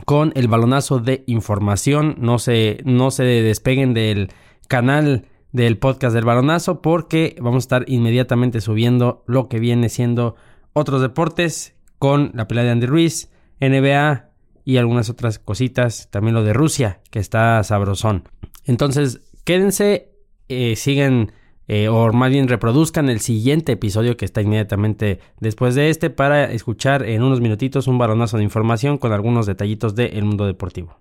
con 0.04 0.32
el 0.36 0.46
balonazo 0.46 0.98
de 0.98 1.24
información. 1.26 2.16
No 2.18 2.38
se, 2.38 2.82
no 2.84 3.10
se 3.10 3.24
despeguen 3.24 3.94
del 3.94 4.28
canal 4.68 5.24
del 5.52 5.78
podcast 5.78 6.14
del 6.14 6.26
balonazo 6.26 6.82
porque 6.82 7.34
vamos 7.40 7.64
a 7.64 7.64
estar 7.64 7.84
inmediatamente 7.88 8.60
subiendo 8.60 9.24
lo 9.26 9.48
que 9.48 9.58
viene 9.58 9.88
siendo 9.88 10.36
otros 10.74 11.00
deportes 11.00 11.76
con 11.98 12.30
la 12.34 12.46
pelea 12.46 12.64
de 12.64 12.70
Andy 12.72 12.86
Ruiz, 12.86 13.30
NBA, 13.60 14.30
y 14.64 14.76
algunas 14.76 15.10
otras 15.10 15.38
cositas. 15.38 16.08
También 16.10 16.34
lo 16.34 16.44
de 16.44 16.52
Rusia, 16.52 17.00
que 17.10 17.18
está 17.18 17.62
sabrosón. 17.64 18.28
Entonces, 18.64 19.20
quédense, 19.44 20.12
eh, 20.48 20.76
sigan 20.76 21.32
eh, 21.68 21.88
o 21.88 22.12
más 22.12 22.30
bien 22.30 22.48
reproduzcan 22.48 23.08
el 23.08 23.20
siguiente 23.20 23.72
episodio 23.72 24.16
que 24.16 24.24
está 24.24 24.42
inmediatamente 24.42 25.20
después 25.38 25.74
de 25.74 25.90
este 25.90 26.10
para 26.10 26.50
escuchar 26.52 27.04
en 27.04 27.22
unos 27.22 27.40
minutitos 27.40 27.86
un 27.86 27.98
baronazo 27.98 28.38
de 28.38 28.44
información 28.44 28.98
con 28.98 29.12
algunos 29.12 29.46
detallitos 29.46 29.94
del 29.94 30.24
mundo 30.24 30.46
deportivo. 30.46 30.98